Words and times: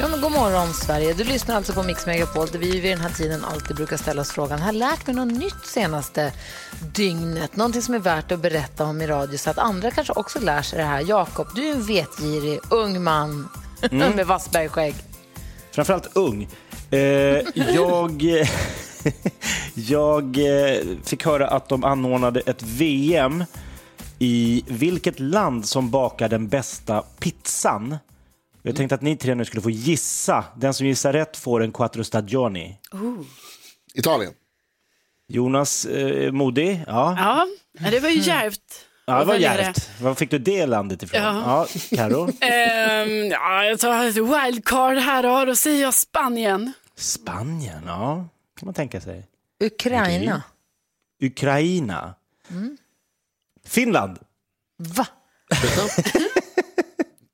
Ja, 0.00 0.08
men 0.08 0.20
god 0.20 0.32
morgon, 0.32 0.74
Sverige. 0.74 1.14
Du 1.14 1.24
lyssnar 1.24 1.56
alltså 1.56 1.72
på 1.72 1.82
Mix 1.82 2.06
Megapol 2.06 2.46
där 2.46 2.58
vi 2.58 2.80
vid 2.80 2.92
den 2.92 3.00
här 3.00 3.10
tiden 3.10 3.44
alltid 3.44 3.76
brukar 3.76 3.96
ställa 3.96 4.20
oss 4.22 4.30
frågan 4.30 4.58
har 4.62 4.72
lärt 4.72 5.06
mig 5.06 5.16
något 5.16 5.38
nytt 5.38 5.64
senaste 5.66 6.32
dygnet? 6.94 7.56
Någonting 7.56 7.82
som 7.82 7.94
är 7.94 7.98
värt 7.98 8.32
att 8.32 8.40
berätta 8.40 8.84
om 8.84 9.00
i 9.02 9.06
radio 9.06 9.38
så 9.38 9.50
att 9.50 9.58
andra 9.58 9.90
kanske 9.90 10.12
också 10.12 10.40
lär 10.40 10.62
sig 10.62 10.78
det 10.78 10.84
här. 10.84 11.04
Jakob, 11.08 11.46
du 11.54 11.66
är 11.66 11.72
en 11.72 11.82
vetgirig 11.86 12.60
ung 12.70 13.02
man 13.02 13.48
Mm. 13.90 14.12
med 14.16 14.26
vassbergskägg. 14.26 14.94
Framförallt 15.70 16.16
ung. 16.16 16.48
Eh, 16.90 16.98
jag, 17.54 18.22
jag 19.74 20.38
eh, 20.38 20.78
fick 21.04 21.24
höra 21.24 21.48
att 21.48 21.68
de 21.68 21.84
anordnade 21.84 22.40
ett 22.40 22.62
VM 22.62 23.44
i 24.18 24.62
vilket 24.66 25.20
land 25.20 25.66
som 25.66 25.90
bakar 25.90 26.28
den 26.28 26.48
bästa 26.48 27.02
pizzan. 27.18 27.96
Jag 28.62 28.76
tänkte 28.76 28.94
att 28.94 29.02
ni 29.02 29.16
tre 29.16 29.34
nu 29.34 29.44
skulle 29.44 29.62
få 29.62 29.70
gissa. 29.70 30.44
Den 30.56 30.74
som 30.74 30.86
gissar 30.86 31.12
rätt 31.12 31.36
får 31.36 31.62
en 31.62 31.72
quattro 31.72 32.04
stagioni. 32.04 32.78
Italien. 33.94 34.32
Jonas 35.28 35.84
eh, 35.84 36.32
modig. 36.32 36.84
Ja. 36.86 37.16
Ja, 37.72 37.90
det 37.90 38.00
var 38.00 38.08
ju 38.08 38.20
djärvt. 38.20 38.86
ja, 39.06 39.18
det 39.18 39.24
var 39.24 39.34
djärvt. 39.34 39.90
Var 40.00 40.14
fick 40.14 40.30
du 40.30 40.38
det 40.38 40.66
landet 40.66 41.02
ifrån? 41.02 41.22
Ja. 41.22 41.66
Ja, 41.90 41.96
Karo. 41.96 42.28
Ehm, 42.40 43.26
ja, 43.30 43.64
jag 43.64 43.78
tar 43.78 44.04
ett 44.04 44.16
wildcard 44.16 44.96
här 44.96 45.22
då. 45.22 45.44
Då 45.44 45.56
säger 45.56 45.82
jag 45.82 45.94
Spanien. 45.94 46.72
Spanien, 46.96 47.82
ja. 47.86 48.28
kan 48.58 48.66
man 48.66 48.74
tänka 48.74 49.00
sig. 49.00 49.26
Ukraina. 49.64 50.42
Ukraina. 51.22 52.14
Finland. 53.64 54.18
Va? 54.78 55.06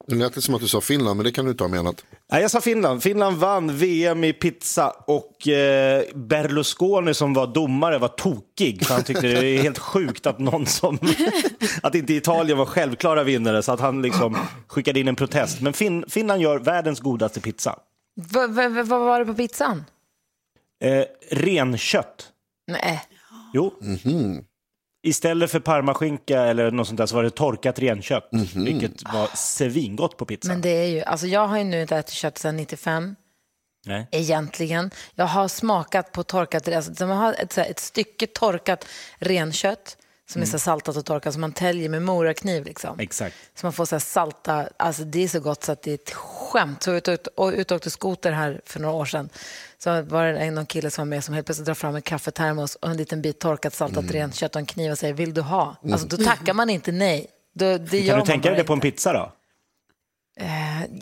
Nu 0.08 0.16
lät 0.16 0.34
det 0.34 0.42
som 0.42 0.54
att 0.54 0.60
du 0.60 0.68
sa 0.68 0.80
Finland, 0.80 1.16
men 1.16 1.24
det 1.24 1.32
kan 1.32 1.44
du 1.44 1.50
inte 1.50 1.64
ha 1.64 1.68
menat. 1.68 2.04
Nej, 2.32 2.42
jag 2.42 2.50
sa 2.50 2.60
Finland. 2.60 3.02
Finland 3.02 3.36
vann 3.36 3.76
VM 3.76 4.24
i 4.24 4.32
pizza 4.32 4.90
och 4.90 5.48
eh, 5.48 6.02
Berlusconi 6.14 7.14
som 7.14 7.34
var 7.34 7.46
domare 7.46 7.98
var 7.98 8.08
tokig. 8.08 8.86
För 8.86 8.94
han 8.94 9.04
tyckte 9.04 9.26
det 9.26 9.46
är 9.46 9.62
helt 9.62 9.78
sjukt 9.78 10.26
att 10.26 10.38
någon 10.38 10.66
som... 10.66 10.98
att 11.82 11.94
inte 11.94 12.14
Italien 12.14 12.58
var 12.58 12.66
självklara 12.66 13.24
vinnare 13.24 13.62
så 13.62 13.72
att 13.72 13.80
han 13.80 14.02
liksom 14.02 14.36
skickade 14.66 15.00
in 15.00 15.08
en 15.08 15.16
protest. 15.16 15.60
Men 15.60 15.72
fin 15.72 16.04
Finland 16.08 16.42
gör 16.42 16.58
världens 16.58 17.00
godaste 17.00 17.40
pizza. 17.40 17.78
Va, 18.32 18.46
va, 18.46 18.68
va, 18.68 18.82
vad 18.82 19.00
var 19.00 19.18
det 19.18 19.26
på 19.26 19.34
pizzan? 19.34 19.84
Eh, 20.84 21.04
renkött. 21.30 22.28
Nej. 22.66 23.02
Jo. 23.52 23.72
Istället 25.06 25.50
för 25.50 25.60
parmaskinka 25.60 26.40
eller 26.40 26.70
något 26.70 26.86
sånt 26.86 26.98
där 26.98 27.06
så 27.06 27.16
var 27.16 27.22
det 27.22 27.30
torkat 27.30 27.78
renkött. 27.78 28.28
Vilket 28.54 29.12
var 29.12 29.36
svingott 29.36 30.16
på 30.16 30.24
pizza. 30.24 30.48
Men 30.48 30.60
det 30.60 30.68
är 30.68 30.86
ju, 30.86 31.02
alltså 31.02 31.26
jag 31.26 31.46
har 31.46 31.58
ju 31.58 31.64
nu 31.64 31.82
inte 31.82 31.96
ätit 31.96 32.14
kött 32.14 32.38
sedan 32.38 32.56
95. 32.56 33.16
Nej. 33.86 34.08
egentligen. 34.10 34.90
Jag 35.14 35.26
har 35.26 35.48
smakat 35.48 36.12
på 36.12 36.22
torkat, 36.22 36.68
alltså, 36.68 36.92
de 36.92 37.10
har 37.10 37.32
ett, 37.32 37.58
ett 37.58 37.78
stycke 37.78 38.26
torkat 38.26 38.86
renkött 39.18 39.96
som 40.28 40.42
är 40.42 40.46
så 40.46 40.52
här 40.52 40.58
saltat 40.58 40.96
och 40.96 41.04
torkat 41.04 41.32
som 41.32 41.40
man 41.40 41.52
täljer 41.52 41.88
med 41.88 42.02
morakniv. 42.02 42.64
Liksom. 42.64 43.00
Exakt. 43.00 43.36
Så 43.54 43.66
man 43.66 43.72
får 43.72 43.84
så 43.84 44.00
salta, 44.00 44.68
alltså 44.76 45.04
det 45.04 45.24
är 45.24 45.28
så 45.28 45.40
gott 45.40 45.64
så 45.64 45.72
att 45.72 45.82
det 45.82 45.90
är 45.90 45.94
ett 45.94 46.10
skämt. 46.12 46.82
Så 46.82 46.92
ut, 46.92 47.08
ut, 47.08 47.28
åkte 47.72 47.90
skoter 47.90 48.32
här 48.32 48.60
för 48.64 48.80
några 48.80 48.94
år 48.94 49.04
sedan. 49.04 49.28
Så 49.78 50.02
var 50.02 50.24
det 50.24 50.38
en 50.38 50.54
någon 50.54 50.66
kille 50.66 50.90
som 50.90 51.02
var 51.02 51.16
med 51.16 51.24
som 51.24 51.34
helt 51.34 51.46
plötsligt 51.46 51.66
drar 51.66 51.74
fram 51.74 51.94
en 51.94 52.02
kaffetermos 52.02 52.74
och 52.74 52.90
en 52.90 52.96
liten 52.96 53.22
bit 53.22 53.38
torkat 53.38 53.74
saltat 53.74 54.10
renkött 54.10 54.54
och 54.54 54.60
en 54.60 54.66
kniv 54.66 54.92
och 54.92 54.98
säger 54.98 55.14
vill 55.14 55.34
du 55.34 55.40
ha? 55.40 55.76
Alltså 55.92 56.06
då 56.06 56.16
tackar 56.16 56.54
man 56.54 56.70
inte 56.70 56.92
nej. 56.92 57.26
Då, 57.54 57.78
det 57.78 58.00
gör 58.00 58.14
Kan 58.14 58.20
du 58.20 58.26
tänka 58.26 58.48
dig 58.48 58.58
det 58.58 58.64
på 58.64 58.72
en 58.72 58.80
pizza 58.80 59.12
då? 59.12 59.32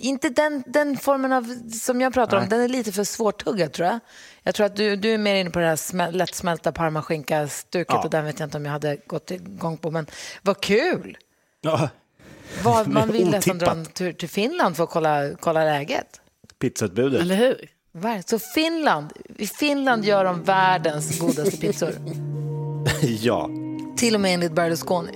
Inte 0.01 0.29
den, 0.29 0.63
den 0.67 0.97
formen 0.97 1.33
av 1.33 1.71
som 1.73 2.01
jag 2.01 2.15
pratar 2.15 2.37
om, 2.37 2.49
den 2.49 2.61
är 2.61 2.69
lite 2.69 2.93
för 2.93 3.05
svårtuggad 3.05 3.73
tror 3.73 3.89
jag. 3.89 3.99
Jag 4.43 4.55
tror 4.55 4.67
att 4.67 4.77
du, 4.77 4.97
du 4.97 5.15
är 5.15 5.19
mer 5.19 5.35
inne 5.35 5.51
på 5.51 5.59
det 5.59 5.67
här 5.67 5.77
smäl, 5.77 6.17
lättsmälta 6.17 6.73
parmaskinka-stuket 6.73 7.95
Ja. 7.95 8.05
och 8.05 8.11
den 8.11 8.25
vet 8.25 8.41
jag 8.41 8.47
inte 8.47 8.57
om 8.57 8.65
jag 8.65 8.73
hade 8.73 8.97
gått 9.07 9.31
igång 9.31 9.77
på. 9.77 9.91
Men 9.91 10.07
vad 10.43 10.61
kul! 10.61 11.17
Ja, 11.61 11.89
Vad, 12.65 12.89
man 12.93 13.13
vill 13.13 13.31
nästan 13.31 13.59
dra 13.59 13.71
en 13.71 13.87
tur 13.87 14.13
till 14.13 14.29
Finland 14.29 14.77
för 14.77 14.85
att 14.85 14.91
kolla, 14.91 15.31
kolla 15.41 15.65
läget. 15.65 16.21
pizzautbudet. 16.59 17.21
Eller 17.23 17.37
hur? 17.37 17.71
Så 18.27 18.39
Finland, 18.39 19.13
i 19.37 19.47
Finland 19.47 20.05
gör 20.05 20.25
de 20.25 20.43
världens 20.43 21.19
godaste 21.21 21.57
pizzor. 21.57 21.93
Ja, 23.03 23.49
Till 23.97 24.15
och 24.15 24.21
med 24.21 24.35
enligt 24.35 24.53
Berlusconi. 24.53 25.13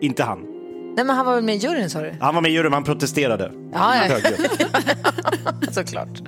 inte 0.00 0.22
han. 0.22 0.51
Nej 0.96 1.04
men 1.04 1.16
han 1.16 1.26
var 1.26 1.34
väl 1.34 1.44
med 1.44 1.54
i 1.54 1.58
juryn 1.58 1.90
sa 1.90 2.00
du? 2.00 2.14
Han 2.20 2.34
var 2.34 2.42
med 2.42 2.50
i 2.50 2.54
juryn, 2.54 2.72
han 2.72 2.84
protesterade. 2.84 3.52
Ja, 3.72 4.06
ja. 4.06 4.20
Såklart. 5.72 6.22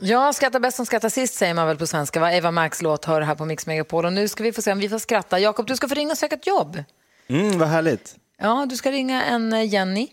Ja, 0.00 0.32
skratta 0.32 0.60
bäst 0.60 0.76
som 0.76 0.86
skrattar 0.86 1.08
sist 1.08 1.34
säger 1.34 1.54
man 1.54 1.66
väl 1.66 1.76
på 1.76 1.86
svenska. 1.86 2.20
Va? 2.20 2.32
Eva 2.32 2.50
Max 2.50 2.82
låt 2.82 3.04
hör 3.04 3.20
här 3.20 3.34
på 3.34 3.44
Mix 3.44 3.66
Megapol. 3.66 4.04
Och 4.04 4.12
nu 4.12 4.28
ska 4.28 4.42
vi 4.42 4.52
få 4.52 4.62
se 4.62 4.72
om 4.72 4.78
vi 4.78 4.88
får 4.88 4.98
skratta. 4.98 5.38
Jakob, 5.38 5.66
du 5.66 5.76
ska 5.76 5.88
få 5.88 5.94
ringa 5.94 6.10
och 6.12 6.18
söka 6.18 6.34
ett 6.34 6.46
jobb. 6.46 6.82
Mm, 7.28 7.58
vad 7.58 7.68
härligt. 7.68 8.16
Ja, 8.38 8.66
du 8.70 8.76
ska 8.76 8.90
ringa 8.90 9.24
en 9.24 9.52
eh, 9.52 9.64
Jenny. 9.64 10.08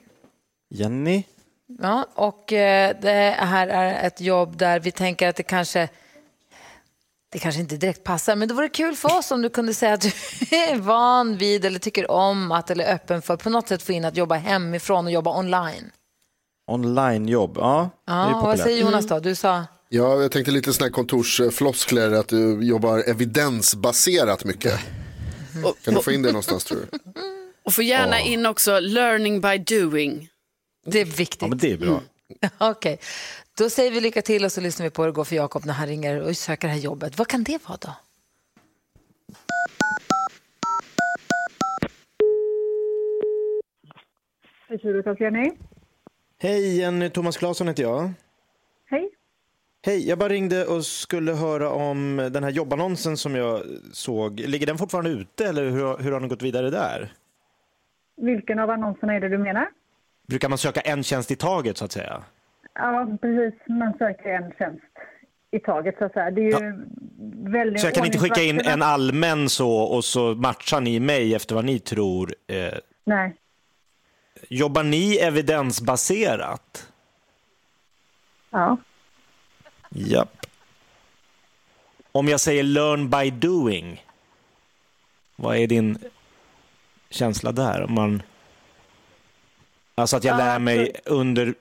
Jenny? 0.69 1.23
Ja, 1.81 2.07
och 2.15 2.53
eh, 2.53 2.95
det 3.01 3.35
här 3.39 3.67
är 3.67 4.07
ett 4.07 4.21
jobb 4.21 4.57
där 4.57 4.79
vi 4.79 4.91
tänker 4.91 5.29
att 5.29 5.35
det 5.35 5.43
kanske 5.43 5.89
det 7.33 7.39
kanske 7.39 7.61
inte 7.61 7.77
direkt 7.77 8.03
passar, 8.03 8.35
men 8.35 8.47
det 8.47 8.53
vore 8.53 8.69
kul 8.69 8.95
för 8.95 9.17
oss 9.17 9.31
om 9.31 9.41
du 9.41 9.49
kunde 9.49 9.73
säga 9.73 9.93
att 9.93 10.01
du 10.01 10.07
är 10.51 10.75
van 10.75 11.37
vid 11.37 11.65
eller 11.65 11.79
tycker 11.79 12.11
om 12.11 12.51
att 12.51 12.69
eller 12.69 12.85
är 12.85 12.95
öppen 12.95 13.21
för 13.21 13.37
på 13.37 13.49
något 13.49 13.67
sätt 13.67 13.83
få 13.83 13.91
in 13.91 14.05
att 14.05 14.17
jobba 14.17 14.35
hemifrån 14.35 15.05
och 15.05 15.11
jobba 15.11 15.39
online. 15.39 15.91
Onlinejobb, 16.67 17.57
ja. 17.57 17.89
Ja, 18.05 18.41
vad 18.43 18.59
säger. 18.59 18.81
Jonas 18.81 19.07
då? 19.07 19.19
Du 19.19 19.35
sa... 19.35 19.65
Ja, 19.89 20.21
jag 20.21 20.31
tänkte 20.31 20.51
lite 20.51 20.73
sådana 20.73 20.87
här 20.87 20.93
kontorsfloskler, 20.93 22.11
att 22.11 22.27
du 22.27 22.63
jobbar 22.63 23.09
evidensbaserat 23.09 24.45
mycket. 24.45 24.79
Kan 25.85 25.93
du 25.93 26.01
få 26.01 26.11
in 26.11 26.21
det 26.21 26.27
någonstans 26.27 26.63
tror 26.63 26.79
du? 26.91 26.99
Och 27.65 27.73
få 27.73 27.81
gärna 27.81 28.19
in 28.19 28.45
också 28.45 28.79
learning 28.79 29.41
by 29.41 29.57
doing. 29.57 30.29
Det 30.85 31.01
är 31.01 31.05
viktigt. 31.05 31.41
Ja, 31.41 31.47
men 31.47 31.57
det 31.57 31.71
är 31.71 31.77
bra. 31.77 32.01
Okej, 32.57 32.99
då 33.57 33.69
säger 33.69 33.91
vi 33.91 34.01
lycka 34.01 34.21
till 34.21 34.45
och 34.45 34.51
så 34.51 34.61
lyssnar 34.61 34.83
vi 34.83 34.89
på 34.89 35.01
hur 35.01 35.07
det 35.07 35.15
går 35.15 35.23
för 35.23 35.35
Jakob 35.35 35.65
när 35.65 35.73
han 35.73 35.87
ringer 35.87 36.21
och 36.21 36.37
söker 36.37 36.67
det 36.67 36.73
här 36.73 36.81
jobbet. 36.81 37.17
Vad 37.17 37.27
kan 37.27 37.43
det 37.43 37.67
vara 37.67 37.77
då? 37.81 37.95
Hej 46.39 46.77
Jenny, 46.77 47.09
Thomas 47.09 47.37
Claesson 47.37 47.67
heter 47.67 47.83
jag. 47.83 48.11
Hej. 48.85 49.09
Hej, 49.85 50.09
jag 50.09 50.19
bara 50.19 50.29
ringde 50.29 50.65
och 50.65 50.85
skulle 50.85 51.33
höra 51.33 51.69
om 51.69 52.29
den 52.33 52.43
här 52.43 52.51
jobbannonsen 52.51 53.17
som 53.17 53.35
jag 53.35 53.63
såg. 53.93 54.39
Ligger 54.39 54.67
den 54.67 54.77
fortfarande 54.77 55.09
ute 55.09 55.45
eller 55.45 55.69
hur, 55.69 55.97
hur 56.03 56.11
har 56.11 56.19
den 56.19 56.29
gått 56.29 56.41
vidare 56.41 56.69
där? 56.69 57.13
Vilken 58.17 58.59
av 58.59 58.69
annonserna 58.69 59.13
är 59.13 59.19
det 59.19 59.29
du 59.29 59.37
menar? 59.37 59.69
Brukar 60.27 60.49
man 60.49 60.57
söka 60.57 60.81
en 60.81 61.03
tjänst 61.03 61.31
i 61.31 61.35
taget 61.35 61.77
så 61.77 61.85
att 61.85 61.91
säga? 61.91 62.23
Ja, 62.73 63.17
precis. 63.21 63.53
Man 63.67 63.93
söker 63.97 64.29
en 64.29 64.51
tjänst 64.57 64.83
i 65.51 65.59
taget 65.59 65.95
så 65.97 66.05
att 66.05 66.13
säga. 66.13 66.31
Det 66.31 66.41
är 66.41 66.61
ju 66.61 66.85
väldigt 67.51 67.81
Så 67.81 67.87
jag 67.87 67.93
kan 67.93 68.05
inte 68.05 68.19
skicka 68.19 68.41
in 68.41 68.59
en 68.59 68.81
allmän 68.81 69.49
så 69.49 69.71
och 69.77 70.05
så 70.05 70.35
matchar 70.35 70.81
ni 70.81 70.99
mig 70.99 71.35
efter 71.35 71.55
vad 71.55 71.65
ni 71.65 71.79
tror. 71.79 72.35
Eh, 72.47 72.73
Nej. 73.03 73.35
jobbar 74.49 74.83
ni 74.83 75.15
evidensbaserat? 75.17 76.91
Ja. 78.49 78.77
Japp. 79.89 80.45
Om 82.11 82.27
jag 82.27 82.39
säger 82.39 82.63
learn 82.63 83.09
by 83.09 83.31
doing, 83.31 84.05
vad 85.35 85.57
är 85.57 85.67
din 85.67 85.97
känsla 87.09 87.51
där? 87.51 87.83
Om 87.83 87.93
man... 87.93 88.21
Alltså 89.95 90.17
att 90.17 90.23
jag 90.23 90.37
lär 90.37 90.59
mig 90.59 90.91
under 91.05 91.53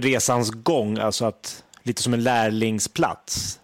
resans 0.00 0.50
gång, 0.50 0.98
alltså 0.98 1.24
att 1.26 1.64
lite 1.82 2.02
som 2.02 2.14
en 2.14 2.22
lärlingsplats. 2.22 3.60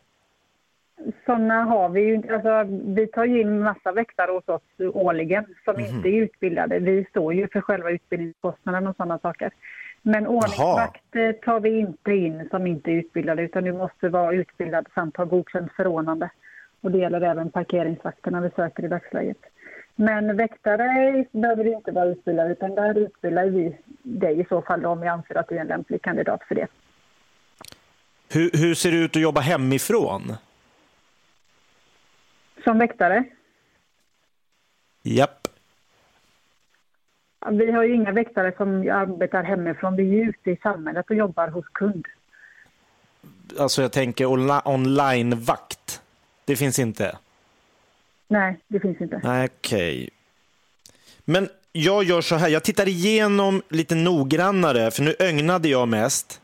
Sådana 1.26 1.64
har 1.64 1.88
vi 1.88 2.00
ju. 2.00 2.14
Alltså, 2.34 2.64
vi 2.94 3.06
tar 3.06 3.25
ju 3.25 3.40
in 3.40 3.61
massa 3.62 3.93
väktare 3.93 4.31
hos 4.32 4.49
oss 4.49 4.94
årligen 4.94 5.44
som 5.64 5.75
Mhm. 5.76 5.84
inte 5.84 6.08
är 6.08 6.12
utbildade. 6.23 6.79
Vi 6.79 7.05
står 7.11 7.34
ju 7.34 7.49
för 7.49 7.61
själva 7.61 7.90
utbildningskostnaden 7.90 8.87
och 8.87 8.96
sådana 8.96 9.19
saker. 9.19 9.50
Men 10.02 10.26
ordningsvakt 10.26 11.17
eh, 11.17 11.32
tar 11.32 11.61
vi 11.61 11.79
inte 11.79 12.12
in 12.12 12.49
som 12.50 12.67
inte 12.67 12.90
är 12.90 12.94
utbildade 12.94 13.43
utan 13.43 13.64
du 13.64 13.73
måste 13.73 14.08
vara 14.08 14.32
utbildad 14.34 14.87
samt 14.94 15.17
ha 15.17 15.25
godkänt 15.25 15.73
förordnande. 15.76 16.31
Och 16.81 16.90
det 16.90 16.99
gäller 16.99 17.20
även 17.20 17.50
parkeringsvakterna 17.50 18.40
vi 18.40 18.50
söker 18.50 18.84
i 18.84 18.88
dagsläget. 18.88 19.38
Men 19.94 20.37
väktare 20.37 21.25
behöver 21.33 21.65
du 21.65 21.73
inte 21.73 21.93
vara 21.93 22.05
utbildad 22.05 22.50
utan 22.50 22.75
där 22.75 22.99
utbildar 22.99 23.47
vi 23.47 23.77
dig 24.03 24.41
i 24.41 24.44
så 24.49 24.62
fall 24.62 24.87
om 24.87 25.00
vi 25.00 25.09
anser 25.09 25.35
att 25.35 25.49
du 25.49 25.56
är 25.56 25.61
en 25.61 25.67
lämplig 25.67 26.03
kandidat 26.03 26.41
för 26.49 26.55
det. 26.55 26.67
Hur, 28.33 28.50
hur 28.53 28.75
ser 28.75 28.91
det 28.91 28.97
ut 28.97 29.17
att 29.17 29.23
jobba 29.23 29.41
hemifrån? 29.41 30.37
Som 32.65 32.79
väktare? 32.79 33.25
Japp. 35.03 35.49
Ja, 37.41 37.50
Vi 37.50 37.73
har 37.73 37.83
ju 37.85 37.94
inga 37.94 38.12
väktare 38.12 38.53
som 38.56 38.91
arbetar 38.93 39.43
hemifrån. 39.43 39.97
Vi 39.97 40.21
är 40.21 40.29
ute 40.29 40.50
i 40.50 40.56
samhället 40.56 41.11
och 41.11 41.17
jobbar 41.17 41.49
hos 41.49 41.65
kund. 41.69 42.06
Alltså 43.59 43.83
jag 43.83 43.93
tänker 43.93 44.27
online-vakt. 44.67 46.03
Det 46.44 46.56
finns 46.56 46.79
inte? 46.79 47.19
Nej, 48.32 48.58
det 48.69 48.81
finns 48.81 49.00
inte. 49.00 49.20
Nej, 49.23 49.49
okej. 49.58 50.08
Men 51.25 51.49
jag 51.73 52.05
gör 52.05 52.20
så 52.20 52.34
här, 52.37 52.49
jag 52.49 52.62
tittar 52.62 52.88
igenom 52.88 53.62
lite 53.69 53.94
noggrannare, 53.94 54.90
för 54.90 55.02
nu 55.02 55.14
ögnade 55.19 55.69
jag 55.69 55.88
mest. 55.88 56.40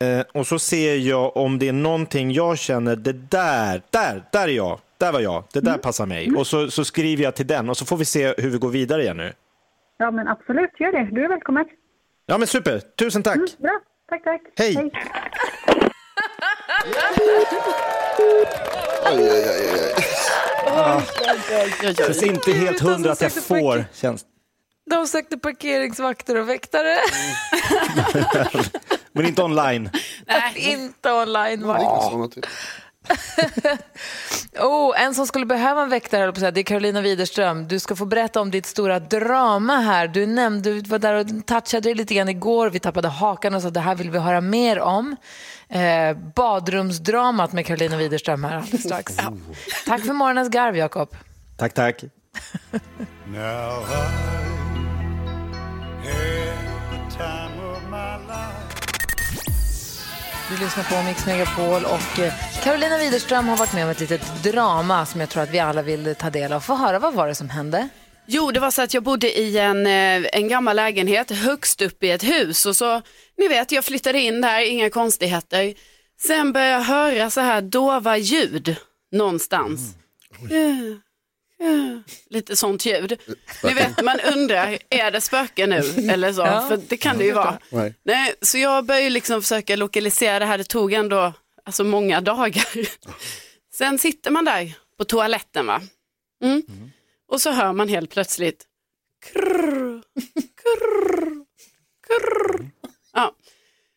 Eh, 0.00 0.20
och 0.32 0.46
så 0.46 0.58
ser 0.58 0.96
jag 0.96 1.36
om 1.36 1.58
det 1.58 1.68
är 1.68 1.72
någonting 1.72 2.32
jag 2.32 2.58
känner, 2.58 2.96
det 2.96 3.12
där, 3.12 3.82
där, 3.90 4.22
där 4.32 4.48
är 4.48 4.52
jag, 4.52 4.78
där 4.98 5.12
var 5.12 5.20
jag, 5.20 5.44
det 5.52 5.60
där 5.60 5.78
passar 5.78 6.06
mig. 6.06 6.32
Och 6.36 6.46
så, 6.46 6.70
så 6.70 6.84
skriver 6.84 7.22
jag 7.24 7.34
till 7.34 7.46
den 7.46 7.70
och 7.70 7.76
så 7.76 7.84
får 7.84 7.96
vi 7.96 8.04
se 8.04 8.34
hur 8.36 8.50
vi 8.50 8.58
går 8.58 8.68
vidare 8.70 9.02
igen 9.02 9.16
nu. 9.16 9.32
Ja, 9.98 10.10
men 10.10 10.28
absolut, 10.28 10.70
gör 10.80 10.92
det. 10.92 11.14
Du 11.14 11.24
är 11.24 11.28
välkommen. 11.28 11.64
Ja 12.26 12.38
men 12.38 12.46
super, 12.46 12.78
tusen 12.78 13.22
tack. 13.22 13.38
Bra, 13.58 13.80
tack, 14.08 14.24
tack. 14.24 14.40
Hej. 14.56 14.76
Oj, 19.04 19.30
oj, 19.30 19.44
oj, 19.48 19.94
oj. 19.96 20.11
Känns 21.96 22.22
inte 22.22 22.52
helt 22.52 22.80
hundra 22.80 23.12
att 23.12 23.20
jag 23.20 23.32
får 23.32 23.84
tjänst. 23.94 24.26
De 24.90 25.06
sökte 25.06 25.38
parkeringsvakter 25.38 26.36
och 26.36 26.48
väktare. 26.48 26.98
Men 29.12 29.26
inte 29.26 29.42
online. 29.42 29.90
inte 30.56 31.12
online. 31.12 31.64
Oh, 34.58 35.02
en 35.02 35.14
som 35.14 35.26
skulle 35.26 35.46
behöva 35.46 35.82
en 35.82 35.88
väktare, 35.88 36.18
höll 36.18 36.26
jag 36.26 36.34
på 36.34 36.38
att 36.38 36.40
säga, 36.40 36.50
det 36.50 36.60
är 36.60 36.64
Carolina 36.64 37.00
Widerström. 37.00 37.68
Du 37.68 37.78
ska 37.78 37.96
få 37.96 38.04
berätta 38.04 38.40
om 38.40 38.50
ditt 38.50 38.66
stora 38.66 39.00
drama 39.00 39.76
här. 39.76 40.08
Du 40.08 40.26
nämnde, 40.26 40.72
du 40.72 40.80
var 40.80 40.98
där 40.98 41.14
och 41.14 41.46
touchade 41.46 41.88
det 41.88 41.94
lite 41.94 42.14
grann 42.14 42.28
igår. 42.28 42.70
Vi 42.70 42.80
tappade 42.80 43.08
hakan 43.08 43.54
och 43.54 43.62
sa 43.62 43.70
det 43.70 43.80
här 43.80 43.94
vill 43.94 44.10
vi 44.10 44.18
höra 44.18 44.40
mer 44.40 44.80
om. 44.80 45.16
Eh, 45.72 46.16
badrumsdramat 46.34 47.52
med 47.52 47.66
Carolina 47.66 47.96
Widerström 47.96 48.44
här 48.44 48.56
alldeles 48.56 48.82
strax. 48.82 49.16
Tack 49.86 50.00
för 50.06 50.12
morgonens 50.12 50.48
garv, 50.48 50.76
Jakob. 50.76 51.16
Tack, 51.56 51.74
tack. 51.74 52.02
Now 52.02 53.38
I 53.38 54.06
had 56.06 56.90
the 56.90 57.16
time 57.16 57.72
of 57.72 57.82
my 57.90 58.26
life. 58.26 58.72
Du 60.50 60.64
lyssnar 60.64 60.84
på 60.84 61.02
Mix 61.02 61.26
Megapol 61.26 61.84
och 61.84 62.18
eh, 62.18 62.32
Carolina 62.62 62.98
Widerström 62.98 63.48
har 63.48 63.56
varit 63.56 63.72
med 63.72 63.84
om 63.84 63.90
ett 63.90 64.00
litet 64.00 64.42
drama 64.42 65.06
som 65.06 65.20
jag 65.20 65.28
tror 65.28 65.42
att 65.42 65.50
vi 65.50 65.58
alla 65.58 65.82
vill 65.82 66.14
ta 66.14 66.30
del 66.30 66.52
av. 66.52 66.60
Få 66.60 66.74
höra, 66.74 66.98
vad 66.98 67.14
var 67.14 67.28
det 67.28 67.34
som 67.34 67.50
hände? 67.50 67.88
Jo, 68.34 68.50
det 68.50 68.60
var 68.60 68.70
så 68.70 68.82
att 68.82 68.94
jag 68.94 69.02
bodde 69.02 69.38
i 69.38 69.58
en, 69.58 69.86
eh, 69.86 70.28
en 70.32 70.48
gammal 70.48 70.76
lägenhet 70.76 71.30
högst 71.30 71.82
upp 71.82 72.02
i 72.02 72.10
ett 72.10 72.22
hus 72.22 72.66
och 72.66 72.76
så, 72.76 73.02
ni 73.38 73.48
vet, 73.48 73.72
jag 73.72 73.84
flyttade 73.84 74.20
in 74.20 74.40
där, 74.40 74.60
inga 74.60 74.90
konstigheter. 74.90 75.74
Sen 76.20 76.52
började 76.52 76.72
jag 76.72 76.80
höra 76.82 77.30
så 77.30 77.40
här 77.40 77.60
dova 77.60 78.16
ljud 78.16 78.76
någonstans. 79.12 79.80
Eh, 80.50 81.68
eh, 81.68 81.98
Lite 82.30 82.56
sånt 82.56 82.86
ljud. 82.86 83.18
Ni 83.64 83.74
vet, 83.74 84.02
man 84.02 84.20
undrar, 84.20 84.78
är 84.90 85.10
det 85.10 85.20
spöken 85.20 85.70
nu 85.70 86.10
eller 86.10 86.32
så? 86.32 86.42
För 86.44 86.80
det 86.88 86.96
kan 86.96 87.18
det 87.18 87.24
ju 87.24 87.32
vara. 87.32 87.58
Nej. 87.70 87.94
Nej, 88.04 88.34
så 88.42 88.58
jag 88.58 88.84
började 88.84 89.10
liksom 89.10 89.42
försöka 89.42 89.76
lokalisera 89.76 90.38
det 90.38 90.46
här, 90.46 90.58
det 90.58 90.64
tog 90.64 90.92
ändå 90.92 91.32
alltså, 91.64 91.84
många 91.84 92.20
dagar. 92.20 92.88
Sen 93.74 93.98
sitter 93.98 94.30
man 94.30 94.44
där 94.44 94.72
på 94.98 95.04
toaletten 95.04 95.66
va? 95.66 95.80
Mm. 96.44 96.62
Och 97.32 97.40
så 97.40 97.50
hör 97.50 97.72
man 97.72 97.88
helt 97.88 98.10
plötsligt 98.10 98.64
krrr, 99.32 100.02
krrr, 100.62 101.44
krrr. 102.06 102.70
Ja, 103.12 103.34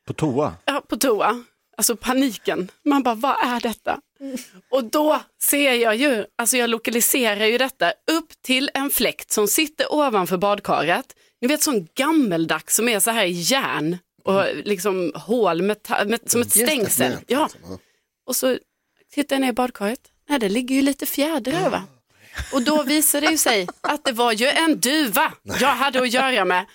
På 0.07 0.13
toa? 0.13 0.55
ja, 0.65 0.81
på 0.89 0.97
toa. 0.97 1.43
Alltså 1.77 1.95
paniken. 1.95 2.71
Man 2.85 3.03
bara, 3.03 3.15
vad 3.15 3.35
är 3.43 3.59
detta? 3.59 3.99
Och 4.71 4.83
då 4.83 5.21
ser 5.43 5.73
jag 5.73 5.95
ju, 5.95 6.25
alltså 6.37 6.57
jag 6.57 6.69
lokaliserar 6.69 7.45
ju 7.45 7.57
detta 7.57 7.93
upp 8.11 8.41
till 8.41 8.69
en 8.73 8.89
fläkt 8.89 9.31
som 9.31 9.47
sitter 9.47 9.93
ovanför 9.93 10.37
badkaret. 10.37 11.15
Ni 11.41 11.47
vet 11.47 11.63
sån 11.63 11.87
gammeldags 11.95 12.75
som 12.75 12.89
är 12.89 12.99
så 12.99 13.11
här 13.11 13.25
i 13.25 13.31
järn 13.31 13.97
och 14.23 14.43
liksom 14.55 15.11
hål 15.15 15.61
med, 15.61 15.77
med, 16.05 16.19
som 16.31 16.41
ett 16.41 16.51
stängsel. 16.51 17.11
Nät, 17.11 17.23
Ja. 17.27 17.43
liksom, 17.53 17.71
ja. 17.71 17.77
Och 18.25 18.35
så 18.35 18.57
tittar 19.11 19.35
jag 19.35 19.41
ner 19.41 19.49
i 19.49 19.53
badkaret. 19.53 19.99
Nej, 20.29 20.39
det 20.39 20.49
ligger 20.49 20.75
ju 20.75 20.81
lite 20.81 21.05
fjädrar 21.05 21.69
va? 21.69 21.83
Och 22.51 22.61
då 22.61 22.83
visade 22.83 23.27
det 23.27 23.31
ju 23.31 23.37
sig 23.37 23.67
att 23.81 24.05
det 24.05 24.11
var 24.11 24.31
ju 24.31 24.47
en 24.47 24.79
duva 24.79 25.31
jag 25.59 25.67
hade 25.75 26.01
att 26.01 26.13
göra 26.13 26.45
med. 26.45 26.65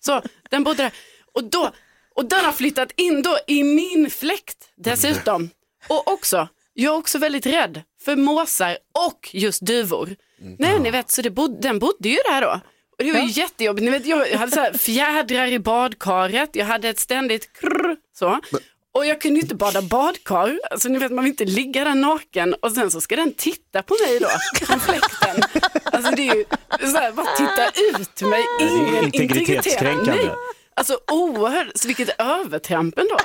Så 0.00 0.22
den 0.50 0.64
bodde 0.64 0.82
där. 0.82 0.92
Och, 1.34 1.44
då, 1.44 1.70
och 2.14 2.24
den 2.24 2.44
har 2.44 2.52
flyttat 2.52 2.92
in 2.96 3.22
då 3.22 3.38
i 3.46 3.62
min 3.62 4.10
fläkt 4.10 4.70
dessutom. 4.76 5.50
Och 5.88 6.12
också, 6.12 6.48
jag 6.74 6.94
är 6.94 6.98
också 6.98 7.18
väldigt 7.18 7.46
rädd 7.46 7.82
för 8.04 8.16
måsar 8.16 8.78
och 9.08 9.30
just 9.32 9.60
duvor. 9.66 10.16
Nej, 10.58 10.80
ni 10.80 10.90
vet, 10.90 11.10
så 11.10 11.22
det 11.22 11.30
bod, 11.30 11.62
den 11.62 11.78
bodde 11.78 12.08
ju 12.08 12.16
där 12.30 12.40
då. 12.40 12.60
Och 12.98 13.04
det 13.04 13.12
var 13.12 13.20
ju 13.20 13.26
jättejobbigt. 13.40 13.84
Ni 13.84 13.90
vet, 13.90 14.06
jag 14.06 14.38
hade 14.38 14.52
så 14.52 14.60
här 14.60 14.72
fjädrar 14.72 15.46
i 15.46 15.58
badkaret, 15.58 16.50
jag 16.56 16.66
hade 16.66 16.88
ett 16.88 16.98
ständigt 16.98 17.52
krrr, 17.52 17.96
så. 18.18 18.40
Och 18.98 19.06
jag 19.06 19.20
kunde 19.20 19.38
ju 19.38 19.42
inte 19.42 19.54
bada 19.54 19.82
badkar, 19.82 20.58
alltså 20.70 20.88
ni 20.88 20.98
vet 20.98 21.12
man 21.12 21.24
vill 21.24 21.30
inte 21.32 21.44
ligga 21.44 21.84
där 21.84 21.94
naken 21.94 22.54
och 22.54 22.72
sen 22.72 22.90
så 22.90 23.00
ska 23.00 23.16
den 23.16 23.32
titta 23.32 23.82
på 23.82 23.96
mig 24.06 24.18
då, 24.20 24.28
från 24.66 24.80
fläkten. 24.80 25.42
Alltså 25.84 26.10
det 26.14 26.28
är 26.28 26.34
ju 26.34 26.44
så 26.92 26.96
här, 26.98 27.12
bara 27.12 27.26
titta 27.36 27.68
ut 27.68 28.22
mig, 28.30 28.44
ingen 28.60 29.04
integritetskränkande. 29.04 30.12
integritet. 30.12 30.26
Nej. 30.26 30.36
Alltså 30.74 30.98
oerhört, 31.10 31.66
så 31.74 31.88
vilket 31.88 32.20
övertramp 32.20 32.98
ändå. 32.98 33.16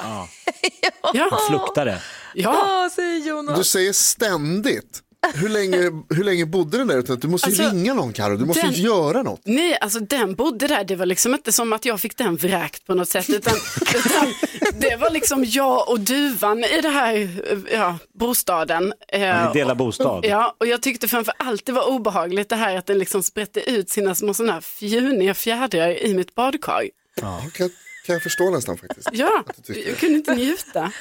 Ja, 1.14 1.40
Fluktar 1.50 1.86
det? 1.86 2.02
ja. 2.34 2.66
Ja, 2.84 2.90
säger 2.96 3.28
Jonas. 3.28 3.58
Du 3.58 3.64
säger 3.64 3.94
ständigt. 3.94 5.03
Hur 5.34 5.50
länge, 5.50 5.78
hur 6.10 6.24
länge 6.24 6.46
bodde 6.46 6.78
den 6.78 6.88
där 6.88 6.98
ute? 6.98 7.16
Du 7.16 7.28
måste 7.28 7.50
ju 7.50 7.64
Alltså, 7.64 7.76
ringa 7.76 7.94
någon 7.94 8.14
Karo. 8.14 8.38
du 8.38 8.46
måste 8.46 8.62
den- 8.62 8.72
ju 8.74 8.84
göra 8.84 9.24
något. 9.24 9.42
Nej, 9.46 9.78
alltså 9.82 10.00
den 10.00 10.36
bodde 10.36 10.68
där, 10.68 10.84
det 10.84 10.96
var 10.96 11.06
liksom 11.06 11.34
inte 11.34 11.52
som 11.52 11.74
att 11.74 11.86
jag 11.86 12.00
fick 12.02 12.18
den 12.18 12.36
vräkt 12.36 12.86
på 12.86 12.94
något 12.94 13.10
sätt, 13.10 13.30
utan, 13.30 13.54
utan 13.96 14.34
det 14.80 14.96
var 14.96 15.10
liksom 15.10 15.44
jag 15.48 15.90
och 15.90 16.00
duvan 16.00 16.64
i 16.64 16.82
det 16.82 16.90
här 16.90 17.30
ja, 17.74 17.98
bostaden. 18.14 18.94
Eh, 19.08 19.20
Ni 19.48 19.54
delar 19.54 19.76
bostad? 19.76 20.26
Ja, 20.26 20.56
och 20.60 20.68
jag 20.68 20.82
tyckte 20.82 21.08
framför 21.08 21.34
allt 21.38 21.66
det 21.66 21.72
var 21.72 21.90
obehagligt 21.90 22.50
det 22.50 22.56
här 22.56 22.78
att 22.78 22.86
den 22.86 23.00
liksom 23.00 23.24
sprätte 23.24 23.70
ut 23.72 23.90
sina 23.90 24.16
små 24.16 24.34
sådana 24.34 24.54
här 24.54 24.62
fjuniga 24.62 25.34
fjädrar 25.34 26.04
i 26.06 26.14
mitt 26.14 26.36
badkar. 26.36 26.84
Ja, 27.22 27.42
kan, 27.54 27.70
kan 28.06 28.14
jag 28.14 28.24
förstå 28.24 28.50
nästan 28.50 28.78
faktiskt. 28.78 29.10
Ja, 29.12 29.44
du 29.68 29.96
kunde 29.96 30.16
inte 30.16 30.36
njuta. 30.36 30.92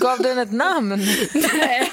Gav 0.00 0.18
den 0.18 0.38
ett 0.38 0.52
namn? 0.52 1.06
Nej, 1.54 1.92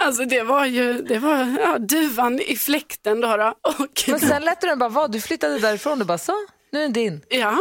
alltså 0.00 0.24
det 0.24 0.42
var 0.42 0.66
ju, 0.66 1.02
det 1.02 1.18
var 1.18 1.56
ja, 1.60 1.78
duvan 1.78 2.40
i 2.40 2.56
fläkten 2.56 3.20
då. 3.20 3.36
då. 3.36 3.54
Och, 3.62 3.86
Men 4.06 4.20
sen 4.20 4.42
lät 4.44 4.60
du 4.60 4.66
den 4.66 4.78
bara 4.78 4.88
vara. 4.88 5.08
Du 5.08 5.20
flyttade 5.20 5.58
därifrån. 5.58 5.98
Du 5.98 6.04
bara 6.04 6.18
så, 6.18 6.32
nu 6.72 6.78
är 6.78 6.82
den 6.82 6.92
din. 6.92 7.20
Ja. 7.28 7.58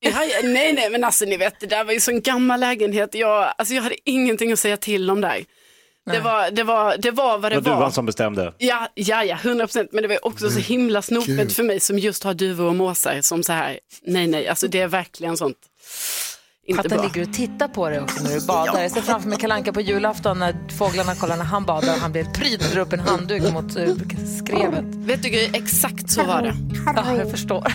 Ja, 0.00 0.24
ja, 0.24 0.40
nej, 0.42 0.72
nej, 0.72 0.90
men 0.90 1.04
alltså 1.04 1.24
ni 1.24 1.36
vet, 1.36 1.60
det 1.60 1.66
där 1.66 1.84
var 1.84 1.92
ju 1.92 2.00
så 2.00 2.10
en 2.10 2.20
gammal 2.22 2.60
lägenhet. 2.60 3.14
Jag, 3.14 3.54
alltså, 3.58 3.74
jag 3.74 3.82
hade 3.82 3.96
ingenting 4.10 4.52
att 4.52 4.58
säga 4.58 4.76
till 4.76 5.10
om 5.10 5.20
där. 5.20 5.44
Det 6.12 6.20
var, 6.20 6.50
det, 6.50 6.62
var, 6.62 6.96
det 6.96 7.10
var 7.10 7.38
vad 7.38 7.52
det 7.52 7.56
Det 7.56 7.60
var 7.60 7.70
var. 7.70 7.76
duvan 7.76 7.92
som 7.92 8.06
bestämde? 8.06 8.54
Ja, 8.58 8.88
ja, 8.94 9.24
ja, 9.24 9.38
100 9.42 9.66
procent. 9.66 9.92
Men 9.92 10.02
det 10.02 10.08
var 10.08 10.26
också 10.26 10.50
så 10.50 10.58
himla 10.58 11.02
snopet 11.02 11.52
för 11.52 11.62
mig 11.62 11.80
som 11.80 11.98
just 11.98 12.24
har 12.24 12.34
duvor 12.34 12.66
och 12.66 12.74
måsar 12.74 13.20
som 13.22 13.42
så 13.42 13.52
här, 13.52 13.78
nej, 14.02 14.26
nej, 14.26 14.48
alltså 14.48 14.68
det 14.68 14.80
är 14.80 14.88
verkligen 14.88 15.36
sånt. 15.36 15.56
Inte 16.68 16.80
Att 16.80 16.88
den 16.88 16.98
bra. 16.98 17.06
ligger 17.06 17.28
och 17.28 17.34
tittar 17.34 17.68
på 17.68 17.88
dig 17.88 18.00
också 18.00 18.22
när 18.24 18.30
du 18.40 18.46
badar. 18.46 18.82
Jag 18.82 18.90
ser 18.90 19.00
framför 19.00 19.28
mig 19.28 19.38
Kalanka 19.38 19.72
på 19.72 19.80
julafton 19.80 20.38
när 20.38 20.56
fåglarna 20.78 21.14
kollar 21.14 21.36
när 21.36 21.44
han 21.44 21.64
badar 21.64 21.94
och 21.94 22.00
han 22.00 22.12
blir 22.12 22.24
pryd 22.24 22.60
drar 22.72 22.80
upp 22.80 22.92
en 22.92 23.00
handduk 23.00 23.52
mot 23.52 23.76
eh, 23.76 23.88
skrevet. 24.44 24.84
Vet 24.84 25.22
du 25.22 25.28
Gry, 25.28 25.50
exakt 25.52 26.10
så 26.10 26.22
var 26.24 26.42
det. 26.42 26.54
Ja, 26.96 27.16
jag 27.16 27.30
förstår. 27.30 27.66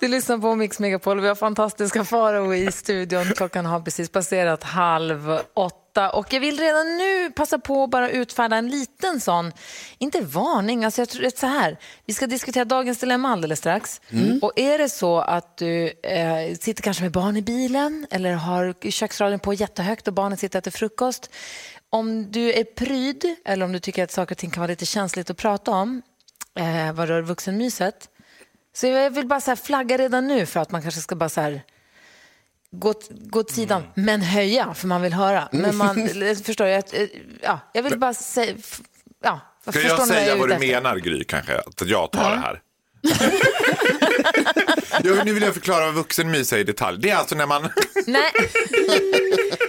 Du 0.00 0.08
lyssnar 0.08 0.38
på 0.38 0.54
Mix 0.54 0.78
Megapol. 0.78 1.20
Vi 1.20 1.28
har 1.28 1.34
fantastiska 1.34 2.04
Farao 2.04 2.54
i 2.54 2.72
studion. 2.72 3.24
Klockan 3.24 3.66
har 3.66 3.80
precis 3.80 4.10
passerat 4.10 4.62
halv 4.62 5.38
åtta. 5.54 6.10
Och 6.10 6.32
jag 6.32 6.40
vill 6.40 6.58
redan 6.58 6.96
nu 6.96 7.30
passa 7.30 7.58
på 7.58 7.84
att 7.84 7.90
bara 7.90 8.10
utfärda 8.10 8.56
en 8.56 8.68
liten 8.68 9.20
sån, 9.20 9.52
inte 9.98 10.20
varning, 10.20 10.84
alltså 10.84 11.00
jag 11.00 11.08
tror 11.08 11.30
så 11.36 11.46
här. 11.46 11.78
Vi 12.06 12.14
ska 12.14 12.26
diskutera 12.26 12.64
dagens 12.64 12.98
dilemma 12.98 13.28
alldeles 13.28 13.58
strax. 13.58 14.00
Och 14.42 14.52
är 14.56 14.78
det 14.78 14.88
så 14.88 15.18
att 15.18 15.56
du 15.56 15.92
eh, 16.02 16.54
sitter 16.60 16.82
kanske 16.82 17.02
med 17.02 17.12
barn 17.12 17.36
i 17.36 17.42
bilen 17.42 18.06
eller 18.10 18.32
har 18.32 18.90
köksradion 18.90 19.38
på 19.38 19.54
jättehögt 19.54 20.08
och 20.08 20.14
barnen 20.14 20.38
sitter 20.38 20.58
och 20.58 20.62
äter 20.62 20.70
frukost. 20.70 21.30
Om 21.90 22.32
du 22.32 22.52
är 22.52 22.64
pryd 22.64 23.36
eller 23.44 23.64
om 23.64 23.72
du 23.72 23.78
tycker 23.78 24.04
att 24.04 24.10
saker 24.10 24.34
och 24.34 24.38
ting 24.38 24.50
kan 24.50 24.60
vara 24.60 24.70
lite 24.70 24.86
känsligt 24.86 25.30
att 25.30 25.36
prata 25.36 25.70
om 25.70 26.02
eh, 26.58 26.92
vad 26.92 27.08
rör 27.08 27.22
vuxenmyset. 27.22 28.08
Så 28.76 28.86
jag 28.86 29.10
vill 29.10 29.26
bara 29.26 29.40
så 29.40 29.56
flagga 29.56 29.98
redan 29.98 30.26
nu 30.26 30.46
för 30.46 30.60
att 30.60 30.70
man 30.70 30.82
kanske 30.82 31.00
ska 31.00 31.16
bara 31.16 31.28
så 31.28 31.40
här 31.40 31.62
gå, 32.70 32.94
gå 33.10 33.40
åt 33.40 33.50
sidan, 33.50 33.82
men 33.94 34.20
höja 34.20 34.74
för 34.74 34.86
man 34.86 35.02
vill 35.02 35.12
höra. 35.12 35.48
Men 35.52 35.76
man, 35.76 36.08
förstår 36.44 36.66
jag, 36.66 36.84
eh, 36.92 37.08
ja, 37.42 37.60
jag 37.72 37.82
vill 37.82 37.98
bara 37.98 38.14
säga, 38.14 38.54
ja, 39.22 39.40
Ska 39.68 39.80
jag 39.80 40.06
säga 40.06 40.34
är 40.34 40.38
vad 40.38 40.48
du 40.48 40.54
efter? 40.54 40.66
menar 40.66 40.96
Gry 40.96 41.24
kanske? 41.24 41.58
Att 41.58 41.88
jag 41.88 42.10
tar 42.12 42.30
det 42.30 42.36
här. 42.36 42.60
jag, 45.16 45.26
nu 45.26 45.32
vill 45.32 45.42
jag 45.42 45.54
förklara 45.54 45.84
vad 45.84 45.94
vuxenmys 45.94 46.52
är 46.52 46.58
i 46.58 46.64
detalj. 46.64 46.98
Det 47.00 47.10
är 47.10 47.16
alltså 47.16 47.34
när 47.34 47.46
man... 47.46 47.68
Nej. 48.06 48.32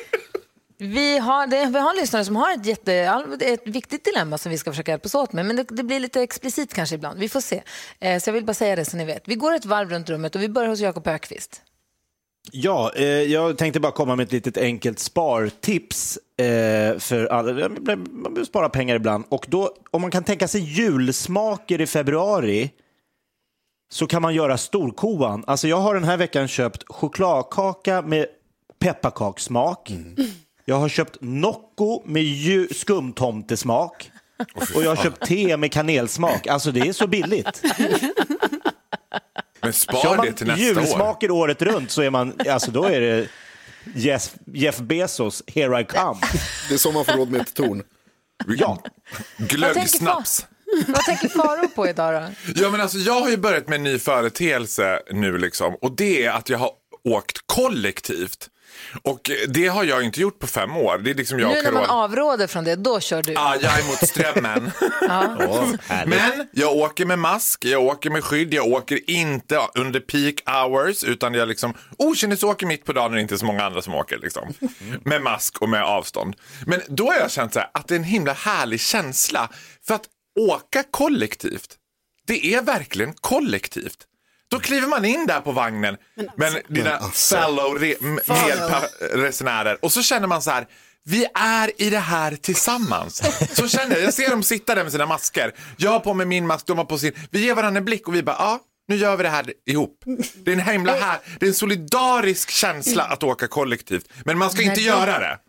Vi 0.80 1.18
har, 1.18 1.48
det, 1.48 1.66
vi 1.66 1.80
har 1.80 1.90
en 1.90 1.96
lyssnare 1.96 2.26
som 2.26 2.36
har 2.36 2.54
ett, 2.54 2.66
jätte, 2.66 2.94
ett 3.42 3.68
viktigt 3.68 4.06
dilemma 4.06 4.38
som 4.38 4.52
vi 4.52 4.58
ska 4.58 4.72
försöka 4.72 4.92
hjälpas 4.92 5.16
åt 5.16 5.34
med. 5.34 5.46
Men 5.46 5.56
det, 5.56 5.64
det 5.70 5.84
blir 5.84 6.00
lite 6.00 6.22
explicit 6.22 6.74
kanske 6.74 6.96
ibland. 6.96 7.20
Vi 7.20 7.30
får 7.30 7.42
se. 7.42 7.64
Eh, 8.00 8.20
så 8.20 8.30
jag 8.30 8.34
vill 8.34 8.46
bara 8.46 8.54
säga 8.54 8.76
det 8.76 8.86
så 8.86 8.98
ni 8.98 9.06
vet. 9.06 9.28
Vi 9.28 9.36
går 9.36 9.54
ett 9.54 9.66
varv 9.66 9.90
runt 9.90 10.10
rummet 10.10 10.36
och 10.36 10.42
vi 10.42 10.50
börjar 10.50 10.70
hos 10.70 10.80
Jakob 10.80 11.08
Ökvist. 11.08 11.62
Ja, 12.52 12.92
eh, 12.96 13.06
jag 13.06 13.58
tänkte 13.58 13.80
bara 13.80 13.92
komma 13.92 14.16
med 14.16 14.24
ett 14.24 14.32
litet 14.32 14.58
enkelt 14.58 15.00
spartips. 15.00 16.20
Eh, 16.38 16.98
för 17.00 17.26
alla. 17.26 17.70
Man 17.70 18.24
behöver 18.24 18.44
spara 18.44 18.70
pengar 18.70 18.96
ibland. 18.96 19.26
Och 19.30 19.46
då, 19.50 19.76
om 19.92 20.02
man 20.02 20.12
kan 20.12 20.24
tänka 20.24 20.48
sig 20.48 20.62
julsmaker 20.62 21.82
i 21.82 21.88
februari 21.88 22.72
så 23.92 24.08
kan 24.08 24.22
man 24.22 24.36
göra 24.36 24.58
storkovan. 24.58 25.44
Alltså 25.48 25.68
jag 25.68 25.78
har 25.78 25.94
den 25.94 26.04
här 26.04 26.18
veckan 26.18 26.48
köpt 26.48 26.84
chokladkaka 26.88 28.02
med 28.02 28.26
pepparkakssmak. 28.80 29.92
Jag 30.70 30.76
har 30.80 30.90
köpt 30.90 31.18
Nocco 31.22 32.02
med 32.06 32.26
skumtomtesmak. 32.76 34.12
Och 34.76 34.84
jag 34.84 34.96
har 34.96 35.04
köpt 35.04 35.28
te 35.28 35.58
med 35.58 35.72
kanelsmak. 35.72 36.48
Alltså 36.48 36.72
det 36.72 36.80
är 36.80 36.94
så 36.94 37.08
billigt. 37.08 37.62
Men 39.62 39.72
Kör 39.72 39.72
spar 39.72 40.18
man 40.18 40.26
det 40.26 40.34
till 40.34 40.48
nästa 40.48 40.62
år. 40.64 40.68
julsmaker 40.84 41.32
året 41.32 41.62
runt 41.62 41.92
så 41.92 42.02
är 42.02 42.10
man, 42.10 42.34
alltså 42.50 42.72
då 42.72 42.84
är 42.84 43.02
det 43.02 43.28
Jeff, 43.96 44.34
Jeff 44.54 44.78
Bezos, 44.78 45.44
here 45.48 45.82
I 45.82 45.86
come. 45.86 46.20
Det 46.70 46.74
är 46.74 46.78
så 46.78 46.92
man 46.92 47.06
får 47.06 47.14
råd 47.14 47.32
med 47.32 47.42
ett 47.42 47.54
torn. 47.54 47.84
Ja, 48.48 48.84
Glöggsnaps. 49.38 50.46
Vad 50.88 51.02
tänker 51.02 51.30
Faro 51.30 51.68
på 51.76 51.88
idag 51.88 52.14
då? 52.24 52.30
Ja, 52.56 52.70
men 52.72 52.82
alltså, 52.82 52.98
jag 52.98 53.22
har 53.22 53.30
ju 53.30 53.38
börjat 53.38 53.68
med 53.68 53.76
en 53.76 53.84
ny 53.84 54.00
företeelse 54.00 55.00
nu 55.12 55.38
liksom, 55.38 55.76
och 55.82 55.96
det 55.96 56.26
är 56.26 56.32
att 56.32 56.50
jag 56.50 56.58
har 56.58 56.72
åkt 57.04 57.38
kollektivt. 57.46 58.50
Och 59.02 59.32
det 59.48 59.68
har 59.68 59.84
jag 59.84 60.04
inte 60.04 60.22
gjort 60.22 60.40
på 60.40 60.48
fem 60.48 60.78
år. 60.78 60.98
Det 60.98 61.10
är 61.10 61.16
liksom 61.16 61.40
jag 61.40 61.50
Nu 61.50 61.62
när 61.62 61.72
man 61.72 61.86
avråder 61.86 62.48
från 62.48 62.64
det, 62.64 62.76
då 62.76 63.00
kör 63.00 63.24
du. 63.24 63.34
Ja, 63.34 63.56
jag 63.62 63.80
är 63.80 63.88
mot 63.88 64.08
strömmen. 64.08 64.72
Härligt. 65.88 66.10
Men 66.10 66.48
jag 66.52 66.76
åker 66.76 67.06
med 67.06 67.20
mask, 67.20 67.66
jag 67.66 67.84
åker 67.84 68.10
med 68.10 68.24
skydd, 68.24 68.54
jag 68.54 68.68
åker 68.68 69.10
inte 69.10 69.60
under 69.76 70.00
peak 70.00 70.56
hours 70.56 71.04
utan 71.04 71.34
jag 71.34 71.48
liksom 71.48 71.74
okynnesåker 71.98 72.66
mitt 72.66 72.86
på 72.86 72.94
dagen 72.94 73.12
när 73.12 73.16
det 73.16 73.22
inte 73.22 73.36
är 73.36 73.38
så 73.38 73.46
många 73.46 73.64
andra 73.64 73.82
som 73.82 73.96
åker. 73.96 74.18
Liksom. 74.18 74.54
Med 75.04 75.22
mask 75.22 75.62
och 75.62 75.70
med 75.70 75.84
avstånd. 75.84 76.36
Men 76.66 76.82
då 76.88 77.06
har 77.12 77.20
jag 77.20 77.32
känt 77.32 77.54
så 77.54 77.60
här, 77.60 77.70
att 77.74 77.88
det 77.88 77.96
är 77.96 78.00
en 78.00 78.04
himla 78.04 78.34
härlig 78.34 78.80
känsla. 78.82 79.50
För 79.88 79.94
att 79.96 80.06
åka 80.40 80.84
kollektivt, 80.92 81.76
det 82.28 82.54
är 82.54 82.62
verkligen 82.62 83.14
kollektivt. 83.14 84.07
Då 84.52 84.60
kliver 84.60 84.88
man 84.88 85.06
in 85.06 85.26
där 85.28 85.42
på 85.42 85.52
vagnen 85.52 85.98
med 86.38 86.62
dina 86.68 87.00
fellow 87.12 87.78
re- 87.80 88.20
medresenärer 89.14 89.78
och 89.86 89.92
så 89.92 90.04
känner 90.04 90.28
man 90.28 90.42
så 90.42 90.52
här, 90.52 90.68
vi 91.04 91.26
är 91.34 91.82
i 91.82 91.90
det 91.90 92.00
här 92.00 92.36
tillsammans. 92.36 93.22
Så 93.56 93.68
känner 93.68 93.96
jag, 93.96 94.04
jag 94.06 94.14
ser 94.14 94.30
dem 94.30 94.44
sitta 94.44 94.76
där 94.76 94.84
med 94.84 94.92
sina 94.92 95.06
masker. 95.06 95.54
Jag 95.78 95.92
har 95.92 96.00
på 96.00 96.14
mig 96.14 96.26
min 96.26 96.48
mask, 96.48 96.66
de 96.66 96.78
har 96.78 96.86
på 96.86 96.98
sin. 96.98 97.12
Vi 97.32 97.46
ger 97.46 97.56
varandra 97.56 97.78
en 97.78 97.86
blick 97.86 98.08
och 98.08 98.16
vi 98.16 98.24
bara, 98.24 98.36
ja, 98.40 98.60
nu 98.88 98.96
gör 98.96 99.18
vi 99.18 99.24
det 99.24 99.30
här 99.30 99.54
ihop. 99.66 100.04
Det 100.36 100.52
är 100.52 100.56
en 100.56 100.62
himla 100.72 100.94
här, 100.96 101.20
det 101.40 101.46
är 101.46 101.48
en 101.48 101.54
solidarisk 101.56 102.50
känsla 102.50 103.04
att 103.04 103.24
åka 103.24 103.48
kollektivt. 103.48 104.10
Men 104.26 104.38
man 104.38 104.50
ska 104.50 104.62
inte 104.62 104.82
göra 104.82 105.20
det. 105.20 105.40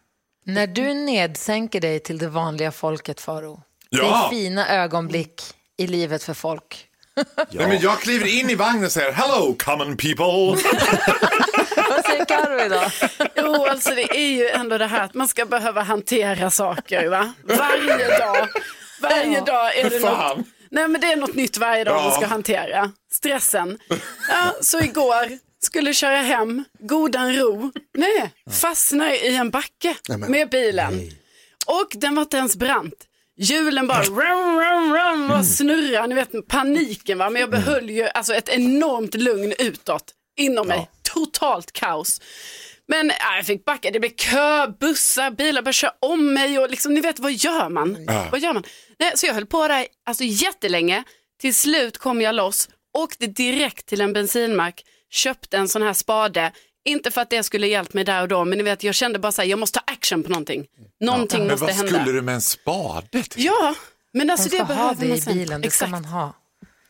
När 0.47 0.67
du 0.67 0.95
nedsänker 0.95 1.81
dig 1.81 2.01
till 2.01 2.19
det 2.19 2.29
vanliga 2.29 2.73
folket, 2.73 3.21
Faro. 3.21 3.63
Det 3.91 3.97
är 3.99 4.03
Ja. 4.03 4.29
fina 4.31 4.69
ögonblick 4.69 5.43
i 5.79 5.87
livet 5.87 6.23
för 6.23 6.35
folk. 6.35 6.85
Nej, 7.51 7.69
men 7.69 7.81
jag 7.81 8.01
kliver 8.01 8.27
in 8.27 8.51
i 8.51 8.55
vagnen 8.55 8.85
och 8.85 8.93
säger, 8.93 9.13
hello 9.13 9.57
common 9.59 9.97
people. 9.97 10.25
Vad 11.91 12.05
säger 12.07 12.25
Karo 12.25 12.61
idag? 12.67 12.91
Jo, 13.37 13.67
alltså 13.67 13.91
det 13.95 14.17
är 14.19 14.29
ju 14.37 14.49
ändå 14.49 14.79
det 14.79 14.87
här 14.87 15.03
att 15.05 15.15
man 15.15 15.29
ska 15.29 15.47
behöva 15.47 15.83
hantera 15.83 16.51
saker 16.51 17.09
va? 17.09 17.33
Varje 17.45 18.19
dag. 18.19 18.49
Varje 19.03 19.41
dag 19.41 19.77
är 19.79 19.91
det 19.91 19.99
något. 20.01 20.39
Nej 20.71 20.89
men 20.89 21.01
det 21.01 21.07
är 21.13 21.17
något 21.17 21.35
nytt 21.35 21.59
varje 21.59 21.85
dag 21.85 21.95
man 21.95 22.05
Ja. 22.05 22.11
ska 22.17 22.27
hantera. 22.27 22.93
Stressen. 23.13 23.79
Ja, 24.29 24.55
så 24.61 24.81
igår 24.81 25.39
skulle 25.63 25.95
köra 25.95 26.17
hem, 26.17 26.65
godan 26.81 27.37
ro. 27.37 27.73
Nej, 27.95 28.31
fastnar 28.61 29.11
i 29.31 29.37
en 29.37 29.51
backe 29.51 29.95
med 30.29 30.51
bilen. 30.51 31.11
Och 31.67 31.89
den 31.95 32.15
var 32.15 32.23
inte 32.23 32.37
ens 32.37 32.57
brant. 32.57 32.95
Hjulen 33.41 33.87
bara 33.87 34.03
rum, 34.03 34.61
rum, 34.61 34.95
rum, 34.95 35.31
och 35.31 35.47
snurrar, 35.47 36.07
ni 36.07 36.15
vet 36.15 36.49
paniken 36.49 37.19
va. 37.19 37.31
Men 37.31 37.41
jag 37.41 37.51
behöll 37.51 37.91
ju 37.91 38.09
alltså, 38.09 38.35
ett 38.35 38.49
enormt 38.49 39.15
lugn 39.15 39.53
utåt 39.59 40.05
inom 40.37 40.69
mig. 40.69 40.91
Totalt 41.03 41.73
kaos. 41.73 42.21
Men 42.89 43.13
ja, 43.21 43.37
jag 43.37 43.47
fick 43.47 43.65
backa, 43.65 43.91
det 43.91 44.01
blev 44.01 44.11
kö, 44.11 44.67
bussar, 44.81 45.31
bilar 45.31 45.63
började 45.63 45.73
köra 45.73 45.93
om 46.01 46.35
mig 46.35 46.59
och 46.59 46.71
liksom, 46.71 46.95
ni 46.95 47.01
vet 47.01 47.19
vad 47.19 47.33
gör 47.33 47.69
man? 47.69 48.07
Vad 48.31 48.41
gör 48.41 48.53
man? 48.53 48.65
Nej, 48.99 49.13
så 49.15 49.27
jag 49.27 49.35
höll 49.35 49.47
på 49.47 49.69
där 49.69 49.87
alltså, 50.07 50.25
jättelänge. 50.25 51.05
Till 51.41 51.55
slut 51.55 51.99
kom 51.99 52.21
jag 52.21 52.35
loss, 52.35 52.69
åkte 52.99 53.27
direkt 53.27 53.87
till 53.87 54.01
en 54.01 54.13
bensinmack, 54.13 54.85
köpte 55.11 55.57
en 55.57 55.69
sån 55.69 55.83
här 55.83 55.93
spade. 55.93 56.53
Inte 56.85 57.11
för 57.11 57.21
att 57.21 57.31
det 57.31 57.43
skulle 57.43 57.67
hjälpt 57.67 57.95
mig 57.95 58.05
där 58.05 58.23
och 58.23 58.29
då, 58.29 58.45
men 58.45 58.59
ni 58.59 58.65
vet, 58.65 58.83
jag 58.83 58.95
kände 58.95 59.19
bara 59.19 59.33
så 59.33 59.43
här, 59.43 59.49
jag 59.49 59.59
måste 59.59 59.79
ta 59.79 59.93
action 59.93 60.23
på 60.23 60.29
någonting. 60.31 60.67
Någonting 61.01 61.39
Men 61.41 61.49
måste 61.51 61.65
vad 61.65 61.75
hända. 61.75 61.93
skulle 61.99 62.13
du 62.13 62.23
med 62.23 62.35
en 62.35 62.41
spade 62.41 63.23
till? 63.23 63.45
Ja, 63.45 63.75
men 64.13 64.27
Man 64.27 64.31
alltså 64.31 64.49
ska 64.49 64.59
det 64.59 64.65
behöver 64.65 64.95
det 65.01 65.09
man 65.09 65.19
i 65.19 65.21
bilen, 65.39 65.61
det 65.61 65.71
ska 65.71 65.87
man 65.87 66.05
ha. 66.05 66.33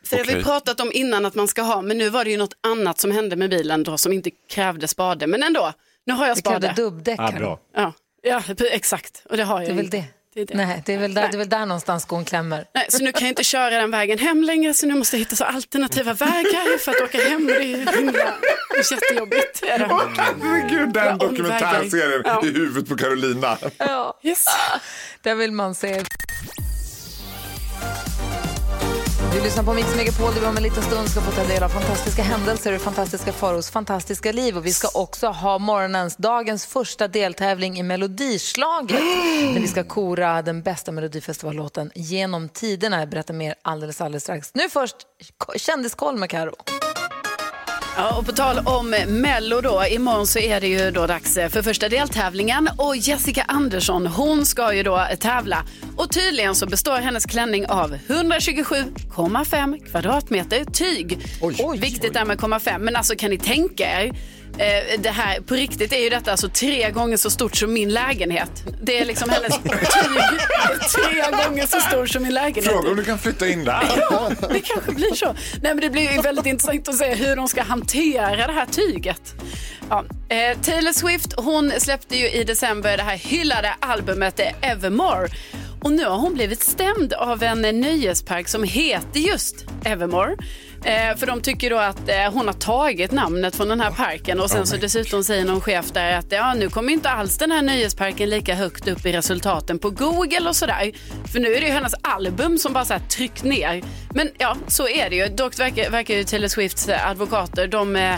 För 0.04 0.16
det 0.16 0.22
har 0.32 0.38
vi 0.38 0.44
pratat 0.44 0.80
om 0.80 0.92
innan 0.92 1.26
att 1.26 1.34
man 1.34 1.48
ska 1.48 1.62
ha, 1.62 1.82
men 1.82 1.98
nu 1.98 2.08
var 2.08 2.24
det 2.24 2.30
ju 2.30 2.36
något 2.36 2.54
annat 2.60 2.98
som 3.00 3.10
hände 3.10 3.36
med 3.36 3.50
bilen 3.50 3.82
då 3.84 3.98
som 3.98 4.12
inte 4.12 4.30
krävde 4.50 4.88
spade. 4.88 5.26
Men 5.26 5.42
ändå, 5.42 5.72
nu 6.06 6.12
har 6.12 6.26
jag 6.26 6.36
Det 6.36 6.42
krävde 6.42 6.66
spade. 6.68 6.82
dubbdäck. 6.82 7.18
Ja. 7.20 7.58
Ja, 7.74 7.92
ja, 8.22 8.42
exakt. 8.70 9.22
Och 9.30 9.36
det 9.36 9.44
har 9.44 9.60
jag 9.60 9.68
Det 9.68 9.72
är 9.72 9.76
väl 9.76 9.90
det. 9.90 10.04
Det 10.38 10.42
är 10.42 10.46
det. 10.46 10.66
Nej, 10.66 10.82
det 10.86 10.94
är 10.94 10.98
väl 10.98 11.14
där, 11.14 11.28
det 11.28 11.36
är 11.36 11.38
väl 11.38 11.48
där 11.48 11.66
någonstans 11.66 12.02
skon 12.02 12.24
klämmer. 12.24 12.64
Nej, 12.74 12.86
så 12.88 12.98
nu 13.04 13.12
kan 13.12 13.22
jag 13.22 13.28
inte 13.28 13.44
köra 13.44 13.70
den 13.70 13.90
vägen 13.90 14.18
hem 14.18 14.42
längre 14.42 14.74
så 14.74 14.86
nu 14.86 14.94
måste 14.94 15.16
jag 15.16 15.18
hitta 15.18 15.36
så 15.36 15.44
alternativa 15.44 16.12
vägar 16.12 16.78
för 16.78 16.92
att 16.92 17.00
åka 17.00 17.18
hem. 17.18 17.46
Det 17.46 17.54
är 17.56 17.96
himla 17.96 18.12
det 18.12 18.78
är 18.78 18.92
jättejobbigt. 18.92 19.62
Är 19.62 19.78
det. 19.78 19.88
Herregud, 20.16 20.92
den 20.92 21.04
Ja, 21.06 21.12
dokumentärserien. 21.16 22.22
Ja. 22.24 22.42
i 22.44 22.46
huvudet 22.46 22.88
på 22.88 22.96
Carolina. 22.96 23.58
Yes. 24.22 24.44
Där 25.22 25.34
vill 25.34 25.52
man 25.52 25.74
se. 25.74 26.02
Du 29.32 29.40
lyssnar 29.40 29.64
på 29.64 29.74
Mix 29.74 29.96
Megapol 29.96 30.34
där 30.34 30.40
vi 30.40 30.46
om 30.46 30.56
en 30.56 30.62
liten 30.62 30.82
stund 30.82 31.08
ska 31.08 31.20
få 31.20 31.30
ta 31.30 31.44
del 31.48 31.62
av 31.62 31.68
fantastiska 31.68 32.22
händelser 32.22 32.74
och 32.74 32.80
fantastiska 32.80 33.32
Faros 33.32 33.70
fantastiska 33.70 34.32
liv. 34.32 34.56
Och 34.56 34.66
vi 34.66 34.72
ska 34.72 34.88
också 35.00 35.26
ha 35.26 35.58
morgonens, 35.58 36.16
dagens 36.16 36.66
första 36.66 37.08
deltävling 37.08 37.78
i 37.78 37.82
Melodislaget. 37.82 39.00
där 39.54 39.60
vi 39.60 39.68
ska 39.68 39.84
kora 39.84 40.42
den 40.42 40.62
bästa 40.62 40.92
Melodifestivallåten 40.92 41.90
genom 41.94 42.48
tiderna. 42.48 42.98
Jag 42.98 43.08
berättar 43.08 43.34
mer 43.34 43.54
alldeles, 43.62 44.00
alldeles 44.00 44.22
strax. 44.22 44.50
Nu 44.54 44.68
först 44.68 44.96
kändiskoll 45.56 46.16
med 46.16 46.30
Karo. 46.30 46.54
Ja, 48.00 48.18
och 48.18 48.26
på 48.26 48.32
tal 48.32 48.58
om 48.64 48.90
Mello 49.08 49.60
då, 49.60 49.84
imorgon 49.90 50.26
så 50.26 50.38
är 50.38 50.60
det 50.60 50.66
ju 50.66 50.90
då 50.90 51.06
dags 51.06 51.34
för 51.34 51.62
första 51.62 51.88
deltävlingen. 51.88 52.68
Och 52.76 52.96
Jessica 52.96 53.42
Andersson 53.42 54.06
hon 54.06 54.46
ska 54.46 54.74
ju 54.74 54.82
då 54.82 55.06
tävla. 55.20 55.64
Och 55.96 56.10
tydligen 56.12 56.54
så 56.54 56.66
består 56.66 56.98
hennes 56.98 57.26
klänning 57.26 57.66
av 57.66 57.94
127,5 57.94 59.90
kvadratmeter 59.90 60.64
tyg. 60.64 61.18
Oj, 61.40 61.78
Viktigt 61.78 62.14
där 62.14 62.24
med 62.24 62.38
0,5 62.38 62.78
men 62.78 62.96
alltså 62.96 63.14
kan 63.14 63.30
ni 63.30 63.38
tänka 63.38 64.02
er 64.02 64.12
Eh, 64.58 65.00
det 65.00 65.10
här, 65.10 65.40
på 65.40 65.54
riktigt 65.54 65.92
är 65.92 65.98
ju 65.98 66.08
detta 66.10 66.30
alltså 66.30 66.48
tre 66.48 66.90
gånger 66.90 67.16
så 67.16 67.30
stort 67.30 67.56
som 67.56 67.72
min 67.72 67.92
lägenhet. 67.92 68.50
Det 68.82 68.98
är 68.98 69.04
liksom 69.04 69.30
hennes 69.30 69.58
tyg 69.62 69.72
tre 70.94 71.44
gånger 71.44 71.66
så 71.66 71.80
stor 71.80 72.06
som 72.06 72.22
min 72.22 72.34
lägenhet. 72.34 72.64
Fråga 72.72 72.90
om 72.90 72.96
du 72.96 73.04
kan 73.04 73.18
flytta 73.18 73.48
in 73.48 73.64
där. 73.64 73.82
Ja, 74.10 74.30
det 74.52 74.60
kanske 74.60 74.92
blir 74.92 75.14
så. 75.14 75.26
Nej, 75.62 75.74
men 75.74 75.80
det 75.80 75.90
blir 75.90 76.12
ju 76.12 76.20
väldigt 76.20 76.46
intressant 76.46 76.88
att 76.88 76.94
se 76.96 77.14
hur 77.14 77.36
de 77.36 77.48
ska 77.48 77.62
hantera 77.62 78.46
det 78.46 78.52
här 78.52 78.66
tyget. 78.66 79.34
Ja. 79.90 80.04
Eh, 80.28 80.58
Taylor 80.58 80.92
Swift 80.92 81.34
hon 81.36 81.72
släppte 81.78 82.16
ju 82.16 82.30
i 82.30 82.44
december 82.44 82.96
det 82.96 83.02
här 83.02 83.16
hyllade 83.16 83.74
albumet 83.80 84.40
eh, 84.40 84.70
Evermore. 84.70 85.28
Och 85.82 85.92
nu 85.92 86.04
har 86.04 86.18
hon 86.18 86.34
blivit 86.34 86.62
stämd 86.62 87.12
av 87.12 87.42
en 87.42 87.60
nöjespark 87.60 88.48
som 88.48 88.62
heter 88.62 89.20
just 89.20 89.64
Evermore. 89.84 90.36
Eh, 90.84 91.16
för 91.16 91.26
de 91.26 91.40
tycker 91.40 91.70
då 91.70 91.78
att 91.78 92.08
eh, 92.08 92.32
hon 92.32 92.46
har 92.46 92.52
tagit 92.52 93.12
namnet 93.12 93.56
från 93.56 93.68
den 93.68 93.80
här 93.80 93.90
parken 93.90 94.40
och 94.40 94.50
sen 94.50 94.66
så 94.66 94.76
dessutom 94.76 95.24
säger 95.24 95.44
någon 95.44 95.60
chef 95.60 95.90
där 95.92 96.12
att 96.12 96.32
ja, 96.32 96.54
nu 96.54 96.68
kommer 96.68 96.92
inte 96.92 97.10
alls 97.10 97.38
den 97.38 97.50
här 97.50 97.62
nöjesparken 97.62 98.30
lika 98.30 98.54
högt 98.54 98.88
upp 98.88 99.06
i 99.06 99.12
resultaten 99.12 99.78
på 99.78 99.90
Google 99.90 100.48
och 100.48 100.56
sådär. 100.56 100.92
För 101.32 101.40
nu 101.40 101.54
är 101.54 101.60
det 101.60 101.66
ju 101.66 101.72
hennes 101.72 101.94
album 102.02 102.58
som 102.58 102.72
bara 102.72 102.84
så 102.84 102.92
här 102.92 103.00
tryckt 103.00 103.44
ner. 103.44 103.82
Men 104.14 104.30
ja, 104.38 104.56
så 104.68 104.88
är 104.88 105.10
det 105.10 105.16
ju. 105.16 105.26
Dock 105.28 105.58
verkar, 105.58 105.90
verkar 105.90 106.14
ju 106.14 106.24
Taylor 106.24 106.48
Swifts 106.48 106.88
advokater, 106.88 107.66
de 107.66 107.96
eh, 107.96 108.14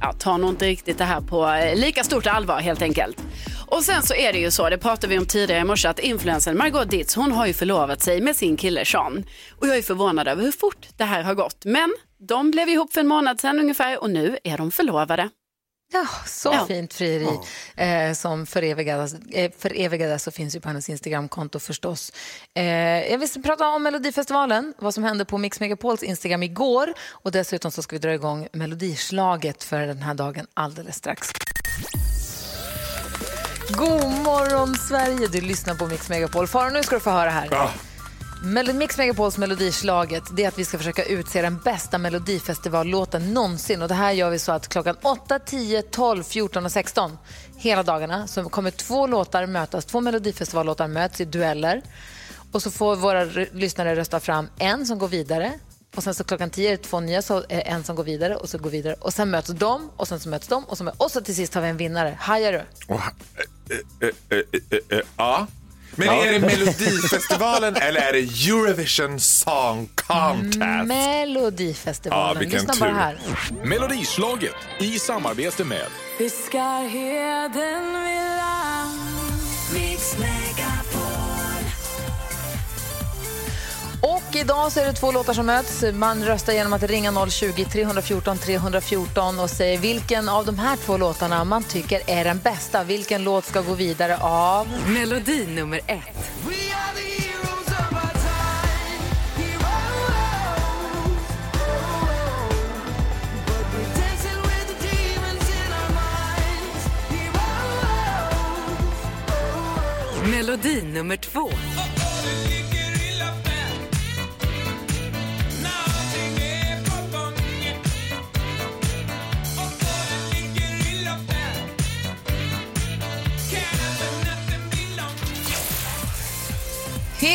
ja, 0.00 0.12
tar 0.12 0.38
nog 0.38 0.50
inte 0.50 0.66
riktigt 0.66 0.98
det 0.98 1.04
här 1.04 1.20
på 1.20 1.48
eh, 1.48 1.76
lika 1.76 2.04
stort 2.04 2.26
allvar 2.26 2.60
helt 2.60 2.82
enkelt. 2.82 3.16
Och 3.66 3.84
sen 3.84 4.02
så 4.02 4.14
är 4.14 4.32
det 4.32 4.38
ju 4.38 4.50
så, 4.50 4.70
det 4.70 4.78
pratade 4.78 5.06
vi 5.06 5.18
om 5.18 5.26
tidigare 5.26 5.60
i 5.60 5.64
morse, 5.64 5.88
att 5.88 5.98
influensen 5.98 6.58
Margot 6.58 6.90
Ditz, 6.90 7.14
hon 7.14 7.32
har 7.32 7.46
ju 7.46 7.52
förlovat 7.52 8.02
sig 8.02 8.20
med 8.20 8.36
sin 8.36 8.56
kille 8.56 8.84
Sean. 8.84 9.24
Och 9.60 9.66
jag 9.68 9.76
är 9.76 9.82
förvånad 9.82 10.28
över 10.28 10.42
hur 10.42 10.52
fort 10.52 10.88
det 10.96 11.04
här 11.04 11.22
har 11.22 11.34
gått. 11.34 11.64
Men 11.64 11.94
de 12.18 12.50
blev 12.50 12.68
ihop 12.68 12.92
för 12.92 13.00
en 13.00 13.08
månad 13.08 13.40
sedan 13.40 13.58
ungefär 13.60 14.02
och 14.02 14.10
nu 14.10 14.38
är 14.44 14.58
de 14.58 14.70
förlovade. 14.70 15.28
Ja, 15.92 16.06
så 16.26 16.50
Ja. 16.52 16.66
fint 16.66 16.94
frieri 16.94 17.28
eh, 17.76 18.12
som 18.14 18.46
förevigades, 18.46 19.14
eh, 19.14 19.50
förevigades 19.58 20.26
och 20.26 20.34
finns 20.34 20.56
ju 20.56 20.60
på 20.60 20.68
hennes 20.68 20.88
Instagramkonto 20.88 21.58
förstås. 21.58 22.12
Eh, 22.54 22.64
jag 23.10 23.18
vill 23.18 23.42
prata 23.42 23.68
om 23.68 23.82
Melodifestivalen, 23.82 24.74
vad 24.78 24.94
som 24.94 25.04
hände 25.04 25.24
på 25.24 25.38
Mix 25.38 25.60
Megapols 25.60 26.02
Instagram 26.02 26.42
igår 26.42 26.94
och 27.10 27.32
dessutom 27.32 27.70
så 27.70 27.82
ska 27.82 27.96
vi 27.96 28.00
dra 28.00 28.14
igång 28.14 28.48
Melodislaget 28.52 29.64
för 29.64 29.80
den 29.80 30.02
här 30.02 30.14
dagen 30.14 30.46
alldeles 30.54 30.96
strax. 30.96 31.28
God 33.78 34.10
morgon 34.24 34.74
Sverige, 34.74 35.28
du 35.28 35.40
lyssnar 35.40 35.74
på 35.74 35.86
Mix 35.86 36.08
Megapol. 36.08 36.46
Farao, 36.46 36.70
nu 36.70 36.82
ska 36.82 36.94
du 36.94 37.00
få 37.00 37.10
höra 37.10 37.30
här. 37.30 37.48
Mel- 38.44 38.72
Mix 38.74 38.98
Megapols 38.98 39.38
melodislaget 39.38 40.22
det 40.36 40.44
är 40.44 40.48
att 40.48 40.58
vi 40.58 40.64
ska 40.64 40.78
försöka 40.78 41.04
utse 41.04 41.42
den 41.42 41.58
bästa 41.64 41.98
melodifestivallåten 41.98 43.34
någonsin. 43.34 43.82
Och 43.82 43.88
det 43.88 43.94
här 43.94 44.12
gör 44.12 44.30
vi 44.30 44.38
så 44.38 44.52
att 44.52 44.68
klockan 44.68 44.96
8, 45.02 45.38
10, 45.38 45.82
12, 45.82 46.22
14 46.22 46.64
och 46.64 46.72
16 46.72 47.18
hela 47.56 47.82
dagarna 47.82 48.26
så 48.26 48.48
kommer 48.48 48.70
två 48.70 49.06
låtar 49.06 49.46
mötas. 49.46 49.84
Två 49.84 50.00
melodifestivallåtar 50.00 50.88
möts 50.88 51.20
i 51.20 51.24
dueller. 51.24 51.82
Och 52.52 52.62
så 52.62 52.70
får 52.70 52.96
våra 52.96 53.24
lyssnare 53.52 53.96
rösta 53.96 54.20
fram 54.20 54.48
en 54.58 54.86
som 54.86 54.98
går 54.98 55.08
vidare. 55.08 55.52
Och 55.94 56.02
sen 56.02 56.14
så 56.14 56.24
klockan 56.24 56.50
10 56.50 56.68
är 56.68 56.70
det 56.70 56.82
två 56.82 57.00
nya, 57.00 57.22
så 57.22 57.36
är 57.48 57.60
en 57.66 57.84
som 57.84 57.96
går 57.96 58.04
vidare 58.04 58.36
och 58.36 58.48
så 58.48 58.58
går 58.58 58.70
vidare. 58.70 58.94
Och 59.00 59.12
sen 59.14 59.30
möts 59.30 59.48
de 59.48 59.90
och 59.96 60.08
sen 60.08 60.20
så 60.20 60.28
möts 60.28 60.48
de 60.48 60.64
och 60.64 60.78
så, 60.78 60.84
mö- 60.84 60.94
och 60.96 61.10
så 61.10 61.20
till 61.20 61.34
sist 61.34 61.54
har 61.54 61.62
vi 61.62 61.68
en 61.68 61.76
vinnare. 61.76 62.16
Hajar 62.20 62.52
du? 62.52 62.62
Och, 62.94 63.00
eh, 63.00 63.78
eh, 64.00 64.08
eh, 64.30 64.38
eh, 64.70 64.98
eh, 64.98 65.04
ja. 65.16 65.46
Men 65.96 66.08
är 66.08 66.32
det 66.32 66.38
Melodifestivalen 66.38 67.76
eller 67.76 68.00
är 68.00 68.12
det 68.12 68.18
Eurovision 68.48 69.20
Song 69.20 69.88
Contest? 69.94 70.58
Melodifestivalen. 70.86 72.26
Ja, 72.34 72.38
vilken 72.38 72.58
Lyssna 72.60 72.74
bara 72.80 72.90
tur. 72.90 72.96
här. 72.96 73.18
Melodislaget 73.64 74.54
i 74.80 74.98
samarbete 74.98 75.64
med 75.64 75.86
Och 84.06 84.36
idag 84.36 84.72
så 84.72 84.80
är 84.80 84.86
det 84.86 84.92
två 84.92 85.12
låtar 85.12 85.32
som 85.32 85.46
möts. 85.46 85.84
Man 85.92 86.24
röstar 86.24 86.52
genom 86.52 86.72
att 86.72 86.82
ringa 86.82 87.10
020-314 87.10 88.36
314 88.36 89.38
och 89.38 89.50
säger 89.50 89.78
vilken 89.78 90.28
av 90.28 90.46
de 90.46 90.58
här 90.58 90.76
två 90.76 90.96
låtarna 90.96 91.44
man 91.44 91.64
tycker 91.64 92.00
är 92.06 92.24
den 92.24 92.38
bästa. 92.38 92.84
Vilken 92.84 93.24
låt 93.24 93.44
ska 93.44 93.60
gå 93.60 93.74
vidare 93.74 94.16
av... 94.16 94.68
Melodi 94.86 95.46
nummer 95.46 95.80
ett. 95.86 96.30
Melodi 110.30 110.82
nummer 110.82 111.16
två. 111.16 111.50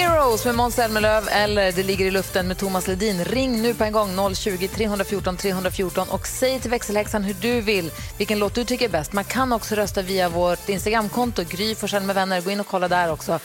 Heroes 0.10 0.46
med 0.46 0.56
Måns 0.56 0.76
Zelmerlöw 0.76 1.28
eller 1.32 1.72
Det 1.72 1.84
ligger 1.84 2.06
i 2.06 2.12
luften 2.12 2.48
med 2.48 2.58
Thomas 2.58 2.88
Ledin. 2.88 3.26
Ring 3.26 3.62
nu 3.62 3.74
på 3.74 3.84
en 3.84 3.92
gång 3.92 4.10
020-314 4.16 5.38
314 5.38 6.10
och 6.10 6.28
säg 6.28 6.60
till 6.60 6.72
växelhäxan 6.72 7.24
hur 7.24 7.36
du 7.42 7.62
vill, 7.62 7.92
vilken 8.18 8.40
låt 8.40 8.56
du 8.56 8.66
tycker 8.66 8.86
är 8.86 8.90
bäst. 8.90 9.14
Man 9.14 9.24
kan 9.24 9.54
också 9.54 9.76
rösta 9.76 10.02
via 10.02 10.30
vårt 10.30 10.70
Instagramkonto, 10.70 11.44
Gry 11.50 11.76
Forssell 11.76 12.04
med 12.04 12.16
vänner. 12.16 12.42
Gå 12.42 12.52
in 12.52 12.60
och 12.60 12.68
kolla 12.68 12.88
där 12.88 13.12
också. 13.12 13.40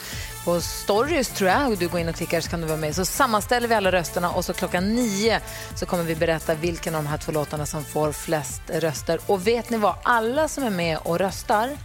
På 0.45 0.61
stories 0.61 1.29
tror 1.29 1.49
jag, 1.49 1.71
och 1.71 1.77
du 1.77 1.87
går 1.87 1.99
in 1.99 2.09
och 2.09 2.15
klickar 2.15 2.41
så 2.41 2.49
kan 2.49 2.61
du 2.61 2.67
vara 2.67 2.77
med. 2.77 2.95
Så 2.95 3.05
sammanställer 3.05 3.67
vi 3.67 3.75
alla 3.75 3.91
rösterna 3.91 4.31
och 4.31 4.45
så 4.45 4.53
klockan 4.53 4.95
nio 4.95 5.39
så 5.75 5.85
kommer 5.85 6.03
vi 6.03 6.15
berätta 6.15 6.53
vilken 6.53 6.95
av 6.95 7.03
de 7.03 7.09
här 7.09 7.17
två 7.17 7.31
låtarna 7.31 7.65
som 7.65 7.83
får 7.83 8.11
flest 8.11 8.61
röster. 8.67 9.19
Och 9.25 9.47
vet 9.47 9.69
ni 9.69 9.77
vad? 9.77 9.95
Alla 10.03 10.47
som 10.47 10.63
är 10.63 10.69
med 10.69 10.97
och 11.03 11.19
röstar 11.19 11.77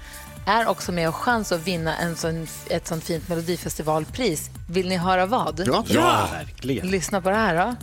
är 0.50 0.68
också 0.68 0.92
med 0.92 1.08
och 1.08 1.14
chans 1.14 1.52
att 1.52 1.66
vinna 1.66 1.96
en 1.96 2.16
sån, 2.16 2.46
ett 2.66 2.86
sånt 2.86 3.04
fint 3.04 3.28
melodifestivalpris. 3.28 4.50
Vill 4.68 4.88
ni 4.88 4.96
höra 4.96 5.26
vad? 5.26 5.62
Ja. 5.66 5.84
Ja, 5.88 6.28
verkligen. 6.32 6.88
Lyssna 6.88 7.20
på 7.20 7.30
det 7.30 7.36
här 7.36 7.56
då. 7.56 7.76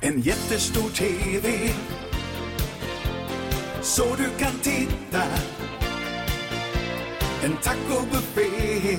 En 0.00 0.20
jättestor 0.20 0.90
TV 0.90 1.70
Så 3.82 4.04
du 4.16 4.44
kan 4.44 4.52
titta 4.62 5.22
En 7.44 7.56
tacobuffé 7.56 8.98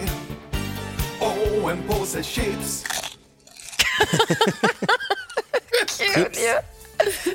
Och 1.19 1.71
en 1.71 1.83
påse 1.87 2.23
chips 2.23 2.85
Kul 6.15 6.27
ju! 6.33 6.78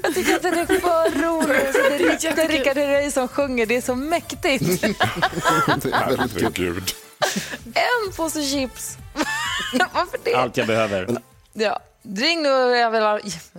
Jag 0.03 0.15
tycker 0.15 0.35
att 0.37 0.43
den 0.43 0.59
är 0.59 0.67
för 0.67 1.23
rolig. 1.23 1.61
Så 1.73 1.79
det 1.89 2.43
är 2.43 2.49
Rickard- 2.49 2.77
Herrey 2.77 3.11
som 3.11 3.29
sjunger. 3.29 3.67
Det 3.67 3.77
är 3.77 3.81
så 3.81 3.95
mäktigt. 3.95 4.43
Det 4.43 4.85
är 5.93 6.17
väldigt 6.17 6.55
kul. 6.57 6.75
Herregud. 6.75 6.93
En 7.75 8.13
påse 8.17 8.43
chips. 8.43 8.99
Varför 9.93 10.19
det? 10.25 10.35
Allt 10.35 10.57
jag 10.57 10.67
behöver. 10.67 11.09
Ja. 11.53 11.81
Ring 12.17 12.43
nu, 12.43 12.49
jag 12.49 12.91
vill 12.91 13.03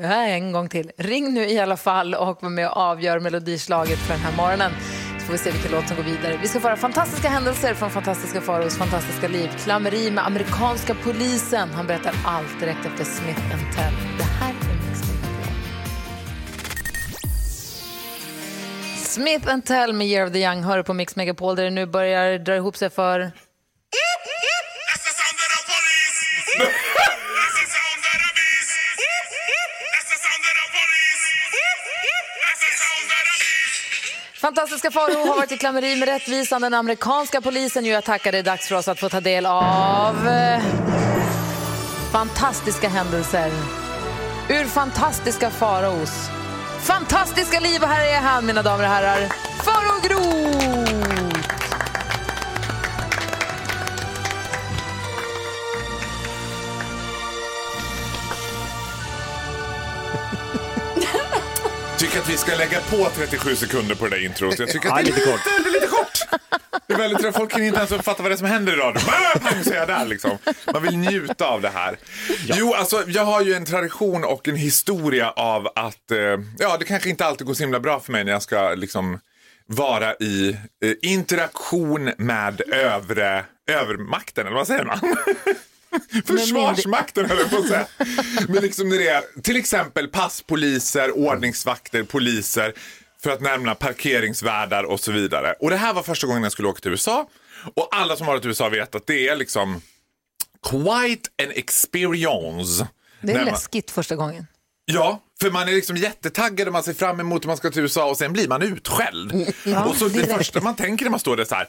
en 0.06 0.52
gång 0.52 0.70
till. 0.70 0.92
Ring 0.98 1.34
nu 1.34 1.46
i 1.50 1.60
alla 1.60 1.78
fall 1.78 2.16
och 2.16 2.38
var 2.44 2.50
med 2.50 2.70
och 2.70 2.78
avgör 2.78 3.20
melodislaget 3.20 4.00
för 4.00 4.14
den 4.14 4.22
här 4.24 4.36
morgonen. 4.38 4.72
Så 5.20 5.26
får 5.26 5.32
vi 5.34 5.38
se 5.40 5.52
vilken 5.52 5.72
låt 5.72 5.88
som 5.88 5.98
går 5.98 6.04
vidare. 6.04 6.40
Vi 6.42 6.48
ska 6.48 6.60
få 6.60 6.68
höra 6.68 6.78
fantastiska 6.78 7.30
händelser 7.30 7.74
från 7.74 7.90
fantastiska 7.92 8.42
Faros 8.42 8.78
fantastiska 8.78 9.28
liv. 9.28 9.50
Klammeri 9.64 10.12
med 10.12 10.26
amerikanska 10.26 10.96
polisen. 11.04 11.70
Han 11.70 11.88
berättar 11.88 12.14
allt 12.26 12.60
direkt 12.60 12.86
efter 12.86 13.04
Smith 13.04 13.40
Tell. 13.76 13.94
Det 14.18 14.24
här 14.24 14.54
Smith 19.16 19.58
Tell 19.66 19.94
med 19.94 20.08
Year 20.08 20.28
of 20.28 20.34
the 20.34 20.40
Young 20.40 20.64
hör 20.64 20.84
på 20.84 20.94
Mix 20.94 21.16
Megapol 21.16 21.56
där 21.56 21.64
det 21.64 21.70
nu 21.70 21.86
börjar 21.86 22.38
dra 22.38 22.56
ihop 22.56 22.78
sig 22.78 22.90
för 22.90 23.32
Fantastiska 34.42 34.92
Farao 34.92 35.28
har 35.28 35.36
varit 35.36 35.52
i 35.52 35.58
klammeri 35.58 35.96
med 35.96 36.08
rättvisan. 36.08 36.62
Den 36.62 36.74
amerikanska 36.74 37.42
polisen 37.42 37.86
ju 37.86 37.94
attackar. 37.94 38.32
Det 38.32 38.38
är 38.38 38.44
dags 38.44 38.68
för 38.68 38.76
oss 38.76 38.88
att 38.88 39.00
få 39.00 39.10
ta 39.10 39.22
del 39.22 39.46
av 39.46 40.28
eh, 40.28 40.64
fantastiska 42.12 42.90
händelser 42.90 43.52
ur 44.50 44.66
fantastiska 44.66 45.50
Faraos 45.50 46.30
fantastiska 46.86 47.60
liv. 47.60 47.82
Och 47.82 47.88
här 47.88 48.06
är 48.18 48.22
han, 48.22 48.46
mina 48.46 48.62
damer 48.62 48.84
och 48.84 48.90
herrar, 48.90 49.30
Farao 49.64 50.00
Groth! 50.04 51.15
Tycker 62.16 62.28
att 62.28 62.34
vi 62.34 62.38
ska 62.38 62.56
lägga 62.56 62.82
på 62.82 63.10
37 63.16 63.56
sekunder 63.56 63.96
på 63.96 64.06
det 64.06 64.16
där 64.16 64.26
introt. 64.26 64.60
Jag 64.60 64.70
tycker 64.70 64.88
Ja, 64.90 65.00
att 65.00 65.06
det 65.06 65.12
är 65.12 65.16
lite 65.16 65.26
kort. 65.26 65.42
Det 65.64 65.70
är 65.70 65.74
lite 65.74 65.88
kort. 65.88 66.42
Det 66.88 66.94
är 66.94 66.98
väldigt, 66.98 67.36
folk 67.36 67.52
kan 67.52 67.64
inte 67.64 67.78
ens 67.78 67.92
uppfatta 67.92 68.24
vad 68.24 68.32
det 68.32 68.36
är 68.36 68.38
som 68.38 68.48
händer 68.48 68.74
i 68.74 68.76
radion. 68.76 69.04
Jag 69.74 69.88
där 69.88 70.06
liksom. 70.06 70.38
Man 70.74 70.84
vill 70.84 70.98
njuta 70.98 71.48
av 71.48 71.62
det 71.62 71.70
här. 71.70 71.98
Jo, 72.44 72.74
alltså 72.74 73.04
jag 73.08 73.26
har 73.26 73.42
ju 73.42 73.54
en 73.54 73.66
tradition 73.66 74.24
och 74.24 74.48
en 74.48 74.56
historia 74.56 75.32
av 75.32 75.68
att, 75.76 76.12
eh, 76.12 76.18
ja 76.58 76.78
det 76.80 76.86
kanske 76.86 77.10
inte 77.10 77.26
alltid 77.26 77.48
går 77.48 77.54
så 77.54 77.64
himla 77.64 77.80
bra 77.80 78.00
för 78.00 78.12
mig 78.12 78.24
när 78.24 78.32
jag 78.32 78.42
ska 78.42 78.74
liksom 78.76 79.20
vara 79.66 80.14
i 80.14 80.58
eh, 80.84 80.94
interaktion 81.02 82.12
med 82.18 82.62
övre, 82.74 83.46
övermakten, 83.68 84.48
eller 84.48 84.56
vad 84.56 84.68
säger 84.68 84.84
man? 84.84 85.00
Försvarsmakten 86.26 87.26
höll 87.30 87.38
jag 87.38 87.50
på 87.50 87.58
att 87.58 87.68
säga. 87.68 87.88
Men 88.48 88.62
liksom 88.62 88.90
när 88.90 88.98
det 88.98 89.08
är 89.08 89.42
till 89.42 89.56
exempel 89.56 90.08
passpoliser, 90.08 91.12
ordningsvakter, 91.18 92.04
poliser 92.04 92.74
för 93.24 93.30
att 93.30 93.42
nämna 93.42 93.76
parkeringsvärdar 93.76 94.84
och 94.84 95.00
så 95.00 95.12
vidare. 95.12 95.54
Och 95.60 95.70
det 95.70 95.78
här 95.78 95.94
var 95.94 96.04
första 96.04 96.28
gången 96.28 96.44
jag 96.44 96.52
skulle 96.52 96.68
åka 96.68 96.80
till 96.80 96.92
USA. 96.92 97.30
Och 97.76 97.90
alla 97.92 98.16
som 98.16 98.28
har 98.28 98.34
varit 98.34 98.46
i 98.46 98.48
USA 98.48 98.70
vet 98.70 98.96
att 98.96 99.08
det 99.08 99.28
är 99.28 99.36
liksom 99.36 99.82
quite 100.70 101.30
an 101.44 101.52
experience. 101.56 102.88
Det 103.22 103.32
är 103.32 103.36
man- 103.36 103.46
läskigt 103.46 103.92
första 103.92 104.16
gången. 104.16 104.48
Ja, 104.86 105.24
för 105.42 105.52
man 105.52 105.68
är 105.70 105.74
liksom 105.74 105.98
jättetaggad 105.98 106.68
och 106.68 106.74
man 106.74 106.84
ser 106.84 106.94
fram 106.94 107.20
emot 107.20 107.42
att 107.42 107.46
man 107.48 107.58
ska 107.58 107.72
till 107.72 107.82
USA 107.82 108.10
och 108.10 108.18
sen 108.18 108.34
blir 108.34 108.48
man 108.48 108.62
utskälld. 108.62 109.34
och 109.86 109.96
så 109.96 110.08
det 110.08 110.14
direkt. 110.14 110.38
första 110.38 110.62
man 110.62 110.76
tänker 110.76 111.06
när 111.06 111.10
man 111.12 111.20
står 111.20 111.38
där 111.38 111.46
så 111.46 111.56
här, 111.56 111.68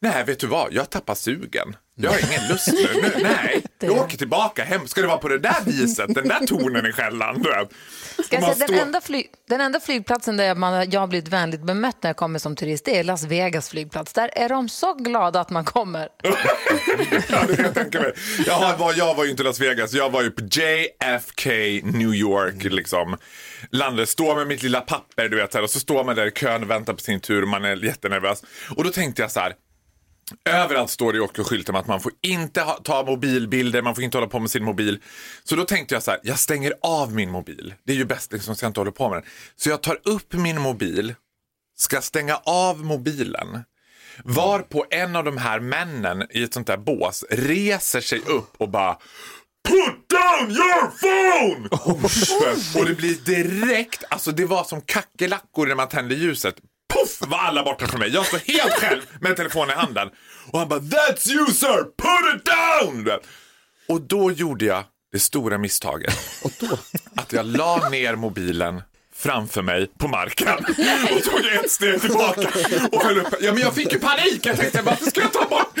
nej 0.00 0.24
vet 0.24 0.38
du 0.40 0.46
vad, 0.46 0.72
jag 0.72 0.90
tappar 0.90 1.14
sugen. 1.14 1.76
Jag 1.98 2.10
har 2.10 2.18
ingen 2.18 2.48
lust 2.48 2.68
nu. 2.72 3.00
nu 3.02 3.12
nej, 3.22 3.62
jag 3.80 3.96
åker 3.96 4.18
tillbaka 4.18 4.64
hem. 4.64 4.86
Ska 4.86 5.00
det 5.00 5.06
vara 5.06 5.18
på 5.18 5.28
det 5.28 5.38
där 5.38 5.56
viset, 5.64 6.14
den 6.14 6.28
där 6.28 6.46
tonen 6.46 6.86
i 6.86 6.92
skällan? 6.92 7.42
du 7.42 7.50
vet? 7.50 7.68
Ska 8.26 8.36
jag 8.36 8.42
Man 8.42 8.54
säga, 8.54 8.66
den, 8.66 8.78
enda 8.78 9.00
fly, 9.00 9.24
den 9.48 9.60
enda 9.60 9.80
flygplatsen 9.80 10.36
där 10.36 10.54
man, 10.54 10.90
jag 10.90 11.00
har 11.00 11.06
blivit 11.06 11.28
vänligt 11.28 11.62
bemött 11.62 11.96
när 12.02 12.08
jag 12.08 12.16
kommer 12.16 12.38
som 12.38 12.56
turist 12.56 12.84
det 12.84 12.98
är 12.98 13.04
Las 13.04 13.24
Vegas 13.24 13.70
flygplats. 13.70 14.12
Där 14.12 14.30
är 14.32 14.48
de 14.48 14.68
så 14.68 14.94
glada 14.94 15.40
att 15.40 15.50
man 15.50 15.64
kommer. 15.64 16.08
Ja, 17.28 17.44
det 17.48 17.56
kan 17.56 17.64
jag 17.64 17.74
tänka 17.74 18.00
mig. 18.00 18.12
Jag 18.46 18.76
var, 18.78 18.94
jag 18.96 19.14
var 19.14 19.24
ju 19.24 19.30
inte 19.30 19.42
Las 19.42 19.60
Vegas, 19.60 19.92
jag 19.92 20.10
var 20.10 20.22
ju 20.22 20.30
på 20.30 20.42
JFK 20.42 21.50
New 21.82 22.14
York. 22.14 22.64
Liksom. 22.64 23.16
Landade, 23.70 24.06
står 24.06 24.36
med 24.36 24.46
mitt 24.46 24.62
lilla 24.62 24.80
papper 24.80 25.28
du 25.28 25.36
vet, 25.36 25.54
här, 25.54 25.62
och 25.62 25.70
så 25.70 25.80
står 25.80 26.04
man 26.04 26.16
där 26.16 26.26
i 26.26 26.30
kön 26.30 26.62
och 26.62 26.70
väntar 26.70 26.92
på 26.92 27.00
sin 27.00 27.20
tur 27.20 27.42
och 27.42 27.48
man 27.48 27.64
är 27.64 27.84
jättenervös. 27.84 28.42
Och 28.76 28.84
då 28.84 28.90
tänkte 28.90 29.22
jag 29.22 29.30
så 29.30 29.40
här, 29.40 29.52
Överallt 30.44 30.90
står 30.90 31.12
det 31.12 31.20
också 31.20 31.42
skyltar 31.44 31.72
om 31.72 31.80
att 31.80 31.86
man 31.86 32.00
får 32.00 32.12
inte 32.22 32.62
ha, 32.62 32.74
ta 32.74 33.04
mobilbilder, 33.04 33.82
man 33.82 33.94
får 33.94 34.04
inte 34.04 34.16
hålla 34.16 34.28
på 34.28 34.38
med 34.38 34.50
sin 34.50 34.64
mobil. 34.64 35.02
Så 35.44 35.56
då 35.56 35.64
tänkte 35.64 35.94
jag 35.94 36.02
så 36.02 36.10
här, 36.10 36.20
jag 36.22 36.38
stänger 36.38 36.72
av 36.82 37.14
min 37.14 37.30
mobil. 37.30 37.74
Det 37.84 37.92
är 37.92 37.96
ju 37.96 38.04
bäst 38.04 38.32
liksom, 38.32 38.56
så 38.56 38.64
jag 38.64 38.70
inte 38.70 38.80
håller 38.80 38.90
på 38.90 39.08
med 39.08 39.18
den. 39.18 39.30
Så 39.56 39.70
jag 39.70 39.82
tar 39.82 39.98
upp 40.04 40.32
min 40.32 40.60
mobil, 40.60 41.14
ska 41.76 42.00
stänga 42.00 42.36
av 42.36 42.84
mobilen. 42.84 43.64
Var 44.24 44.58
på 44.58 44.84
en 44.90 45.16
av 45.16 45.24
de 45.24 45.36
här 45.36 45.60
männen 45.60 46.26
i 46.30 46.42
ett 46.42 46.54
sånt 46.54 46.66
där 46.66 46.76
bås 46.76 47.24
reser 47.30 48.00
sig 48.00 48.18
upp 48.18 48.54
och 48.58 48.68
bara 48.68 48.98
Put 49.68 50.08
down 50.08 50.50
your 50.50 50.90
phone! 51.00 51.68
och 52.80 52.86
det 52.86 52.94
blir 52.94 53.14
direkt, 53.14 54.04
alltså 54.08 54.32
det 54.32 54.44
var 54.44 54.64
som 54.64 54.80
kackerlackor 54.80 55.66
när 55.66 55.74
man 55.74 55.88
tände 55.88 56.14
ljuset. 56.14 56.54
Puff 56.94 57.18
var 57.20 57.38
alla 57.38 57.62
borta 57.64 57.86
från 57.86 58.00
mig. 58.00 58.10
Jag 58.14 58.26
står 58.26 58.38
helt 58.38 58.72
själv 58.72 59.02
med 59.20 59.36
telefonen 59.36 59.70
i 59.70 59.80
handen. 59.80 60.08
Och 60.52 60.58
han 60.58 60.68
bara 60.68 60.80
That's 60.80 61.28
you 61.30 61.46
sir, 61.46 61.82
put 61.84 62.36
it 62.36 62.44
down! 62.44 63.18
Och 63.88 64.00
då 64.00 64.32
gjorde 64.32 64.64
jag 64.64 64.84
det 65.12 65.18
stora 65.18 65.58
misstaget. 65.58 66.14
Att 67.16 67.32
jag 67.32 67.46
la 67.46 67.88
ner 67.88 68.16
mobilen 68.16 68.82
framför 69.14 69.62
mig 69.62 69.86
på 69.98 70.08
marken 70.08 70.48
och 71.16 71.22
tog 71.22 71.46
ett 71.64 71.70
steg 71.70 72.00
tillbaka 72.00 72.48
och 72.92 73.02
höll 73.02 73.18
upp. 73.18 73.34
Ja, 73.40 73.52
men 73.52 73.62
jag 73.62 73.74
fick 73.74 73.92
ju 73.92 73.98
panik. 73.98 74.46
Jag 74.46 74.56
tänkte 74.56 74.82
bara, 74.82 74.96
ska 74.96 75.20
jag 75.20 75.32
ta 75.32 75.44
bort 75.44 75.76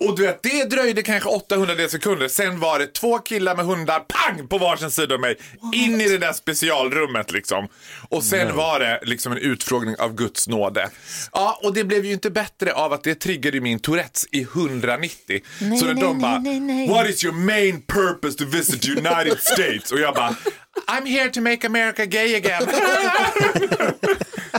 Och 0.00 0.16
du 0.16 0.22
vet, 0.22 0.42
det 0.42 0.64
dröjde 0.64 1.02
kanske 1.02 1.28
800 1.28 1.88
sekunder. 1.88 2.28
Sen 2.28 2.60
var 2.60 2.78
det 2.78 2.86
två 2.86 3.18
killar 3.18 3.56
med 3.56 3.64
hundar, 3.64 4.00
pang, 4.00 4.48
på 4.48 4.58
varsin 4.58 4.90
sida 4.90 5.14
av 5.14 5.20
mig. 5.20 5.36
In 5.74 6.00
i 6.00 6.08
det 6.08 6.18
där 6.18 6.32
specialrummet 6.32 7.32
liksom. 7.32 7.68
Och 8.08 8.24
sen 8.24 8.56
var 8.56 8.80
det 8.80 9.00
liksom 9.02 9.32
en 9.32 9.38
utfrågning 9.38 9.96
av 9.98 10.14
Guds 10.14 10.48
nåde. 10.48 10.90
Ja, 11.32 11.60
och 11.62 11.74
det 11.74 11.84
blev 11.84 12.04
ju 12.04 12.12
inte 12.12 12.30
bättre 12.30 12.72
av 12.72 12.92
att 12.92 13.04
det 13.04 13.14
triggade 13.14 13.60
min 13.60 13.78
Tourettes 13.78 14.26
i 14.32 14.42
190. 14.42 15.40
Nej, 15.60 15.78
Så 15.78 15.86
när 15.86 15.94
nej, 15.94 16.02
de 16.02 16.18
bara, 16.18 16.38
nej, 16.38 16.60
nej, 16.60 16.76
nej. 16.76 16.88
what 16.88 17.08
is 17.10 17.24
your 17.24 17.34
main 17.34 17.82
purpose 17.82 18.38
to 18.38 18.44
visit 18.44 18.88
United 18.88 19.38
States? 19.40 19.92
Och 19.92 20.00
jag 20.00 20.14
bara, 20.14 20.36
I'm 20.86 21.06
here 21.06 21.30
to 21.30 21.40
make 21.40 21.66
America 21.66 22.06
gay 22.06 22.34
again. 22.36 22.62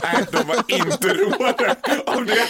Nej, 0.02 0.26
de 0.32 0.46
var 0.46 0.64
inte 0.68 1.14
roade 1.14 1.76
av 2.06 2.26
det. 2.26 2.46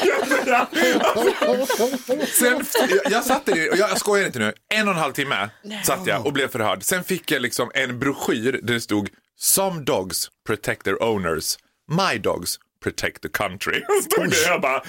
Sen, 2.27 2.65
jag, 2.89 3.13
jag 3.13 3.25
satt 3.25 3.49
i- 3.49 3.53
och 3.53 3.77
jag, 3.77 3.91
jag 3.91 3.99
skojar 3.99 4.27
inte 4.27 4.39
nu, 4.39 4.53
en 4.75 4.89
och 4.89 4.95
en 4.95 5.01
halv 5.01 5.13
timme 5.13 5.51
satt 5.85 6.07
jag 6.07 6.27
och 6.27 6.33
blev 6.33 6.49
förhörd. 6.49 6.83
Sen 6.83 7.05
fick 7.05 7.31
jag 7.31 7.43
liksom 7.43 7.71
en 7.75 7.99
broschyr 7.99 8.61
där 8.63 8.75
det 8.75 8.81
stod 8.81 9.09
Some 9.39 9.81
dogs 9.83 10.29
protect 10.47 10.85
their 10.85 11.03
owners, 11.03 11.59
my 11.89 12.19
dogs 12.19 12.59
protect 12.83 13.23
the 13.23 13.29
country. 13.29 13.83
Stod 14.03 14.31
det, 14.31 14.43
jag 14.47 14.61
bara, 14.61 14.83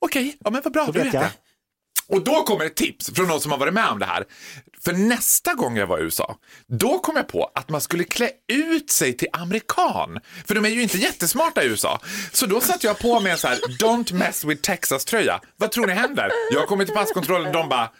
okej, 0.00 0.36
ja 0.44 0.50
men 0.50 0.62
vad 0.64 0.72
bra, 0.72 0.86
då 0.86 0.92
vet 0.92 1.14
jag. 1.14 1.26
Och 2.08 2.24
då 2.24 2.42
kommer 2.42 2.64
ett 2.64 2.76
tips 2.76 3.10
från 3.14 3.28
någon 3.28 3.40
som 3.40 3.50
har 3.50 3.58
varit 3.58 3.74
med 3.74 3.88
om 3.88 3.98
det 3.98 4.06
här. 4.06 4.24
För 4.84 4.92
nästa 4.92 5.54
gång 5.54 5.76
jag 5.76 5.86
var 5.86 5.98
i 5.98 6.02
USA, 6.02 6.36
då 6.66 6.98
kom 6.98 7.16
jag 7.16 7.28
på 7.28 7.50
att 7.54 7.68
man 7.68 7.80
skulle 7.80 8.04
klä 8.04 8.30
ut 8.52 8.90
sig 8.90 9.16
till 9.16 9.28
amerikan. 9.32 10.18
För 10.46 10.54
de 10.54 10.64
är 10.64 10.68
ju 10.68 10.82
inte 10.82 10.98
jättesmarta 10.98 11.62
i 11.62 11.66
USA. 11.66 12.00
Så 12.32 12.46
då 12.46 12.60
satte 12.60 12.86
jag 12.86 12.98
på 12.98 13.20
mig 13.20 13.32
en 13.32 13.38
så 13.38 13.48
här 13.48 13.56
Don't 13.56 14.14
mess 14.14 14.44
with 14.44 14.62
Texas-tröja. 14.62 15.40
Vad 15.56 15.70
tror 15.70 15.86
ni 15.86 15.92
händer? 15.92 16.30
Jag 16.52 16.68
kommer 16.68 16.84
till 16.84 16.94
passkontrollen 16.94 17.52
de 17.52 17.68
bara 17.68 17.90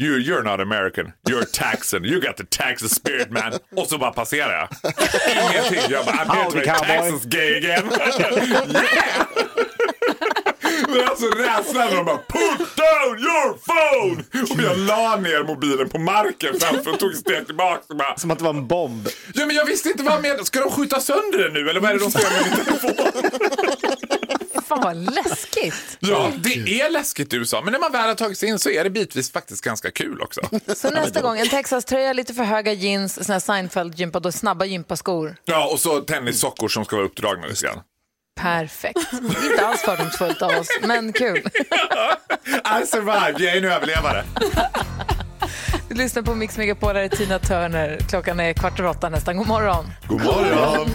You, 0.00 0.18
you're 0.18 0.42
not 0.42 0.60
American, 0.60 1.12
you're 1.28 1.44
Texan, 1.44 2.04
you 2.04 2.20
got 2.20 2.36
the 2.36 2.44
Texas 2.44 2.94
spirit 2.94 3.30
man. 3.30 3.52
Och 3.76 3.86
så 3.86 3.98
bara 3.98 4.12
passerar 4.12 4.52
jag. 4.52 4.92
Ingenting. 5.50 5.90
Jag 5.90 6.06
bara, 6.06 6.16
I'm 6.16 6.34
here 6.34 6.50
to 6.50 6.56
make. 6.56 6.86
Texas 6.86 7.24
gay 7.24 7.56
again. 7.56 7.90
yeah! 8.72 9.26
Men 10.90 11.08
alltså 11.08 11.26
rädslan 11.26 11.88
när 11.88 11.96
de 11.96 12.04
bara 12.04 12.18
put 12.18 12.58
down 12.58 13.18
your 13.18 13.58
phone! 13.66 14.24
Och 14.50 14.62
jag 14.62 14.78
la 14.78 15.16
ner 15.16 15.44
mobilen 15.44 15.88
på 15.88 15.98
marken 15.98 16.60
framför 16.60 16.90
och 16.92 16.98
tog 16.98 17.12
ett 17.12 17.18
steg 17.18 17.46
tillbaka 17.46 17.82
och 17.88 17.96
bara 17.96 18.16
Som 18.16 18.30
att 18.30 18.38
det 18.38 18.44
var 18.44 18.54
en 18.54 18.66
bomb. 18.66 19.08
Ja 19.34 19.46
men 19.46 19.56
jag 19.56 19.64
visste 19.64 19.88
inte 19.88 20.02
vad 20.02 20.22
med 20.22 20.46
Ska 20.46 20.60
de 20.60 20.70
skjuta 20.70 21.00
sönder 21.00 21.38
den 21.38 21.52
nu 21.52 21.70
eller 21.70 21.80
vad 21.80 21.90
är 21.90 21.94
det 21.94 22.00
de 22.00 22.10
ska 22.10 22.22
göra 22.22 22.32
med 22.32 22.56
min 22.56 22.64
telefon? 22.64 22.94
Fan 24.68 24.80
vad 24.80 24.96
läskigt. 25.14 25.96
Ja, 26.00 26.32
det 26.38 26.80
är 26.80 26.90
läskigt 26.90 27.32
i 27.32 27.36
USA 27.36 27.60
men 27.64 27.72
när 27.72 27.80
man 27.80 27.92
väl 27.92 28.08
har 28.08 28.14
tagit 28.14 28.38
sig 28.38 28.48
in 28.48 28.58
så 28.58 28.70
är 28.70 28.84
det 28.84 28.90
bitvis 28.90 29.32
faktiskt 29.32 29.64
ganska 29.64 29.90
kul 29.90 30.20
också. 30.20 30.40
Så 30.76 30.90
nästa 30.90 31.20
gång, 31.22 31.38
en 31.38 31.48
Texas-tröja, 31.48 32.12
lite 32.12 32.34
för 32.34 32.42
höga 32.44 32.72
jeans, 32.72 33.14
såna 33.14 33.34
här 33.34 33.40
Seinfeld-gympa, 33.40 34.20
då 34.20 34.32
snabba 34.32 34.64
gympaskor. 34.64 35.36
Ja 35.44 35.68
och 35.72 35.80
så 35.80 36.00
tennissockor 36.00 36.68
som 36.68 36.84
ska 36.84 36.96
vara 36.96 37.06
uppdragna 37.06 37.46
lite 37.46 37.64
grann. 37.66 37.80
Perfekt. 38.42 38.98
Inte 39.22 39.66
alls 39.66 39.80
fördomsfullt 39.82 40.42
av 40.42 40.50
oss, 40.50 40.68
men 40.82 41.12
kul. 41.12 41.36
I 42.82 42.86
survived, 42.86 43.40
jag 43.40 43.52
är 43.52 43.56
en 43.56 43.64
överlevare. 43.64 44.24
Du 45.88 45.94
lyssnar 45.94 46.22
på 46.22 46.34
Mix 46.34 46.58
Megapol, 46.58 46.96
här 46.96 47.02
är 47.02 47.08
Tina 47.08 47.38
Turner. 47.38 47.98
Klockan 48.08 48.40
är 48.40 48.52
kvart 48.52 48.80
över 48.80 48.90
åtta 48.90 49.08
nästan. 49.08 49.36
God 49.36 49.46
morgon. 49.46 49.84
God 50.08 50.24
morgon. 50.24 50.88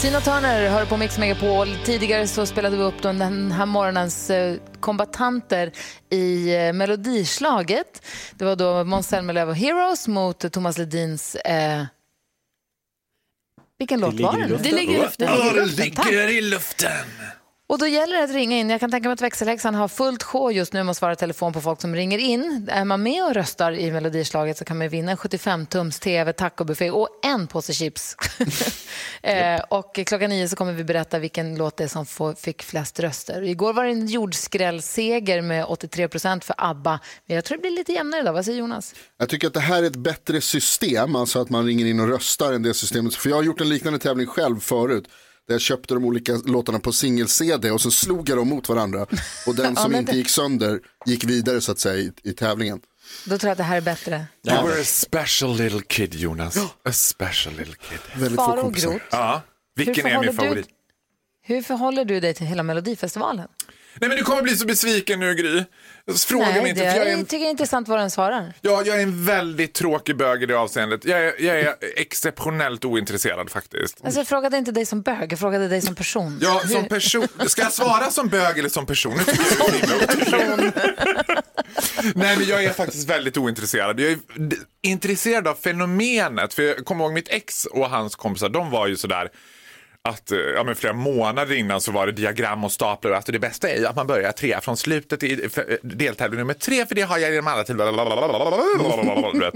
Tina 0.00 0.20
Turner 0.20 0.70
hör 0.70 0.84
på 0.84 0.96
Mix 0.96 1.18
Megapol. 1.18 1.68
Tidigare 1.84 2.26
så 2.26 2.46
spelade 2.46 2.76
vi 2.76 2.82
upp 2.82 3.02
den 3.02 3.52
här 3.52 3.66
morgonens 3.66 4.30
eh, 4.30 4.56
kombatanter 4.80 5.72
i 6.10 6.54
eh, 6.54 6.72
Melodislaget. 6.72 8.06
Det 8.32 8.44
var 8.44 8.56
då 8.56 8.84
Måns 8.84 9.08
Zelmerlöw 9.08 9.50
och 9.50 9.56
Heroes 9.56 10.08
mot 10.08 10.52
Thomas 10.52 10.78
Ledins... 10.78 11.34
Eh... 11.34 11.84
Vilken 13.78 14.00
låt 14.00 14.20
var 14.20 14.32
ligger 14.32 14.38
i 14.38 14.42
det? 14.42 14.48
luften. 14.48 14.70
Det 14.70 14.76
ligger 14.76 14.94
i 14.94 15.02
luften. 15.02 15.28
Det 16.06 16.12
ligger 16.12 16.28
i 16.28 16.40
luften. 16.40 16.90
Och 17.70 17.78
då 17.78 17.86
gäller 17.86 18.16
det 18.16 18.24
att 18.24 18.30
ringa 18.30 18.58
in. 18.58 18.70
Jag 18.70 18.80
kan 18.80 18.90
tänka 18.90 19.08
mig 19.08 19.12
att 19.12 19.20
växelhäxan 19.20 19.74
har 19.74 19.88
fullt 19.88 20.22
sjå 20.22 20.50
just 20.50 20.72
nu 20.72 20.82
med 20.82 20.90
att 20.90 20.96
svara 20.96 21.16
telefon 21.16 21.52
på 21.52 21.60
folk 21.60 21.80
som 21.80 21.94
ringer 21.94 22.18
in. 22.18 22.68
Är 22.70 22.84
man 22.84 23.02
med 23.02 23.24
och 23.24 23.34
röstar 23.34 23.72
i 23.72 23.90
Melodislaget 23.90 24.58
så 24.58 24.64
kan 24.64 24.78
man 24.78 24.88
vinna 24.88 25.10
en 25.10 25.16
75-tums 25.16 26.02
tv, 26.02 26.32
tacobuffé 26.32 26.90
och 26.90 27.08
en 27.22 27.46
påse 27.46 27.72
chips. 27.72 28.16
eh, 29.22 29.60
och 29.68 29.94
klockan 30.06 30.30
nio 30.30 30.48
så 30.48 30.56
kommer 30.56 30.72
vi 30.72 30.84
berätta 30.84 31.18
vilken 31.18 31.56
låt 31.56 31.76
det 31.76 31.84
är 31.84 31.88
som 31.88 32.06
får, 32.06 32.34
fick 32.34 32.62
flest 32.62 33.00
röster. 33.00 33.42
Igår 33.42 33.72
var 33.72 33.84
det 33.84 33.90
en 33.90 34.06
jordskrällseger 34.06 35.42
med 35.42 35.64
83 35.64 36.08
procent 36.08 36.44
för 36.44 36.54
ABBA. 36.58 37.00
Men 37.26 37.34
jag 37.34 37.44
tror 37.44 37.56
det 37.56 37.62
blir 37.62 37.70
lite 37.70 37.92
jämnare 37.92 38.20
idag. 38.20 38.32
Vad 38.32 38.44
säger 38.44 38.58
Jonas? 38.58 38.94
Jag 39.18 39.28
tycker 39.28 39.46
att 39.46 39.54
det 39.54 39.60
här 39.60 39.82
är 39.82 39.86
ett 39.86 39.96
bättre 39.96 40.40
system, 40.40 41.16
alltså 41.16 41.40
att 41.40 41.50
man 41.50 41.66
ringer 41.66 41.86
in 41.86 42.00
och 42.00 42.08
röstar 42.08 42.52
än 42.52 42.62
det 42.62 42.74
systemet. 42.74 43.14
För 43.14 43.28
jag 43.28 43.36
har 43.36 43.42
gjort 43.42 43.60
en 43.60 43.68
liknande 43.68 43.98
tävling 43.98 44.26
själv 44.26 44.60
förut. 44.60 45.08
Där 45.50 45.54
jag 45.54 45.60
köpte 45.60 45.94
de 45.94 46.04
olika 46.04 46.32
låtarna 46.46 46.78
på 46.78 46.92
singel-CD 46.92 47.70
och 47.70 47.80
så 47.80 47.90
slog 47.90 48.28
jag 48.28 48.38
dem 48.38 48.48
mot 48.48 48.68
varandra. 48.68 49.06
Och 49.46 49.54
den 49.54 49.72
Ja, 49.76 49.82
som 49.82 49.90
men 49.90 50.00
inte 50.00 50.12
det- 50.12 50.18
gick 50.18 50.28
sönder 50.28 50.80
gick 51.06 51.24
vidare 51.24 51.60
så 51.60 51.72
att 51.72 51.78
säga 51.78 51.96
i, 51.96 52.12
i 52.22 52.32
tävlingen. 52.32 52.80
Då 53.24 53.38
tror 53.38 53.48
jag 53.48 53.52
att 53.52 53.58
det 53.58 53.64
här 53.64 53.76
är 53.76 53.80
bättre. 53.80 54.26
You 54.48 54.66
were 54.68 54.80
a 54.80 54.84
special 54.84 55.56
little 55.56 55.80
kid 55.88 56.14
Jonas. 56.14 56.56
A 56.84 56.92
special 56.92 57.54
little 57.56 57.74
kid. 57.74 57.98
Väldigt 58.20 58.36
få 58.40 58.44
Faro 58.46 58.56
och 58.56 58.62
kompisar. 58.64 58.90
Groth, 58.90 59.04
Ja, 59.10 59.42
vilken 59.74 60.04
Hur 60.06 60.12
är 60.12 60.20
min 60.20 60.32
förhåller 60.32 60.32
du- 60.32 60.62
favorit? 60.62 60.66
hur 61.42 61.62
förhåller 61.62 62.04
du 62.04 62.20
dig 62.20 62.34
till 62.34 62.46
hela 62.46 62.62
Melodifestivalen? 62.62 63.48
Nej 63.94 64.08
men 64.08 64.18
du 64.18 64.24
kommer 64.24 64.42
bli 64.42 64.56
så 64.56 64.66
besviken 64.66 65.20
nu 65.20 65.34
Gry. 65.34 65.64
Fråga 66.18 66.46
mig 66.46 66.60
Nej, 66.60 66.70
inte. 66.70 66.84
det 66.84 66.90
för 66.90 66.98
jag, 66.98 67.06
är 67.08 67.16
jag 67.16 67.28
tycker 67.28 67.38
det 67.38 67.46
är 67.46 67.50
intressant 67.50 67.88
vad 67.88 67.98
den 67.98 68.10
svarar. 68.10 68.52
ja, 68.60 68.82
jag 68.86 68.98
är 68.98 69.02
en 69.02 69.24
väldigt 69.24 69.74
tråkig 69.74 70.16
bög 70.16 70.42
i 70.42 70.46
det 70.46 70.54
avseendet. 70.58 71.04
Jag 71.04 71.20
är, 71.20 71.34
jag 71.38 71.60
är 71.60 71.74
exceptionellt 71.96 72.84
ointresserad 72.84 73.50
faktiskt. 73.50 74.04
Alltså, 74.04 74.20
jag 74.20 74.26
frågade 74.28 74.56
inte 74.56 74.72
dig 74.72 74.86
som 74.86 75.02
bög, 75.02 75.32
jag 75.32 75.38
frågade 75.38 75.68
dig 75.68 75.80
som 75.80 75.94
person. 75.94 76.38
Ja, 76.42 76.62
som 76.68 76.88
person. 76.88 77.28
Ska 77.46 77.62
jag 77.62 77.72
svara 77.72 78.10
som 78.10 78.28
bög 78.28 78.58
eller 78.58 78.68
som 78.68 78.86
person? 78.86 79.14
Nu 79.16 79.24
tycker 79.24 80.38
jag. 80.38 80.72
Nej, 82.14 82.36
men 82.36 82.46
jag 82.48 82.64
är 82.64 82.72
faktiskt 82.72 83.08
väldigt 83.08 83.36
ointresserad. 83.36 84.00
Jag 84.00 84.10
är 84.10 84.18
intresserad 84.82 85.48
av 85.48 85.54
fenomenet. 85.54 86.54
För 86.54 86.62
jag 86.62 86.84
kommer 86.84 87.04
ihåg 87.04 87.12
mitt 87.12 87.28
ex 87.28 87.66
och 87.66 87.90
hans 87.90 88.16
kompisar, 88.16 88.48
de 88.48 88.70
var 88.70 88.86
ju 88.86 88.96
sådär 88.96 89.28
att 90.08 90.32
eh, 90.32 90.38
ja, 90.38 90.64
men 90.64 90.76
flera 90.76 90.92
månader 90.92 91.54
innan 91.54 91.80
så 91.80 91.92
var 91.92 92.06
det 92.06 92.12
diagram 92.12 92.64
och 92.64 92.72
staplar. 92.72 93.12
Alltså 93.12 93.32
det 93.32 93.38
bästa 93.38 93.68
är 93.68 93.78
ju 93.78 93.86
att 93.86 93.96
man 93.96 94.06
börjar 94.06 94.32
tre 94.32 94.60
från 94.60 94.76
slutet 94.76 95.22
i 95.22 95.44
eh, 95.44 95.74
deltävling 95.82 96.38
nummer 96.38 96.54
tre 96.54 96.86
för 96.86 96.94
det 96.94 97.02
har 97.02 97.18
jag 97.18 97.30
genom 97.30 97.46
alla 97.46 97.64
vet. 99.40 99.54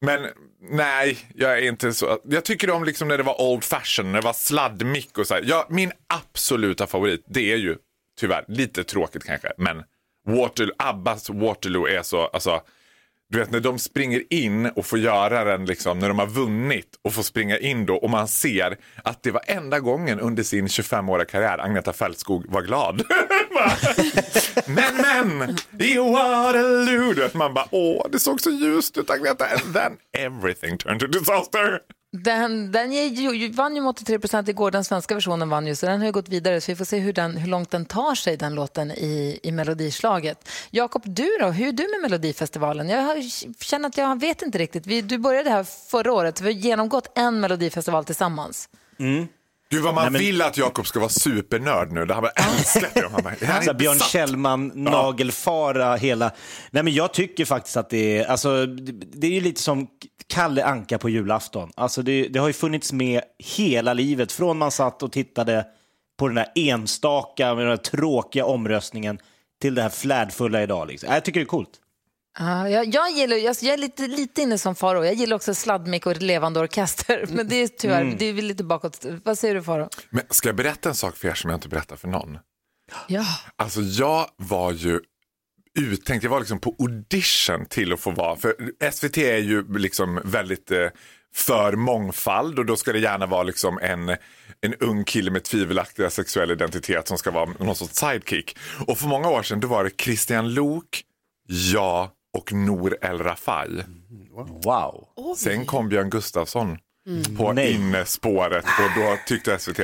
Men 0.00 0.26
nej, 0.70 1.18
jag 1.34 1.58
är 1.58 1.62
inte 1.62 1.92
så. 1.92 2.18
Jag 2.24 2.44
tycker 2.44 2.70
om 2.70 2.84
liksom 2.84 3.08
när 3.08 3.18
det 3.18 3.22
var 3.22 3.40
old 3.40 3.64
fashion, 3.64 4.12
när 4.12 4.20
det 4.20 4.24
var 4.24 4.32
sladdmick 4.32 5.18
och 5.18 5.26
så 5.26 5.34
här. 5.34 5.44
Ja, 5.46 5.66
min 5.70 5.92
absoluta 6.06 6.86
favorit, 6.86 7.24
det 7.28 7.52
är 7.52 7.56
ju 7.56 7.76
tyvärr 8.20 8.44
lite 8.48 8.84
tråkigt 8.84 9.24
kanske, 9.24 9.52
men 9.56 9.82
Waterloo, 10.26 10.74
Abbas 10.78 11.30
Waterloo 11.30 11.88
är 11.88 12.02
så, 12.02 12.26
alltså 12.26 12.62
du 13.30 13.38
vet 13.38 13.50
när 13.50 13.60
de 13.60 13.78
springer 13.78 14.22
in 14.32 14.66
och 14.66 14.86
får 14.86 14.98
göra 14.98 15.44
den 15.44 15.66
liksom 15.66 15.98
när 15.98 16.08
de 16.08 16.18
har 16.18 16.26
vunnit 16.26 16.86
och 17.04 17.12
får 17.12 17.22
springa 17.22 17.58
in 17.58 17.86
då 17.86 17.94
och 17.96 18.10
man 18.10 18.28
ser 18.28 18.78
att 19.04 19.22
det 19.22 19.30
var 19.30 19.42
enda 19.46 19.80
gången 19.80 20.20
under 20.20 20.42
sin 20.42 20.66
25-åriga 20.66 21.24
karriär 21.24 21.58
Agneta 21.58 21.92
Fältskog 21.92 22.44
var 22.48 22.62
glad. 22.62 23.02
Men 24.66 24.96
men, 25.38 25.56
i 25.80 25.98
Waterloo. 25.98 27.12
Du 27.12 27.20
vet, 27.20 27.34
Man 27.34 27.54
bara 27.54 27.66
åh 27.70 28.06
det 28.12 28.18
såg 28.18 28.40
så 28.40 28.50
ljust 28.50 28.98
ut 28.98 29.10
Agneta 29.10 29.46
and 29.46 29.74
then 29.74 29.92
everything 30.18 30.78
turned 30.78 31.00
to 31.00 31.06
disaster. 31.06 31.80
Den, 32.12 32.72
den 32.72 32.92
ju, 32.92 33.50
vann 33.50 33.76
ju 33.76 33.82
med 33.82 33.88
83 33.88 34.18
procent 34.18 34.48
igår, 34.48 34.70
den 34.70 34.84
svenska 34.84 35.14
versionen 35.14 35.48
vann 35.48 35.66
ju, 35.66 35.74
så 35.74 35.86
den 35.86 35.98
har 35.98 36.06
ju 36.06 36.12
gått 36.12 36.28
vidare. 36.28 36.60
Så 36.60 36.72
vi 36.72 36.76
får 36.76 36.84
se 36.84 36.98
hur, 36.98 37.12
den, 37.12 37.36
hur 37.36 37.48
långt 37.48 37.70
den 37.70 37.84
tar 37.84 38.14
sig, 38.14 38.36
den 38.36 38.54
låten, 38.54 38.90
i, 38.90 39.40
i 39.42 39.52
melodislaget. 39.52 40.48
Jakob, 40.70 41.02
du 41.06 41.28
då? 41.40 41.46
Hur 41.46 41.68
är 41.68 41.72
du 41.72 41.82
med 41.82 42.00
Melodifestivalen? 42.02 42.88
Jag 42.88 43.02
har, 43.02 43.22
känner 43.64 43.88
att 43.88 43.96
jag 43.96 44.20
vet 44.20 44.42
inte 44.42 44.58
riktigt. 44.58 44.86
Vi, 44.86 45.02
du 45.02 45.18
började 45.18 45.50
här 45.50 45.64
förra 45.64 46.12
året, 46.12 46.40
vi 46.40 46.44
har 46.44 46.60
genomgått 46.60 47.18
en 47.18 47.40
Melodifestival 47.40 48.04
tillsammans. 48.04 48.68
Mm. 48.98 49.28
Gud 49.72 49.82
vad 49.82 49.94
man 49.94 50.02
Nej, 50.04 50.12
men- 50.12 50.20
vill 50.20 50.42
att 50.42 50.56
Jakob 50.56 50.86
ska 50.86 50.98
vara 50.98 51.08
supernörd 51.10 51.92
nu. 51.92 52.06
Det 52.06 52.14
här 52.14 52.20
bara. 52.20 52.32
Han 52.36 53.22
bara, 53.22 53.34
det 53.40 53.46
här 53.46 53.58
är 53.58 53.62
Så 53.64 53.70
här, 53.70 53.78
Björn. 53.78 53.98
Kjellman, 53.98 54.72
nagelfara 54.74 55.96
hela... 55.96 56.30
Nej 56.70 56.82
men 56.82 56.92
jag 56.94 57.12
tycker 57.14 57.44
faktiskt 57.44 57.76
att 57.76 57.90
det 57.90 58.18
är, 58.18 58.24
alltså, 58.26 58.66
det, 58.66 58.92
det 58.92 59.26
är 59.26 59.30
ju 59.30 59.40
lite 59.40 59.60
som 59.60 59.86
Kalle 60.26 60.64
Anka 60.64 60.98
på 60.98 61.08
julafton. 61.08 61.70
Alltså 61.76 62.02
det, 62.02 62.28
det 62.28 62.38
har 62.38 62.46
ju 62.46 62.52
funnits 62.52 62.92
med 62.92 63.22
hela 63.38 63.92
livet, 63.94 64.32
från 64.32 64.58
man 64.58 64.70
satt 64.70 65.02
och 65.02 65.12
tittade 65.12 65.66
på 66.18 66.26
den 66.28 66.34
där 66.34 66.46
enstaka, 66.54 67.54
med 67.54 67.64
den 67.64 67.70
där 67.70 67.76
tråkiga 67.76 68.44
omröstningen 68.44 69.18
till 69.60 69.74
det 69.74 69.82
här 69.82 69.88
flärdfulla 69.88 70.62
idag. 70.62 70.88
Liksom. 70.88 71.12
Jag 71.14 71.24
tycker 71.24 71.40
det 71.40 71.44
är 71.44 71.46
coolt. 71.46 71.70
Ja, 72.38 72.68
jag, 72.68 72.94
jag, 72.94 73.10
gillar, 73.10 73.36
jag, 73.36 73.56
jag 73.62 73.72
är 73.74 73.78
lite, 73.78 74.06
lite 74.06 74.42
inne 74.42 74.58
som 74.58 74.74
Faro. 74.74 75.04
Jag 75.04 75.14
gillar 75.14 75.36
också 75.36 75.54
sladdmick 75.54 76.06
och 76.06 76.16
levande 76.16 76.60
orkester. 76.60 77.24
Men 77.30 77.48
det 77.48 77.56
är 77.56 77.68
tyvärr 77.68 78.00
Mm. 78.02 78.16
det 78.18 78.24
är 78.24 78.32
lite 78.32 78.64
bakåt. 78.64 79.06
Vad 79.24 79.38
säger 79.38 79.54
du 79.54 79.62
Faro? 79.62 79.88
Men 80.10 80.22
ska 80.30 80.48
jag 80.48 80.56
berätta 80.56 80.88
en 80.88 80.94
sak 80.94 81.16
för 81.16 81.28
er 81.28 81.34
som 81.34 81.50
jag 81.50 81.56
inte 81.56 81.68
berättar 81.68 81.96
för 81.96 82.08
någon? 82.08 82.38
Ja. 83.06 83.24
Alltså 83.56 83.80
jag 83.80 84.26
var 84.36 84.72
ju 84.72 85.00
uttänkt, 85.78 86.22
jag 86.24 86.30
var 86.30 86.38
liksom 86.40 86.60
på 86.60 86.76
audition 86.78 87.66
till 87.66 87.92
att 87.92 88.00
få 88.00 88.10
vara, 88.10 88.36
för 88.36 88.54
SVT 88.90 89.18
är 89.18 89.36
ju 89.38 89.78
liksom 89.78 90.20
väldigt 90.24 90.70
eh, 90.70 90.88
för 91.34 91.72
mångfald 91.76 92.58
och 92.58 92.66
då 92.66 92.76
ska 92.76 92.92
det 92.92 92.98
gärna 92.98 93.26
vara 93.26 93.42
liksom 93.42 93.78
en, 93.82 94.08
en 94.60 94.74
ung 94.80 95.04
kille 95.04 95.30
med 95.30 95.44
tvivelaktiga 95.44 96.10
sexuell 96.10 96.50
identitet 96.50 97.08
som 97.08 97.18
ska 97.18 97.30
vara 97.30 97.50
någon 97.58 97.76
sorts 97.76 97.96
sidekick. 97.96 98.56
Och 98.86 98.98
för 98.98 99.06
många 99.06 99.28
år 99.28 99.42
sedan 99.42 99.60
då 99.60 99.68
var 99.68 99.84
det 99.84 99.90
Christian 100.02 100.54
Lok, 100.54 101.02
jag 101.72 102.08
och 102.38 102.52
Nour 102.52 102.96
El 103.02 103.18
Rafai. 103.18 103.84
Wow. 104.64 105.04
Sen 105.36 105.66
kom 105.66 105.88
Björn 105.88 106.10
Gustafsson 106.10 106.78
Mm. 107.06 107.36
på 107.36 107.52
Nej. 107.52 107.72
innespåret 107.72 108.64
och 108.64 109.00
då 109.02 109.16
tyckte 109.26 109.58
SVT 109.58 109.78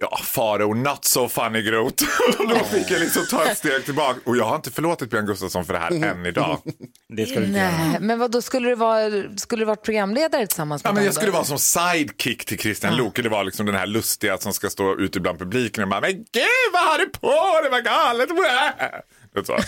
Ja, 0.00 0.18
Faro, 0.24 0.74
not 0.74 1.04
so 1.04 1.28
funny 1.28 1.62
Groth. 1.62 2.04
Och 2.38 2.48
då 2.48 2.54
fick 2.58 2.90
jag 2.90 3.00
liksom 3.00 3.26
ta 3.30 3.44
ett 3.44 3.58
steg 3.58 3.84
tillbaka. 3.84 4.20
Och 4.24 4.36
jag 4.36 4.44
har 4.44 4.56
inte 4.56 4.70
förlåtit 4.70 5.10
Björn 5.10 5.26
Gustafsson 5.26 5.64
för 5.64 5.72
det 5.72 5.78
här 5.78 6.04
än 6.10 6.26
idag. 6.26 6.58
Det 7.16 7.26
ska 7.26 7.40
du 7.40 7.46
inte 7.46 7.58
göra. 7.58 7.70
Nej, 7.70 7.96
men 8.00 8.18
vad 8.18 8.30
då 8.30 8.42
skulle 8.42 8.68
du 8.68 8.74
vara, 8.74 9.10
skulle 9.36 9.60
du 9.60 9.64
vara 9.66 9.76
programledare 9.76 10.46
tillsammans 10.46 10.84
med 10.84 10.90
Ja, 10.90 10.94
men 10.94 11.04
jag 11.04 11.14
skulle 11.14 11.26
då? 11.30 11.32
vara 11.34 11.44
som 11.44 11.58
sidekick 11.58 12.44
till 12.44 12.58
Christian 12.58 12.96
Luuk. 12.96 13.16
Det 13.22 13.28
var 13.28 13.44
liksom 13.44 13.66
den 13.66 13.74
här 13.74 13.86
lustiga 13.86 14.38
som 14.38 14.52
ska 14.52 14.70
stå 14.70 14.96
ute 14.98 15.20
bland 15.20 15.38
publiken 15.38 15.82
och 15.82 15.88
bara, 15.90 16.00
men 16.00 16.12
gud 16.12 16.68
vad 16.72 16.82
har 16.82 16.98
du 16.98 17.06
på 17.08 17.60
dig, 17.62 17.70
vad 17.70 17.84
galet. 17.84 18.28
Det 18.28 18.34
är 18.48 19.02
så. 19.46 19.58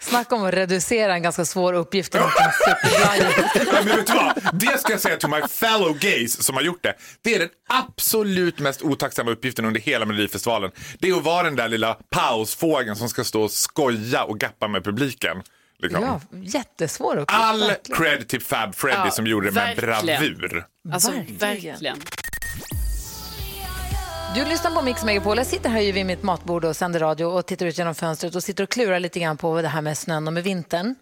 Snacka 0.00 0.34
om 0.34 0.44
att 0.44 0.54
reducera 0.54 1.14
en 1.14 1.22
ganska 1.22 1.44
svår 1.44 1.72
uppgift 1.72 2.12
till 2.12 2.20
men 3.72 3.86
vet 3.96 4.06
du 4.06 4.12
vad? 4.14 4.40
Det 4.60 4.80
ska 4.80 4.92
jag 4.92 5.00
säga 5.00 5.16
till 5.16 5.28
my 5.28 5.42
fellow 5.50 5.98
gays 5.98 6.42
som 6.44 6.54
har 6.54 6.62
gjort 6.62 6.82
det. 6.82 6.94
Det 7.22 7.34
är 7.34 7.38
den 7.38 7.48
absolut 7.68 8.58
mest 8.58 8.82
otacksamma 8.82 9.30
uppgiften 9.30 9.64
under 9.64 9.80
hela 9.80 10.04
Melodifestivalen. 10.06 10.70
Det 10.98 11.08
är 11.08 11.16
att 11.16 11.24
vara 11.24 11.42
den 11.42 11.56
där 11.56 11.68
lilla 11.68 11.94
pausfågeln 12.10 12.96
som 12.96 13.08
ska 13.08 13.24
stå 13.24 13.42
och 13.42 13.50
skoja 13.50 14.24
och 14.24 14.38
gappa 14.40 14.68
med 14.68 14.84
publiken. 14.84 15.42
Liksom. 15.82 16.02
Ja, 16.02 16.20
jättesvår 16.44 17.12
uppgift. 17.16 17.40
All 17.40 17.60
verkligen. 17.60 17.98
cred 18.02 18.28
till 18.28 18.42
Fab 18.42 18.74
Freddy 18.74 18.98
Ja, 19.04 19.10
som 19.10 19.26
gjorde 19.26 19.46
det 19.46 19.52
med 19.52 19.76
verkligen. 19.76 20.20
bravur. 20.38 20.64
Alltså 20.92 21.10
Verkligen. 21.10 21.38
verkligen. 21.38 22.00
Du 24.34 24.44
lyssnar 24.44 24.70
på 24.70 24.82
Mix 24.82 25.04
Megapol. 25.04 25.36
Jag 25.36 25.46
sitter 25.46 25.70
här 25.70 25.80
ju 25.80 25.92
vid 25.92 26.06
mitt 26.06 26.22
matbord 26.22 26.64
och 26.64 26.76
sänder 26.76 27.00
radio 27.00 27.24
och 27.24 27.46
tittar 27.46 27.66
ut 27.66 27.78
genom 27.78 27.94
fönstret 27.94 28.34
och 28.34 28.42
sitter 28.42 28.64
och 28.64 28.70
klurar 28.70 29.00
lite 29.00 29.20
grann 29.20 29.36
på 29.36 29.62
det 29.62 29.68
här 29.68 29.80
med 29.80 29.98
snön 29.98 30.26
och 30.26 30.32
med 30.32 30.42
vintern. 30.44 30.94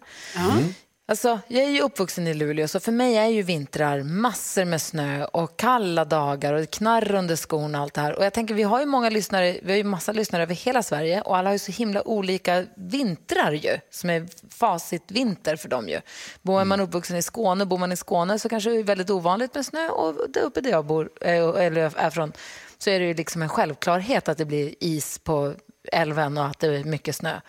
Alltså, 1.09 1.39
jag 1.47 1.63
är 1.63 1.69
ju 1.69 1.81
uppvuxen 1.81 2.27
i 2.27 2.33
Luleå, 2.33 2.67
så 2.67 2.79
för 2.79 2.91
mig 2.91 3.17
är 3.17 3.25
ju 3.25 3.41
vintrar 3.41 4.03
massor 4.03 4.65
med 4.65 4.81
snö 4.81 5.25
och 5.25 5.57
kalla 5.57 6.05
dagar 6.05 6.53
och 6.53 6.69
knarr 6.69 7.15
under 7.15 7.35
skorna 7.35 7.77
och 7.77 7.83
allt 7.83 7.93
det 7.93 8.01
här. 8.01 8.15
Och 8.17 8.25
jag 8.25 8.33
tänker, 8.33 8.53
vi 8.53 8.63
har 8.63 8.79
ju 8.79 8.85
många 8.85 9.09
lyssnare, 9.09 9.59
vi 9.63 9.71
har 9.71 9.77
ju 9.77 9.83
massa 9.83 10.11
lyssnare 10.11 10.43
över 10.43 10.55
hela 10.55 10.83
Sverige 10.83 11.21
och 11.21 11.37
alla 11.37 11.49
har 11.49 11.53
ju 11.53 11.59
så 11.59 11.71
himla 11.71 12.07
olika 12.07 12.65
vintrar 12.75 13.51
ju, 13.51 13.77
som 13.91 14.09
är 14.09 14.27
facitvinter 14.49 15.55
för 15.55 15.69
dem 15.69 15.89
ju. 15.89 15.99
Bor 16.41 16.65
man 16.65 16.79
uppvuxen 16.79 17.17
i 17.17 17.21
Skåne, 17.21 17.65
bor 17.65 17.77
man 17.77 17.91
i 17.91 17.97
Skåne 17.97 18.39
så 18.39 18.49
kanske 18.49 18.69
det 18.69 18.79
är 18.79 18.83
väldigt 18.83 19.09
ovanligt 19.09 19.55
med 19.55 19.65
snö 19.65 19.89
och 19.89 20.29
där 20.29 20.41
uppe 20.41 20.61
där 20.61 20.69
jag 20.69 20.85
bor, 20.85 21.09
eh, 21.21 21.65
eller 21.65 21.91
är 21.97 22.09
från, 22.09 22.33
så 22.79 22.89
är 22.89 22.99
det 22.99 23.05
ju 23.05 23.13
liksom 23.13 23.41
en 23.41 23.49
självklarhet 23.49 24.29
att 24.29 24.37
det 24.37 24.45
blir 24.45 24.75
is 24.79 25.19
på 25.19 25.53
älven 25.91 26.37
och 26.37 26.45
att 26.45 26.59
det 26.59 26.67
är 26.67 26.83
mycket 26.83 27.15
snö. 27.15 27.39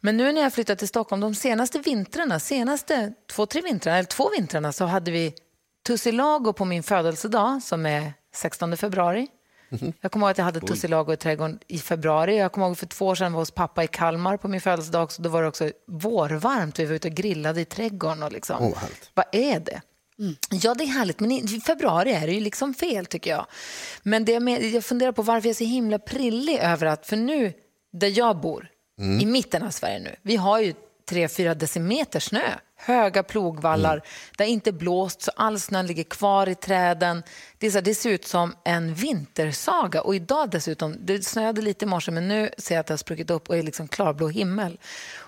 Men 0.00 0.16
nu 0.16 0.32
när 0.32 0.40
jag 0.40 0.52
flyttat 0.52 0.78
till 0.78 0.88
Stockholm, 0.88 1.20
de 1.20 1.34
senaste 1.34 1.78
vintrarna, 1.78 2.40
senaste 2.40 3.12
två, 3.30 3.46
tre 3.46 3.60
vintrarna, 3.60 3.98
eller 3.98 4.08
två 4.08 4.30
vintrarna 4.30 4.72
så 4.72 4.84
hade 4.84 5.10
vi 5.10 5.34
tussilago 5.86 6.52
på 6.52 6.64
min 6.64 6.82
födelsedag 6.82 7.62
som 7.62 7.86
är 7.86 8.12
16 8.34 8.76
februari. 8.76 9.28
Jag 10.00 10.12
kommer 10.12 10.26
ihåg 10.26 10.30
att 10.30 10.38
jag 10.38 10.44
hade 10.44 10.60
tussilago 10.60 11.12
i 11.12 11.16
trädgården 11.16 11.58
i 11.66 11.78
februari. 11.78 12.38
Jag 12.38 12.52
kommer 12.52 12.66
ihåg 12.66 12.78
för 12.78 12.86
två 12.86 13.06
år 13.06 13.14
sedan 13.14 13.32
var 13.32 13.40
hos 13.40 13.50
pappa 13.50 13.84
i 13.84 13.86
Kalmar 13.86 14.36
på 14.36 14.48
min 14.48 14.60
födelsedag. 14.60 15.12
Så 15.12 15.22
då 15.22 15.28
var 15.28 15.42
det 15.42 15.48
också 15.48 15.70
vårvarmt. 15.86 16.78
Vi 16.78 16.84
var 16.84 16.94
ute 16.94 17.08
och 17.08 17.14
grillade 17.14 17.60
i 17.60 17.64
trädgården. 17.64 18.22
Och 18.22 18.32
liksom. 18.32 18.56
Härligt. 18.56 19.10
Vad 19.14 19.26
är 19.32 19.60
det? 19.60 19.80
Ja, 20.50 20.74
det 20.74 20.84
är 20.84 20.88
härligt, 20.88 21.20
men 21.20 21.32
i 21.32 21.60
februari 21.66 22.12
är 22.12 22.26
det 22.26 22.32
ju 22.32 22.40
liksom 22.40 22.74
fel 22.74 23.06
tycker 23.06 23.30
jag. 23.30 23.46
Men 24.02 24.24
det 24.24 24.32
jag, 24.32 24.42
med, 24.42 24.64
jag 24.64 24.84
funderar 24.84 25.12
på 25.12 25.22
varför 25.22 25.48
jag 25.48 25.50
är 25.50 25.58
så 25.58 25.64
himla 25.64 25.98
prillig 25.98 26.58
över 26.58 26.86
att, 26.86 27.06
för 27.06 27.16
nu 27.16 27.52
där 27.92 28.18
jag 28.18 28.40
bor, 28.40 28.70
i 29.20 29.26
mitten 29.26 29.62
av 29.62 29.70
Sverige 29.70 29.98
nu, 29.98 30.16
vi 30.22 30.36
har 30.36 30.60
ju 30.60 30.74
3-4 31.10 31.54
decimeter 31.54 32.20
snö. 32.20 32.42
Höga 32.76 33.22
plogvallar, 33.22 34.02
där 34.38 34.44
inte 34.44 34.72
blåst 34.72 35.22
så 35.22 35.30
all 35.36 35.60
snön 35.60 35.86
ligger 35.86 36.04
kvar 36.04 36.48
i 36.48 36.54
träden. 36.54 37.22
Det, 37.58 37.66
är 37.66 37.70
så 37.70 37.80
det 37.80 37.94
ser 37.94 38.10
ut 38.10 38.26
som 38.26 38.54
en 38.64 38.94
vintersaga. 38.94 40.02
Och 40.02 40.14
idag 40.14 40.50
dessutom, 40.50 40.96
det 41.00 41.24
snöade 41.24 41.62
lite 41.62 41.84
i 41.84 41.88
morse 41.88 42.10
men 42.12 42.28
nu 42.28 42.50
ser 42.58 42.74
jag 42.74 42.80
att 42.80 42.86
det 42.86 42.92
har 42.92 42.98
spruckit 42.98 43.30
upp 43.30 43.48
och 43.48 43.56
är 43.56 43.62
liksom 43.62 43.88
klarblå 43.88 44.28
himmel. 44.28 44.78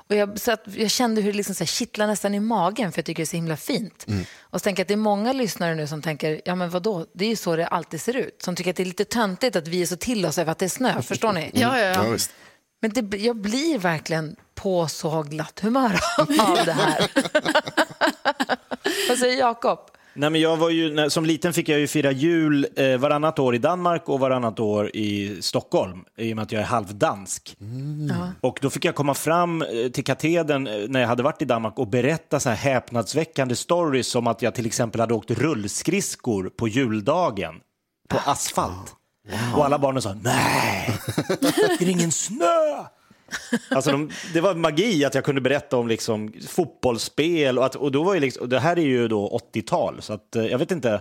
Och 0.08 0.16
jag, 0.16 0.40
så 0.40 0.52
att 0.52 0.62
jag 0.74 0.90
kände 0.90 1.20
hur 1.20 1.32
det 1.32 1.36
liksom 1.36 1.54
så 1.54 1.64
här 1.64 1.66
kittlar 1.66 2.06
nästan 2.06 2.34
i 2.34 2.40
magen 2.40 2.92
för 2.92 2.98
jag 2.98 3.04
tycker 3.06 3.22
det 3.22 3.24
är 3.24 3.26
så 3.26 3.36
himla 3.36 3.56
fint. 3.56 4.06
Och 4.40 4.60
så 4.60 4.64
tänker 4.64 4.80
jag 4.80 4.84
att 4.84 4.88
det 4.88 4.94
är 4.94 4.96
många 4.96 5.32
lyssnare 5.32 5.74
nu 5.74 5.86
som 5.86 6.02
tänker, 6.02 6.40
ja 6.44 6.54
men 6.54 6.70
vadå, 6.70 7.06
det 7.14 7.24
är 7.24 7.28
ju 7.28 7.36
så 7.36 7.56
det 7.56 7.66
alltid 7.66 8.00
ser 8.00 8.16
ut. 8.16 8.42
Som 8.42 8.54
tycker 8.56 8.70
att 8.70 8.76
det 8.76 8.82
är 8.82 8.84
lite 8.84 9.04
töntigt 9.04 9.56
att 9.56 9.68
vi 9.68 9.82
är 9.82 9.86
så 9.86 9.96
till 9.96 10.26
oss 10.26 10.38
över 10.38 10.52
att 10.52 10.58
det 10.58 10.64
är 10.64 10.68
snö, 10.68 11.02
förstår 11.02 11.32
ni? 11.32 11.50
Ja, 11.54 11.78
ja, 11.78 11.84
Ja, 11.86 12.04
ja. 12.04 12.10
visst. 12.10 12.30
Men 12.82 12.90
det, 12.92 13.16
jag 13.18 13.36
blir 13.36 13.78
verkligen 13.78 14.36
på 14.54 14.88
så 14.88 15.22
glatt 15.22 15.60
humör 15.60 16.00
av 16.18 16.26
det 16.66 16.72
här. 16.72 17.10
Vad 19.08 19.18
säger 19.18 19.38
Jakob? 19.38 19.78
Nej, 20.16 20.30
men 20.30 20.40
jag 20.40 20.56
var 20.56 20.70
ju, 20.70 20.94
när, 20.94 21.08
som 21.08 21.26
liten 21.26 21.52
fick 21.52 21.68
jag 21.68 21.80
ju 21.80 21.86
fira 21.86 22.12
jul 22.12 22.66
eh, 22.76 22.96
varannat 22.96 23.38
år 23.38 23.54
i 23.54 23.58
Danmark 23.58 24.08
och 24.08 24.20
varannat 24.20 24.60
år 24.60 24.90
i 24.96 25.38
Stockholm 25.42 26.04
i 26.16 26.32
och 26.32 26.36
med 26.36 26.42
att 26.42 26.52
jag 26.52 26.62
är 26.62 26.66
halvdansk. 26.66 27.56
Ja. 28.08 28.28
Och 28.40 28.58
då 28.62 28.70
fick 28.70 28.84
jag 28.84 28.94
komma 28.94 29.14
fram 29.14 29.62
eh, 29.62 29.90
till 29.92 30.04
katedern 30.04 30.66
eh, 30.66 30.88
när 30.88 31.00
jag 31.00 31.08
hade 31.08 31.22
varit 31.22 31.42
i 31.42 31.44
Danmark 31.44 31.78
och 31.78 31.88
berätta 31.88 32.40
så 32.40 32.48
här 32.48 32.56
häpnadsväckande 32.56 33.56
stories 33.56 34.08
som 34.08 34.26
att 34.26 34.42
jag 34.42 34.54
till 34.54 34.66
exempel 34.66 35.00
hade 35.00 35.14
åkt 35.14 35.30
rullskridskor 35.30 36.50
på 36.56 36.68
juldagen 36.68 37.54
på 38.08 38.18
asfalt. 38.26 38.94
Och 39.56 39.64
alla 39.64 39.78
barnen 39.78 40.02
sa 40.02 40.14
nej, 40.22 40.98
det 41.78 41.84
är 41.84 41.88
ingen 41.88 42.12
snö. 42.12 42.84
Alltså 43.70 43.90
de, 43.90 44.10
det 44.32 44.40
var 44.40 44.54
magi 44.54 45.04
att 45.04 45.14
jag 45.14 45.24
kunde 45.24 45.40
berätta 45.40 45.76
om 45.76 45.88
liksom 45.88 46.32
fotbollsspel 46.48 47.58
och, 47.58 47.66
att, 47.66 47.74
och 47.74 47.92
då 47.92 48.02
var 48.02 48.14
ju 48.14 48.20
liksom, 48.20 48.42
och 48.42 48.48
det 48.48 48.60
här 48.60 48.78
är 48.78 48.82
ju 48.82 49.08
då 49.08 49.40
80-tal 49.54 50.02
så 50.02 50.12
att 50.12 50.36
eh, 50.36 50.46
jag 50.46 50.58
vet 50.58 50.70
inte. 50.70 51.00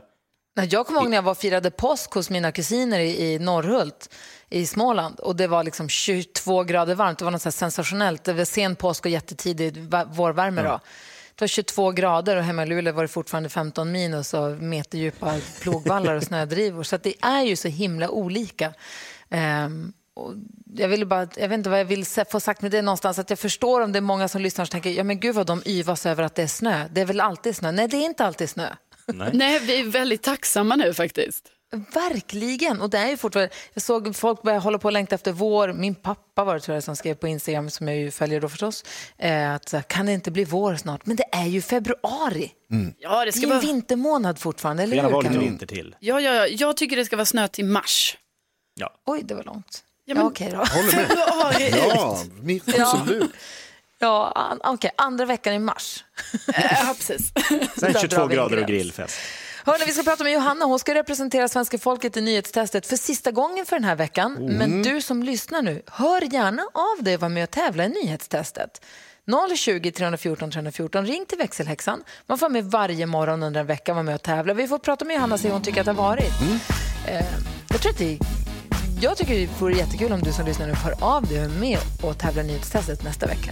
Nej, 0.58 0.68
Jag 0.72 0.88
kommer 0.88 1.00
ihåg 1.00 1.10
när 1.10 1.18
jag 1.18 1.22
var 1.24 1.36
firade 1.36 1.72
påsk 1.72 2.14
hos 2.14 2.30
mina 2.30 2.52
kusiner 2.52 3.00
i, 3.00 3.34
i 3.34 3.40
Norrhult 3.40 4.10
i 4.50 4.66
Småland 4.66 5.20
och 5.20 5.36
det 5.36 5.48
var 5.48 5.64
liksom 5.64 5.90
22 5.90 6.64
grader 6.64 6.96
varmt. 6.96 7.20
Det 7.20 7.26
var 7.26 7.32
något 7.32 7.42
så 7.42 7.52
sensationellt. 7.52 8.24
Det 8.24 8.34
var 8.34 8.46
sen 8.46 8.76
påsk 8.76 9.06
och 9.06 9.12
jättetidig 9.12 9.94
vårvärme 10.08 10.64
då. 10.64 10.80
Det 11.36 11.42
var 11.42 11.48
22 11.48 11.92
grader 11.92 12.38
och 12.38 12.44
hemma 12.44 12.64
i 12.64 12.66
Luleå 12.66 12.94
var 12.94 13.02
det 13.02 13.08
fortfarande 13.08 13.50
15 13.50 13.92
minus 13.92 14.34
och 14.34 14.52
meterdjupa 14.52 15.36
plogvallar 15.62 16.16
och 16.16 16.24
snödrivor. 16.30 16.84
Så 16.84 16.98
det 16.98 17.14
är 17.22 17.42
ju 17.42 17.56
så 17.56 17.68
himla 17.68 18.10
olika. 18.10 18.74
Ehm, 19.30 19.94
och 20.16 20.34
jag, 20.76 20.88
vill 20.88 21.06
bara, 21.08 21.28
jag 21.36 21.50
vet 21.50 21.58
inte 21.58 21.70
vad 21.70 21.80
jag 21.80 21.86
vill 21.86 22.06
få 22.30 22.40
sagt 22.40 22.62
med 22.62 22.72
det 22.72 22.82
någonstans. 22.82 23.20
Att 23.20 23.30
jag 23.30 23.40
förstår 23.40 23.82
om 23.82 23.92
det 23.92 24.00
är 24.00 24.02
många 24.02 24.28
som 24.28 24.42
lyssnar 24.42 24.66
och 24.66 24.72
tänker 24.72 24.90
ja 24.90 25.04
men 25.04 25.20
gud 25.20 25.36
vad 25.36 25.48
de 25.48 25.62
yvas 25.66 26.06
över 26.06 26.24
att 26.24 26.36
det 26.36 26.44
är 26.44 26.48
snö. 26.48 26.88
Det 26.92 27.02
är 27.02 27.06
väl 27.06 27.20
alltid 27.20 27.56
snö? 27.56 27.72
Nej, 27.72 27.88
det 27.88 27.98
är 27.98 28.06
inte 28.06 28.26
alltid 28.26 28.50
snö. 28.50 28.68
Nej, 29.34 29.60
vi 29.60 29.80
är 29.80 29.84
väldigt 29.84 30.24
tacksamma 30.24 30.76
nu 30.76 30.94
faktiskt. 30.94 31.52
Verkligen. 31.94 32.82
Och 32.82 32.90
det 32.90 32.98
är 32.98 33.08
ju 33.10 33.18
fortfarande, 33.18 33.54
jag 33.74 33.84
såg 33.84 34.16
folk 34.16 34.42
börja 34.42 34.60
hålla 34.60 34.78
på 34.78 34.86
och 34.88 34.92
längta 34.92 35.16
efter 35.16 35.32
vår. 35.32 35.74
Min 35.74 35.96
pappa 35.96 36.44
var 36.44 36.54
det 36.56 36.60
tror 36.62 36.76
jag 36.76 36.84
som 36.84 36.96
skrev 36.96 37.16
på 37.16 37.28
Instagram, 37.28 37.70
som 37.70 37.88
jag 37.88 37.98
ju 37.98 38.12
följer 38.12 38.42
då 38.42 38.50
förstås, 38.50 38.84
eh, 39.18 39.54
att 39.54 39.74
kan 39.88 40.06
det 40.06 40.12
inte 40.14 40.32
bli 40.32 40.44
vår 40.44 40.76
snart? 40.76 41.06
Men 41.06 41.16
det 41.16 41.26
är 41.32 41.46
ju 41.46 41.62
februari. 41.62 42.52
Ja, 42.98 43.20
det 43.20 43.26
Det 43.26 43.32
ska 43.32 43.40
är 43.42 43.42
ju 43.42 43.48
vara... 43.50 43.60
vintermånad 43.60 44.40
fortfarande, 44.40 44.84
eller 44.84 44.96
Gärna 44.96 45.08
hur? 45.08 45.14
vara 45.14 45.22
lite 45.22 45.34
Karo? 45.34 45.44
vinter 45.46 45.66
till. 45.68 45.96
Ja, 46.00 46.22
ja, 46.22 46.34
ja, 46.34 46.48
jag 46.48 46.78
tycker 46.78 46.96
det 46.96 47.06
ska 47.06 47.16
vara 47.16 47.26
snö 47.26 47.48
till 47.48 47.66
mars. 47.66 48.18
Oj, 49.06 49.22
det 49.24 49.36
var 49.36 49.44
långt. 49.44 49.84
Ja, 50.06 50.14
Ja, 50.14 50.16
men- 50.16 50.26
Okej 50.26 50.50
då. 50.52 50.58
Håller 50.58 50.96
med. 50.96 51.08
Februari 51.08 51.68
ut. 51.68 51.76
Ja, 51.96 52.20
mitt, 52.42 52.80
absolut. 52.80 53.32
Ja, 54.00 54.32
an- 54.36 54.60
okej, 54.64 54.92
andra 54.98 55.26
veckan 55.26 55.54
i 55.54 55.60
mars. 55.60 56.04
Ja, 56.48 56.96
precis. 56.98 57.32
Sen 57.80 57.94
Där 57.94 58.00
22 58.02 58.16
drar 58.16 58.28
vi 58.28 58.34
en 58.36 58.40
grader 58.40 58.62
och 58.62 58.68
grillfest. 58.68 59.16
Hörrni, 59.66 59.86
vi 59.86 59.92
ska 59.92 60.04
prata 60.04 60.24
med 60.24 60.34
Johanna. 60.34 60.66
Hon 60.66 60.80
ska 60.80 60.94
representera 60.94 61.48
svenska 61.48 61.78
folket 61.78 62.18
i 62.18 62.22
nyhetstestet 62.22 62.88
för 62.88 62.96
sista 62.98 63.32
gången 63.32 63.66
för 63.66 63.76
den 63.76 63.84
här 63.84 63.96
veckan. 63.96 64.34
Men 64.34 64.84
du 64.84 65.02
som 65.02 65.24
lyssnar 65.24 65.62
nu, 65.62 65.82
hör 65.88 66.34
gärna 66.34 66.62
av 66.74 67.04
dig 67.04 67.16
och 67.16 67.22
var 67.22 67.30
med 67.30 67.44
och 67.44 67.52
tävla 67.52 67.86
i 67.86 67.90
nyhetstestet. 67.90 68.82
020 69.58 69.92
314 69.92 70.52
314. 70.52 71.06
Ring 71.06 71.26
till 71.26 71.38
växelhäxan. 71.38 72.04
Man 72.28 72.38
får 72.38 72.50
med 72.50 72.66
varje 72.66 73.06
morgon 73.06 73.44
under 73.44 73.60
en 73.62 73.68
vecka 73.68 73.94
vara 73.94 74.04
med 74.04 74.16
och 74.16 74.22
tävla. 74.24 74.54
Vi 74.54 74.68
får 74.68 74.78
prata 74.80 75.06
med 75.06 75.16
Johanna 75.16 75.34
och 75.36 75.40
se 75.40 75.48
hur 75.48 75.54
hon 75.54 75.64
tycker 75.64 75.80
att 75.80 75.86
det 75.86 75.92
har 75.92 76.04
varit. 76.04 76.32
Eh, 77.08 77.26
jag, 77.70 77.82
tror 77.82 77.92
att 77.92 77.98
det, 77.98 78.18
jag 79.02 79.18
tycker 79.18 79.34
det 79.40 79.62
vore 79.62 79.74
jättekul 79.74 80.12
om 80.12 80.22
du 80.22 80.32
som 80.32 80.46
lyssnar 80.46 80.68
nu 80.68 80.74
hör 80.74 80.94
av 81.00 81.26
dig 81.28 81.40
och 81.40 81.46
är 81.46 81.60
med 81.60 81.80
och 82.04 82.18
tävlar 82.18 82.44
i 82.44 82.48
nyhetstestet 82.48 83.04
nästa 83.04 83.28
vecka. 83.28 83.52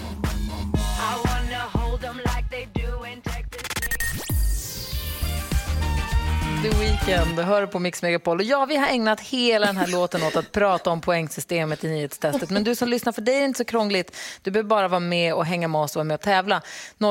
The 6.63 6.69
Weeknd, 6.69 7.39
hör 7.39 7.65
på 7.65 7.79
Mix 7.79 8.01
Megapol. 8.01 8.37
Och 8.37 8.43
ja, 8.43 8.65
vi 8.65 8.77
har 8.77 8.87
ägnat 8.87 9.21
hela 9.21 9.65
den 9.65 9.77
här 9.77 9.87
låten 9.87 10.23
åt 10.23 10.35
att 10.35 10.51
prata 10.51 10.89
om 10.89 11.01
poängsystemet 11.01 11.83
i 11.83 11.87
nyhetstestet. 11.87 12.49
Men 12.49 12.63
du 12.63 12.75
som 12.75 12.89
lyssnar, 12.89 13.13
för 13.13 13.21
dig 13.21 13.35
är 13.35 13.39
det 13.39 13.45
inte 13.45 13.57
så 13.57 13.65
krångligt. 13.65 14.17
Du 14.41 14.51
behöver 14.51 14.69
bara 14.69 14.87
vara 14.87 14.99
med 14.99 15.33
och 15.33 15.45
hänga 15.45 15.67
med 15.67 15.81
oss 15.81 15.91
och 15.91 15.99
vara 15.99 16.03
med 16.03 16.15
och 16.15 16.21
tävla. 16.21 16.61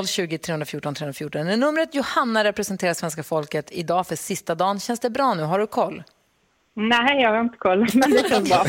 020 0.06 0.38
314 0.38 0.94
314 0.94 1.46
numret. 1.60 1.94
Johanna 1.94 2.44
representerar 2.44 2.94
svenska 2.94 3.22
folket 3.22 3.68
idag 3.70 4.06
för 4.06 4.16
sista 4.16 4.54
dagen. 4.54 4.80
Känns 4.80 5.00
det 5.00 5.10
bra 5.10 5.34
nu? 5.34 5.42
Har 5.42 5.58
du 5.58 5.66
koll? 5.66 6.02
Nej, 6.74 7.22
jag 7.22 7.30
har 7.30 7.40
inte 7.40 7.56
koll, 7.58 7.78
men 7.94 8.10
det 8.10 8.28
känns 8.28 8.48
bra. 8.48 8.64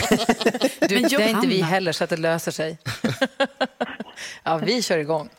Du, 0.90 0.96
Men 0.96 1.10
det 1.10 1.16
är 1.16 1.30
inte 1.30 1.48
vi 1.48 1.62
heller, 1.62 1.92
så 1.92 2.04
att 2.04 2.10
det 2.10 2.18
löser 2.18 2.52
sig. 2.52 2.78
ja, 4.44 4.58
vi 4.58 4.82
kör 4.82 4.98
igång. 4.98 5.30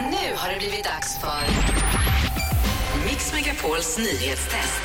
Nu 0.00 0.36
har 0.36 0.52
det 0.52 0.58
blivit 0.58 0.84
dags 0.84 1.20
för 1.20 1.42
Mix 3.06 3.32
Megapols 3.32 3.98
nyhetstest. 3.98 4.82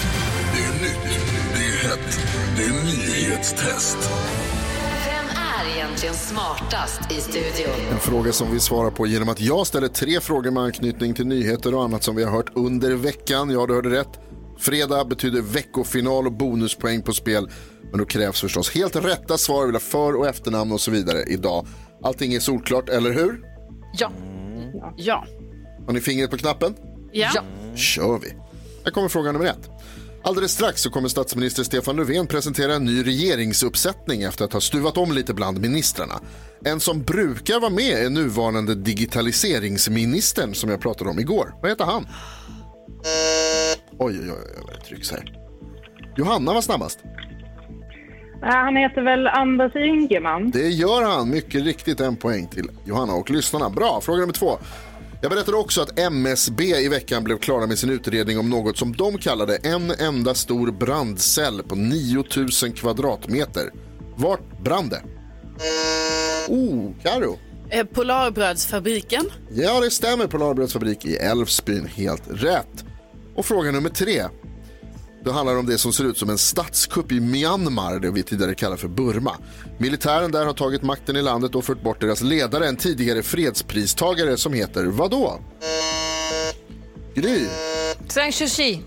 Det 0.55 0.63
är 0.63 0.81
nytt, 0.81 1.19
det 1.53 1.59
är 1.59 1.89
hett, 1.89 2.19
det 2.57 2.63
är 2.63 2.83
nyhetstest. 2.83 3.97
Vem 5.05 5.25
är 5.69 5.75
egentligen 5.75 6.15
smartast 6.15 7.11
i 7.11 7.21
studion? 7.21 7.91
En 7.91 7.99
fråga 7.99 8.31
som 8.31 8.51
vi 8.51 8.59
svarar 8.59 8.91
på 8.91 9.07
genom 9.07 9.29
att 9.29 9.39
jag 9.39 9.67
ställer 9.67 9.87
tre 9.87 10.19
frågor 10.19 10.51
med 10.51 10.63
anknytning 10.63 11.13
till 11.13 11.27
nyheter 11.27 11.75
och 11.75 11.83
annat 11.83 12.03
som 12.03 12.15
vi 12.15 12.23
har 12.23 12.31
hört 12.31 12.49
under 12.55 12.95
veckan. 12.95 13.49
Ja, 13.49 13.65
du 13.65 13.73
hörde 13.73 13.89
rätt. 13.89 14.28
Fredag 14.59 15.05
betyder 15.05 15.41
veckofinal 15.41 16.25
och 16.25 16.33
bonuspoäng 16.33 17.01
på 17.01 17.13
spel. 17.13 17.49
Men 17.91 17.99
då 17.99 18.05
krävs 18.05 18.41
förstås 18.41 18.69
helt 18.69 18.95
rätta 18.95 19.37
svar, 19.37 19.61
vi 19.61 19.65
vill 19.65 19.75
ha 19.75 19.79
för 19.79 20.15
och 20.15 20.27
efternamn 20.27 20.71
och 20.71 20.81
så 20.81 20.91
vidare 20.91 21.23
idag. 21.27 21.67
Allting 22.03 22.33
är 22.33 22.39
solklart, 22.39 22.89
eller 22.89 23.11
hur? 23.13 23.41
Ja. 23.93 24.11
Ja. 24.97 25.25
Har 25.85 25.93
ni 25.93 26.01
fingret 26.01 26.31
på 26.31 26.37
knappen? 26.37 26.75
Ja. 27.11 27.31
Ja. 27.35 27.43
kör 27.75 28.19
vi. 28.19 28.33
Här 28.85 28.91
kommer 28.91 29.09
fråga 29.09 29.31
nummer 29.31 29.45
ett. 29.45 29.69
Alldeles 30.23 30.51
strax 30.51 30.81
så 30.81 30.89
kommer 30.89 31.09
statsminister 31.09 31.63
Stefan 31.63 31.95
Löfven 31.95 32.27
presentera 32.27 32.75
en 32.75 32.85
ny 32.85 33.03
regeringsuppsättning 33.03 34.23
efter 34.23 34.45
att 34.45 34.53
ha 34.53 34.61
stuvat 34.61 34.97
om 34.97 35.11
lite 35.11 35.33
bland 35.33 35.61
ministrarna. 35.61 36.19
En 36.65 36.79
som 36.79 37.03
brukar 37.03 37.59
vara 37.59 37.71
med 37.71 38.05
är 38.05 38.09
nuvarande 38.09 38.75
digitaliseringsministern 38.75 40.55
som 40.55 40.69
jag 40.69 40.81
pratade 40.81 41.09
om 41.09 41.19
igår. 41.19 41.53
Vad 41.61 41.71
heter 41.71 41.85
han? 41.85 42.07
Oj, 43.99 44.19
oj, 44.21 44.31
oj, 44.31 44.63
vad 44.65 44.75
det 44.75 44.85
trycks 44.85 45.11
här. 45.11 45.33
Johanna 46.17 46.53
var 46.53 46.61
snabbast. 46.61 46.99
Han 48.41 48.75
heter 48.75 49.01
väl 49.01 49.27
Anders 49.27 49.75
Ygeman. 49.75 50.51
Det 50.51 50.67
gör 50.69 51.03
han, 51.03 51.29
mycket 51.29 51.63
riktigt 51.63 51.99
en 51.99 52.15
poäng 52.15 52.47
till 52.47 52.69
Johanna 52.85 53.13
och 53.13 53.29
lyssnarna. 53.29 53.69
Bra, 53.69 54.01
fråga 54.01 54.19
nummer 54.19 54.33
två. 54.33 54.57
Jag 55.21 55.31
berättade 55.31 55.57
också 55.57 55.81
att 55.81 55.99
MSB 55.99 56.63
i 56.63 56.87
veckan 56.89 57.23
blev 57.23 57.37
klara 57.37 57.67
med 57.67 57.79
sin 57.79 57.89
utredning 57.89 58.39
om 58.39 58.49
något 58.49 58.77
som 58.77 58.91
de 58.95 59.17
kallade 59.17 59.55
en 59.55 59.91
enda 59.91 60.33
stor 60.33 60.71
brandcell 60.71 61.63
på 61.63 61.75
9000 61.75 62.73
kvadratmeter. 62.73 63.71
Vart 64.15 64.61
brann 64.63 64.89
det? 64.89 65.01
Oh, 66.47 66.91
Karo. 67.03 67.37
Eh, 67.69 67.85
Polarbrödsfabriken. 67.85 69.25
Ja, 69.51 69.79
det 69.79 69.91
stämmer. 69.91 70.27
Polarbrödsfabrik 70.27 71.05
i 71.05 71.15
Älvsbyn. 71.15 71.85
Helt 71.85 72.23
rätt. 72.27 72.85
Och 73.35 73.45
fråga 73.45 73.71
nummer 73.71 73.89
tre. 73.89 74.25
Då 75.23 75.31
handlar 75.31 75.53
det 75.53 75.59
om 75.59 75.65
det 75.65 75.77
som 75.77 75.93
ser 75.93 76.03
ut 76.03 76.17
som 76.17 76.29
en 76.29 76.37
statskupp 76.37 77.11
i 77.11 77.19
Myanmar, 77.19 77.99
det 77.99 78.11
vi 78.11 78.23
tidigare 78.23 78.55
kallade 78.55 78.81
för 78.81 78.87
Burma. 78.87 79.35
Militären 79.77 80.31
där 80.31 80.45
har 80.45 80.53
tagit 80.53 80.83
makten 80.83 81.15
i 81.15 81.21
landet 81.21 81.55
och 81.55 81.65
fört 81.65 81.83
bort 81.83 82.01
deras 82.01 82.21
ledare, 82.21 82.67
en 82.67 82.75
tidigare 82.75 83.23
fredspristagare 83.23 84.37
som 84.37 84.53
heter 84.53 84.85
vadå? 84.85 85.39
Gry. 87.13 87.45
Zhang 88.07 88.31
Sushi. 88.31 88.81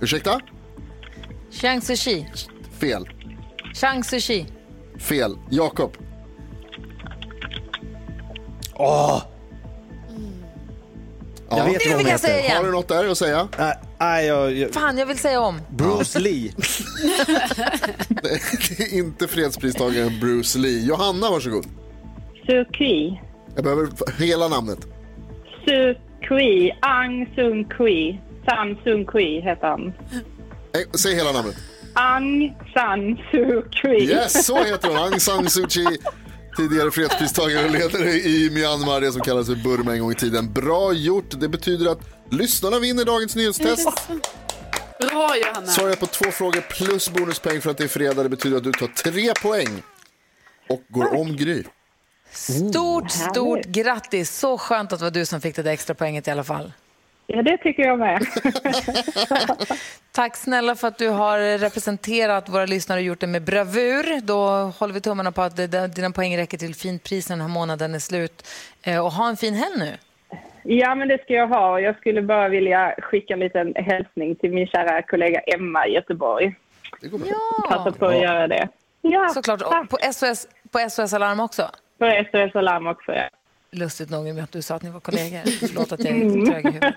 Ursäkta? 0.00 0.40
Zhang 1.50 1.80
Sushi. 1.80 2.26
Fel. 2.78 3.08
Zhang 3.74 4.04
Sushi. 4.04 4.46
Fel. 4.98 5.38
Jakob. 5.50 5.96
Åh! 8.74 9.22
Ja. 11.50 11.58
Jag 11.58 11.64
vet 11.64 11.84
Nu 11.86 11.92
vad 11.94 12.06
hon 12.06 12.18
säga 12.18 12.32
heter. 12.36 12.44
igen. 12.44 12.56
Har 12.56 12.64
du 12.64 12.70
något 12.70 12.88
där 12.88 13.10
att 13.10 13.18
säga? 13.18 13.48
Nej, 13.58 13.74
nej, 13.98 14.26
jag, 14.26 14.52
jag, 14.52 14.74
Fan, 14.74 14.98
jag 14.98 15.06
vill 15.06 15.18
säga 15.18 15.40
om. 15.40 15.60
Bruce 15.70 16.18
Lee. 16.18 16.52
Det 18.78 18.82
är 18.82 18.94
inte 18.98 19.28
fredspristagaren 19.28 20.20
Bruce 20.20 20.58
Lee. 20.58 20.84
Johanna, 20.86 21.30
varsågod. 21.30 21.66
Suu 22.46 22.64
Jag 23.54 23.64
behöver 23.64 23.88
hela 24.18 24.48
namnet. 24.48 24.78
Suu 25.64 25.94
Kyi. 26.28 26.72
Aung 26.80 27.26
Sung 27.34 27.64
Kyi. 27.78 28.20
San 28.46 28.76
Sung 28.84 29.06
Kyi 29.12 29.40
heter 29.40 29.66
han. 29.66 29.92
Eh, 30.72 30.90
Säg 30.98 31.14
hela 31.14 31.32
namnet. 31.32 31.56
Aung 31.94 32.56
San 32.74 33.18
Suu 33.30 33.62
Kyi. 33.70 34.10
Yes, 34.10 34.46
så 34.46 34.64
heter 34.64 34.88
hon. 34.88 34.96
Aung 34.98 35.20
San 35.20 35.50
Suu 35.50 35.68
Kyi. 35.68 35.98
Tidigare 36.58 36.90
fredspristagare 36.90 37.64
och 37.64 37.70
ledare 37.70 38.10
i 38.10 38.50
Myanmar, 38.50 39.00
det 39.00 39.12
som 39.12 39.20
kallas 39.20 39.46
för 39.46 39.54
Burma 39.54 39.92
en 39.92 40.00
gång 40.00 40.12
i 40.12 40.14
tiden. 40.14 40.52
Bra 40.52 40.92
gjort. 40.92 41.40
Det 41.40 41.48
betyder 41.48 41.90
att 41.90 42.00
lyssnarna 42.30 42.78
vinner 42.78 43.04
dagens 43.04 43.36
nyhetstest. 43.36 43.88
Bra 45.00 45.36
Johanna. 45.36 45.66
Svarar 45.66 45.88
jag 45.88 46.00
på 46.00 46.06
två 46.06 46.30
frågor 46.30 46.60
plus 46.60 47.10
bonuspoäng 47.10 47.60
för 47.60 47.70
att 47.70 47.78
det 47.78 47.84
är 47.84 47.88
fredag. 47.88 48.22
Det 48.22 48.28
betyder 48.28 48.56
att 48.56 48.64
du 48.64 48.72
tar 48.72 48.86
tre 48.86 49.32
poäng 49.42 49.82
och 50.68 50.82
går 50.88 51.16
om 51.16 51.36
Gry. 51.36 51.64
Stort, 52.32 53.10
stort 53.10 53.64
grattis. 53.64 54.38
Så 54.38 54.58
skönt 54.58 54.92
att 54.92 54.98
det 54.98 55.04
var 55.04 55.10
du 55.10 55.26
som 55.26 55.40
fick 55.40 55.56
det 55.56 55.62
där 55.62 55.70
extra 55.70 55.94
poänget 55.94 56.28
i 56.28 56.30
alla 56.30 56.44
fall. 56.44 56.72
Ja, 57.30 57.42
det 57.42 57.56
tycker 57.58 57.82
jag 57.82 57.98
med. 57.98 58.22
Tack 60.12 60.36
snälla 60.36 60.74
för 60.74 60.88
att 60.88 60.98
du 60.98 61.08
har 61.08 61.58
representerat 61.58 62.48
våra 62.48 62.66
lyssnare 62.66 62.98
och 62.98 63.04
gjort 63.04 63.20
det 63.20 63.26
med 63.26 63.42
bravur. 63.44 64.20
Då 64.20 64.38
håller 64.78 64.94
vi 64.94 65.00
tummarna 65.00 65.32
på 65.32 65.42
att 65.42 65.56
det- 65.56 65.86
dina 65.94 66.10
poäng 66.10 66.36
räcker 66.36 66.58
till 66.58 66.74
fint 66.74 67.04
pris 67.04 67.28
när 67.28 67.36
den 67.36 67.40
här 67.46 67.48
månaden 67.54 67.94
är 67.94 67.98
slut. 67.98 68.46
Eh, 68.82 69.04
Och 69.04 69.12
ha 69.12 69.28
en 69.28 69.36
fin 69.36 69.54
helg 69.54 69.78
nu. 69.78 69.92
Ja, 70.62 70.94
men 70.94 71.08
det 71.08 71.22
ska 71.22 71.32
jag 71.34 71.46
ha. 71.48 71.80
Jag 71.80 71.96
skulle 71.96 72.22
bara 72.22 72.48
vilja 72.48 72.94
skicka 72.98 73.34
en 73.34 73.40
liten 73.40 73.74
hälsning 73.76 74.36
till 74.36 74.50
min 74.52 74.66
kära 74.66 75.02
kollega 75.02 75.40
Emma 75.40 75.86
i 75.86 75.90
Göteborg. 75.94 76.54
Passa 77.68 77.92
på 77.92 78.06
att 78.06 78.22
göra 78.22 78.46
det. 78.48 78.68
Ja, 79.00 79.28
Såklart. 79.28 79.62
Och 79.62 79.88
på 79.90 79.98
SOS, 80.12 80.48
på 80.72 80.78
SOS 80.90 81.12
Alarm 81.12 81.40
också. 81.40 81.70
På 81.98 82.24
SOS 82.32 82.56
Alarm 82.56 82.86
också, 82.86 83.12
ja. 83.12 83.28
Lustigt 83.70 84.10
nog 84.10 84.34
med 84.34 84.44
att 84.44 84.52
du 84.52 84.62
sa 84.62 84.74
att 84.74 84.82
ni 84.82 84.90
var 84.90 85.00
kollegor. 85.00 85.42
Förlåt 85.66 85.92
att 85.92 86.04
jag 86.04 86.16
är 86.16 86.46
trög 86.46 86.66
i 86.66 86.68
huvudet. 86.68 86.94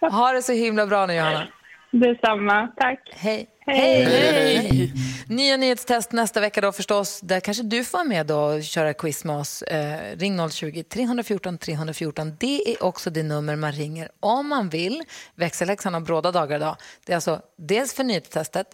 ha 0.12 0.32
det 0.32 0.42
så 0.42 0.52
himla 0.52 0.86
bra 0.86 1.06
nu, 1.06 1.14
Johanna. 1.14 1.48
Detsamma. 1.90 2.68
Tack. 2.76 3.10
Hej. 3.14 3.48
Hej. 3.66 4.04
Hej. 4.04 4.92
Nya 5.28 5.56
nyhetstest 5.56 6.12
nästa 6.12 6.40
vecka 6.40 6.60
då 6.60 6.72
förstås. 6.72 7.20
Där 7.20 7.40
kanske 7.40 7.62
du 7.62 7.84
får 7.84 7.98
vara 7.98 8.08
med 8.08 8.26
då 8.26 8.38
och 8.38 8.62
köra 8.62 8.94
quiz 8.94 9.24
med 9.24 9.36
oss. 9.36 9.62
Eh, 9.62 10.16
ring 10.16 10.40
020-314 10.40 11.58
314. 11.58 12.36
Det 12.40 12.72
är 12.72 12.84
också 12.84 13.10
det 13.10 13.22
nummer 13.22 13.56
man 13.56 13.72
ringer 13.72 14.08
om 14.20 14.48
man 14.48 14.68
vill. 14.68 15.02
Växelläxan 15.34 15.94
har 15.94 16.00
bråda 16.00 16.32
dagar 16.32 16.56
idag. 16.56 16.76
Det 17.06 17.12
är 17.12 17.16
alltså 17.16 17.40
dels 17.56 17.94
för 17.94 18.04
nyhetstestet, 18.04 18.66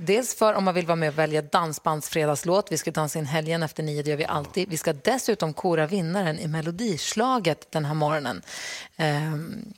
dels 0.00 0.34
för 0.34 0.54
om 0.54 0.64
man 0.64 0.74
vill 0.74 0.86
vara 0.86 0.96
med 0.96 1.08
och 1.08 1.18
välja 1.18 1.42
dansbandsfredagslåt. 1.42 2.72
Vi 2.72 2.78
ska 2.78 2.90
dansa 2.90 3.18
in 3.18 3.26
helgen 3.26 3.62
efter 3.62 3.82
nio, 3.82 4.02
det 4.02 4.10
gör 4.10 4.16
vi 4.16 4.24
alltid. 4.24 4.68
Vi 4.68 4.76
ska 4.76 4.92
dessutom 4.92 5.52
kora 5.52 5.86
vinnaren 5.86 6.38
i 6.38 6.46
Melodislaget 6.46 7.72
den 7.72 7.84
här 7.84 7.94
morgonen. 7.94 8.42
Ehm, 8.96 9.72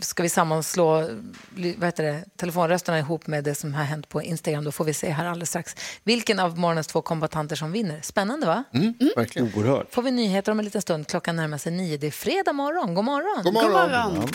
ska 0.00 0.22
vi 0.22 0.28
sammanslå 0.28 1.08
vad 1.76 1.84
heter 1.84 2.04
det, 2.04 2.24
telefonrösterna 2.36 2.98
ihop 2.98 3.26
med 3.26 3.44
det 3.44 3.54
som 3.54 3.74
har 3.74 3.84
hänt 3.84 4.08
på 4.08 4.22
Instagram. 4.22 4.64
Då 4.64 4.72
får 4.72 4.84
vi 4.84 4.94
se 4.94 5.10
här 5.10 5.26
alldeles 5.26 5.48
strax 5.48 5.76
vilken 6.04 6.38
av 6.38 6.58
morgonens 6.58 6.86
två 6.86 7.02
kombatanter 7.02 7.56
som 7.56 7.72
vinner. 7.72 8.00
Spännande 8.02 8.46
va? 8.46 8.64
Mm, 8.72 8.94
verkligen. 9.16 9.52
Oerhört. 9.54 9.94
Får 9.94 10.02
vi 10.02 10.10
nyheter 10.10 10.52
om 10.52 10.58
en 10.58 10.64
liten 10.64 10.82
stund. 10.82 11.06
Klockan 11.06 11.36
närmar 11.36 11.58
sig 11.58 11.72
nio. 11.72 11.96
Det 11.96 12.06
är 12.06 12.10
fredag 12.10 12.52
morgon. 12.52 12.94
God 12.94 13.04
morgon. 13.04 13.44
God 13.44 13.54
morgon. 13.54 14.28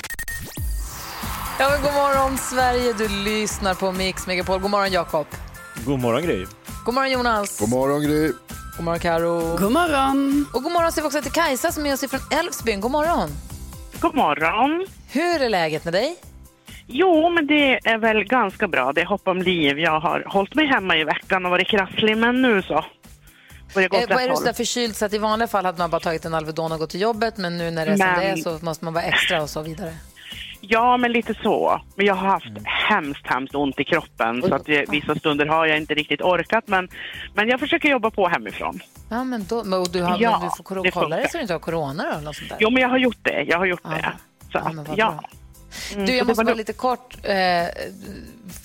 Ja, 1.60 1.70
men 1.70 1.82
god 1.82 1.94
morgon 1.94 2.38
Sverige. 2.38 2.94
Du 2.94 3.08
lyssnar 3.08 3.74
på 3.74 3.92
Mix 3.92 4.28
Megapol. 4.28 4.60
God 4.60 4.72
morgon 4.72 4.92
Jakob. 4.92 5.28
God 5.86 6.00
morgon, 6.00 6.22
Gry. 6.22 6.46
God 6.86 6.94
morgon 6.94 7.12
Jonas. 7.12 7.60
God 7.60 7.70
morgon 7.70 8.02
Gry. 8.02 8.28
God 8.78 8.86
morgon 8.86 9.00
Karo. 9.00 9.58
God 9.58 9.72
morgon. 9.72 10.46
Och 10.54 10.64
god 10.64 10.72
morgon 10.72 10.92
säger 10.92 11.04
vi 11.04 11.08
också 11.08 11.22
till 11.22 11.32
Kajsa 11.32 11.72
som 11.72 11.86
är 11.86 11.94
oss 11.94 12.00
från 12.10 12.20
Älvsbyn. 12.40 12.82
God 12.82 12.92
morgon. 12.92 13.30
God 14.02 14.16
morgon. 14.16 14.86
Hur 15.12 15.42
är 15.42 15.50
läget 15.50 15.84
med 15.86 15.94
dig? 15.94 16.16
Jo, 16.88 17.30
men 17.30 17.48
det 17.48 17.80
är 17.90 17.98
väl 17.98 18.24
ganska 18.24 18.68
bra. 18.68 18.94
Det 18.94 19.02
är 19.02 19.06
hopp 19.06 19.28
om 19.28 19.38
liv. 19.42 19.80
Jag 19.80 20.00
har 20.00 20.24
hållit 20.28 20.56
mig 20.56 20.68
hemma 20.68 20.98
i 20.98 21.04
veckan 21.04 21.46
och 21.46 21.52
varit 21.52 21.68
krasslig, 21.68 22.18
men 22.18 22.42
nu 22.42 22.62
så. 22.62 22.74
Eh, 22.78 23.88
vad 23.92 24.22
är 24.24 24.30
du 24.30 24.36
så 24.36 24.44
där 24.44 24.54
förkyld 24.54 24.96
så 24.96 25.06
att 25.06 25.14
i 25.14 25.18
vanliga 25.18 25.48
fall 25.48 25.66
hade 25.66 25.78
man 25.78 25.90
bara 25.90 26.00
tagit 26.00 26.26
en 26.26 26.34
Alvedon 26.34 26.72
och 26.72 26.80
gått 26.80 26.90
till 26.90 27.02
jobbet 27.02 27.38
men 27.38 27.58
nu 27.58 27.72
när 27.72 27.86
det 27.86 27.92
är 27.92 27.98
som 27.98 28.06
Men- 28.08 28.20
det 28.20 28.26
är 28.26 28.36
så 28.36 28.66
måste 28.66 28.86
man 28.86 28.94
vara 28.94 29.04
extra 29.04 29.42
och 29.42 29.50
så 29.50 29.62
vidare. 29.62 29.94
Ja, 30.70 30.98
men 30.98 31.12
lite 31.12 31.34
så. 31.44 31.82
Men 31.96 32.06
jag 32.06 32.16
har 32.16 32.28
haft 32.28 32.46
hemskt, 32.66 33.28
hemskt 33.28 33.56
ont 33.56 33.80
i 33.80 33.84
kroppen. 33.84 34.42
Så 34.42 34.56
att 34.56 34.70
vissa 34.90 35.16
stunder 35.16 35.46
har 35.46 35.66
jag 35.66 35.78
inte 35.78 35.94
riktigt 35.94 36.22
orkat. 36.22 36.68
Men, 36.68 36.88
men 37.34 37.48
jag 37.50 37.60
försöker 37.60 37.90
jobba 37.90 38.12
på 38.12 38.28
hemifrån. 38.28 38.80
Ja, 39.10 39.24
men 39.24 39.46
då, 39.50 39.64
men 39.64 39.84
du, 39.84 40.02
har, 40.04 40.18
Ja, 40.20 40.40
men 40.40 40.50
du 40.84 40.92
får 40.92 41.02
kolla 41.02 41.18
det 41.18 41.30
så 41.32 41.38
du 41.38 41.42
inte 41.42 41.54
har 41.54 41.60
corona 41.60 42.04
då, 42.04 42.10
eller 42.10 42.22
något 42.22 42.36
sånt 42.36 42.50
där. 42.50 42.58
Jo, 42.60 42.70
men 42.70 42.82
jag 42.82 42.90
har 42.90 42.98
gjort 42.98 43.20
det. 43.22 43.44
Jag 43.44 43.58
har 43.58 43.66
gjort 43.66 43.84
det. 43.84 44.14
Så 44.52 44.58
Ja, 44.58 44.82
att, 44.82 44.98
ja. 44.98 45.20
Mm, 45.94 46.06
Du, 46.06 46.16
jag 46.16 46.28
måste 46.28 46.44
bara 46.46 46.56
lite 46.56 46.74
kort 46.74 47.18
eh, 47.24 47.66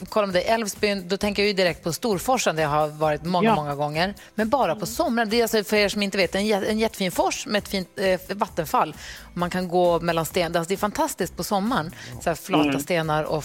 kolla 0.08 0.26
med 0.26 0.34
dig. 0.34 0.44
Älvsbyn, 0.44 1.08
då 1.08 1.16
tänker 1.16 1.42
jag 1.42 1.46
ju 1.48 1.52
direkt 1.52 1.82
på 1.84 1.92
Storforsen 1.92 2.56
där 2.56 2.62
jag 2.62 2.70
har 2.70 2.88
varit 2.88 3.24
många, 3.24 3.48
Ja. 3.48 3.54
många 3.54 3.74
gånger. 3.74 4.14
Men 4.34 4.48
bara 4.48 4.76
på 4.76 4.86
somrarna. 4.86 5.30
Det 5.30 5.36
är 5.38 5.42
alltså 5.42 5.64
för 5.64 5.76
er 5.76 5.88
som 5.88 6.02
inte 6.02 6.18
vet 6.18 6.34
en, 6.34 6.52
en 6.64 6.78
jättefin 6.78 7.12
fors 7.12 7.46
med 7.46 7.58
ett 7.58 7.68
fint 7.68 7.88
eh, 7.98 8.20
vattenfall. 8.36 8.94
Man 9.34 9.50
kan 9.50 9.68
gå 9.68 10.00
mellan 10.00 10.24
stenar. 10.26 10.58
Alltså, 10.61 10.68
det 10.68 10.74
är 10.74 10.76
fantastiskt 10.78 11.36
på 11.36 11.44
sommaren. 11.44 11.94
Så 12.20 12.30
här 12.30 12.34
flata 12.36 12.68
Mm. 12.68 12.80
stenar 12.80 13.24
och 13.24 13.44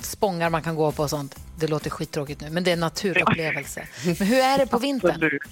spångar 0.00 0.50
man 0.50 0.62
kan 0.62 0.76
gå 0.76 0.92
på 0.92 1.02
och 1.02 1.10
sånt. 1.10 1.36
Det 1.58 1.66
låter 1.66 1.90
skittråkigt 1.90 2.40
nu, 2.40 2.50
men 2.50 2.64
det 2.64 2.70
är 2.70 2.72
en 2.72 2.80
naturupplevelse. 2.80 3.86
Men 4.04 4.26
hur 4.28 4.38
är 4.38 4.58
det 4.58 4.66
på 4.66 4.78
vintern? 4.88 5.10
Absolut. 5.10 5.42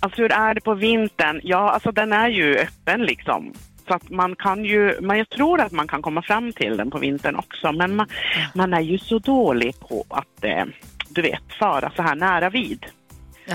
Alltså 0.00 0.22
hur 0.22 0.32
är 0.32 0.54
det 0.54 0.60
på 0.60 0.74
vintern? 0.74 1.40
Ja, 1.42 1.70
alltså 1.70 1.92
den 1.92 2.12
är 2.12 2.28
ju 2.28 2.56
öppen 2.58 3.00
liksom. 3.02 3.54
Så 3.88 3.94
att 3.94 4.10
man 4.10 4.36
kan 4.36 4.64
ju, 4.64 5.00
men 5.00 5.18
jag 5.18 5.28
tror 5.28 5.60
att 5.60 5.72
man 5.72 5.88
kan 5.88 6.02
komma 6.02 6.22
fram 6.22 6.52
till 6.52 6.76
den 6.76 6.90
på 6.90 6.98
vintern 6.98 7.36
också. 7.36 7.72
Men 7.72 7.96
man, 7.96 8.06
man 8.54 8.74
är 8.74 8.80
ju 8.80 8.98
så 8.98 9.18
dålig 9.18 9.80
på 9.80 10.04
att, 10.08 10.44
eh, 10.44 10.64
du 11.08 11.22
vet, 11.22 11.42
fara 11.58 11.92
så 11.96 12.02
här 12.02 12.14
nära 12.14 12.50
vid. 12.50 12.86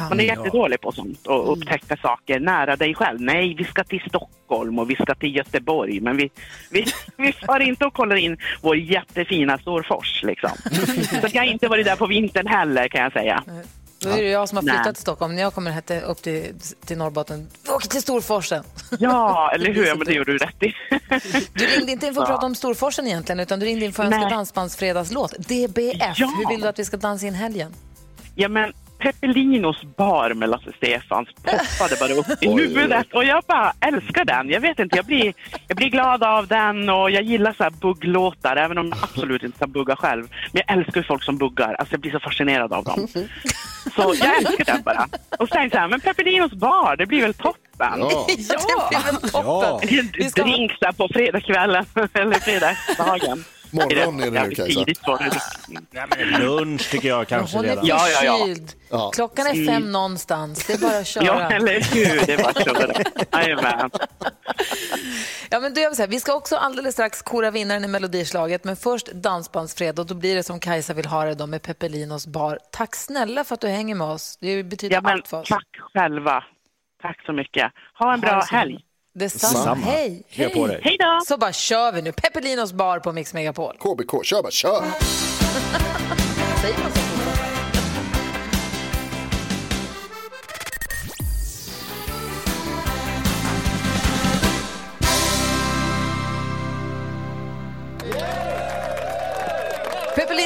Man 0.09 0.19
är 0.19 0.23
jättedålig 0.23 0.81
på 0.81 0.91
sånt 0.91 1.27
och 1.27 1.51
upptäcka 1.51 1.97
saker 1.97 2.39
nära 2.39 2.75
dig 2.75 2.95
själv. 2.95 3.21
Nej, 3.21 3.55
vi 3.57 3.63
ska 3.63 3.83
till 3.83 4.01
Stockholm 4.07 4.79
och 4.79 4.89
vi 4.89 4.95
ska 4.95 5.15
till 5.15 5.35
Göteborg, 5.35 5.99
men 5.99 6.17
vi, 6.17 6.29
vi, 6.71 6.85
vi 7.17 7.31
far 7.31 7.59
inte 7.59 7.85
och 7.85 7.93
kollar 7.93 8.15
in 8.15 8.37
vår 8.61 8.77
jättefina 8.77 9.57
Storfors 9.57 10.23
liksom. 10.23 10.51
Så 11.21 11.27
jag 11.33 11.41
har 11.41 11.47
inte 11.47 11.67
varit 11.67 11.85
där 11.85 11.95
på 11.95 12.05
vintern 12.05 12.47
heller 12.47 12.87
kan 12.87 13.01
jag 13.01 13.13
säga. 13.13 13.43
Då 14.01 14.09
är 14.09 14.21
det 14.21 14.29
jag 14.29 14.49
som 14.49 14.55
har 14.55 14.63
flyttat 14.63 14.85
Nej. 14.85 14.93
till 14.93 15.01
Stockholm. 15.01 15.35
När 15.35 15.41
jag 15.41 15.53
kommer 15.53 15.71
hette 15.71 16.01
upp 16.01 16.21
till, 16.21 16.53
till 16.85 16.97
Norrbotten, 16.97 17.47
åker 17.69 17.87
till 17.87 18.01
Storforsen. 18.01 18.63
Ja, 18.99 19.51
eller 19.55 19.73
hur? 19.73 19.95
Men 19.95 20.05
det 20.07 20.13
gjorde 20.13 20.31
du 20.31 20.37
rätt 20.37 20.63
i. 20.63 20.73
Du 21.53 21.65
ringde 21.65 21.91
inte 21.91 22.07
in 22.07 22.13
för 22.13 22.21
att 22.21 22.29
Ja. 22.29 22.33
prata 22.35 22.45
om 22.45 22.55
Storforsen 22.55 23.07
egentligen, 23.07 23.39
utan 23.39 23.59
du 23.59 23.65
ringde 23.65 23.85
in 23.85 23.93
för 23.93 24.03
att 24.03 24.13
önska 24.13 24.29
dansbandsfredagslåt. 24.29 25.31
DBF, 25.37 26.19
Ja. 26.19 26.33
hur 26.37 26.49
vill 26.49 26.61
du 26.61 26.67
att 26.67 26.79
vi 26.79 26.85
ska 26.85 26.97
dansa 26.97 27.27
in 27.27 27.33
helgen? 27.33 27.73
Ja, 28.35 28.47
men 28.49 28.73
Peppelinos 29.01 29.81
bar 29.97 30.33
med 30.33 30.49
Lasse 30.49 30.71
Stefans 30.77 31.29
poppade 31.33 31.95
bara 31.99 32.13
upp 32.13 32.43
i 32.43 32.47
huvudet 32.47 33.13
och 33.13 33.23
jag 33.25 33.43
bara 33.47 33.73
älskar 33.79 34.25
den. 34.25 34.49
Jag 34.49 34.61
vet 34.61 34.79
inte, 34.79 34.95
jag 34.95 35.05
blir, 35.05 35.33
jag 35.67 35.77
blir 35.77 35.89
glad 35.89 36.23
av 36.23 36.47
den 36.47 36.89
och 36.89 37.11
jag 37.11 37.23
gillar 37.23 37.53
så 37.53 37.63
här 37.63 37.71
bugglåtar 37.71 38.55
även 38.55 38.77
om 38.77 38.87
jag 38.87 38.97
absolut 39.03 39.43
inte 39.43 39.59
kan 39.59 39.71
bugga 39.71 39.95
själv. 39.95 40.27
Men 40.51 40.63
jag 40.67 40.77
älskar 40.77 41.03
folk 41.03 41.23
som 41.23 41.37
buggar, 41.37 41.73
alltså 41.73 41.93
jag 41.93 42.01
blir 42.01 42.11
så 42.11 42.19
fascinerad 42.19 42.73
av 42.73 42.83
dem. 42.83 43.07
Så 43.95 44.15
jag 44.19 44.37
älskar 44.37 44.65
den 44.65 44.81
bara. 44.81 45.07
Och 45.39 45.49
sen 45.49 45.69
så 45.69 45.77
här, 45.77 45.87
men 45.87 45.99
Peppelinos 45.99 46.51
bar, 46.51 46.95
det 46.95 47.05
blir 47.05 47.21
väl 47.21 47.33
toppen? 47.33 47.59
Ja. 47.79 48.25
det 48.27 48.35
blir 48.35 49.05
väl 49.05 49.29
toppen. 49.31 49.89
En 50.19 50.29
drink 50.45 50.71
där 50.79 50.91
på 50.91 51.07
fredagskvällen 51.13 51.85
eller 52.13 52.39
fredagsdagen. 52.39 53.43
Morgon 53.71 54.19
är 54.21 54.31
det 54.31 54.47
nu, 54.47 54.55
Kajsa. 54.55 54.79
tidigt 54.79 55.07
var 55.07 55.19
det. 55.19 56.39
Lunch 56.39 56.91
tycker 56.91 57.07
jag 57.07 57.27
kanske 57.27 57.57
Hon 57.57 57.65
är 57.65 57.69
redan. 57.69 57.85
Ja, 57.85 58.07
ja, 58.23 58.47
ja. 58.89 59.11
Klockan 59.15 59.47
är 59.47 59.67
fem 59.67 59.91
någonstans. 59.91 60.65
Det 60.67 60.73
är 60.73 60.77
bara 60.77 60.97
att 60.97 61.07
köra. 61.07 61.25
Ja, 61.25 61.51
eller 61.51 61.73
hur? 61.81 62.25
Det 62.25 62.37
var 62.37 62.53
så. 62.53 63.01
Jajamän. 63.37 63.89
Ja, 65.49 65.59
men 65.59 65.73
då 65.73 65.81
gör 65.81 65.89
vi 65.89 65.95
så 65.95 66.01
här. 66.01 66.07
Vi 66.09 66.19
ska 66.19 66.33
också 66.33 66.55
alldeles 66.55 66.93
strax 66.93 67.21
kora 67.21 67.51
vinnaren 67.51 67.85
i 67.85 67.87
Melodislaget, 67.87 68.63
men 68.63 68.75
först 68.75 69.07
Dansbandsfred 69.11 69.99
och 69.99 70.05
då 70.05 70.13
blir 70.15 70.35
det 70.35 70.43
som 70.43 70.59
Kajsa 70.59 70.93
vill 70.93 71.05
ha 71.05 71.25
det 71.25 71.35
då 71.35 71.47
med 71.47 71.61
Peppelinos 71.61 72.27
bar. 72.27 72.59
Tack 72.71 72.95
snälla 72.95 73.43
för 73.43 73.53
att 73.53 73.61
du 73.61 73.67
hänger 73.67 73.95
med 73.95 74.07
oss. 74.07 74.37
Det 74.41 74.63
betyder 74.63 74.95
Ja, 74.95 75.01
men 75.01 75.11
allt 75.11 75.27
för 75.27 75.39
oss. 75.41 75.49
tack 75.49 75.67
själva. 75.93 76.43
Tack 77.01 77.25
så 77.25 77.33
mycket. 77.33 77.71
Ha 77.99 78.13
en 78.13 78.19
Ha 78.23 78.29
bra 78.29 78.41
helg. 78.41 78.79
Detsamma. 79.13 79.53
Detsamma. 79.59 79.85
Hej. 79.85 80.23
Krya 80.29 80.49
på 80.49 80.67
dig. 80.67 80.81
Hej 80.83 80.97
då! 80.99 81.19
Så 81.27 81.37
bara 81.37 81.53
kör 81.53 81.91
vi 81.91 82.01
nu. 82.01 82.11
Peppelinos 82.11 82.73
bar 82.73 82.99
på 82.99 83.11
Mix 83.11 83.33
Megapol. 83.33 83.77
KBK, 83.77 84.25
kör 84.25 84.41
bara, 84.41 84.51
kör! 84.51 84.83
Säger 86.61 86.77
man 86.83 86.91
så 86.91 87.20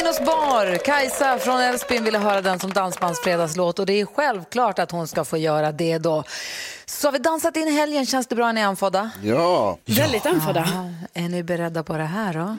Peppelinos 0.06 0.26
bar. 0.26 0.78
Kajsa 0.78 1.38
från 1.40 1.62
Älvsbyn 1.62 2.04
ville 2.04 2.18
höra 2.18 2.42
den 2.42 2.60
som 2.60 2.74
dansbandsfredagslåt 2.74 3.80
och 3.80 3.86
det 3.86 3.94
är 4.02 4.06
självklart 4.06 4.80
att 4.80 4.92
hon 4.92 5.08
ska 5.08 5.26
få 5.26 5.38
göra 5.38 5.72
det 5.72 5.98
då. 5.98 6.24
Så 6.86 7.08
har 7.08 7.12
vi 7.12 7.20
dansat 7.20 7.58
in 7.58 7.68
helgen. 7.74 8.06
Känns 8.06 8.28
det 8.28 8.36
bra? 8.36 8.50
Är 8.50 8.54
ni 8.54 8.64
andfådda? 8.64 9.12
Ja, 9.24 9.78
Väldigt 9.86 10.26
andfådda. 10.26 10.68
Ja, 10.74 11.22
är 11.22 11.30
ni 11.30 11.44
beredda 11.44 11.84
på 11.84 11.94
det 11.94 12.04
här 12.04 12.34
då? 12.34 12.58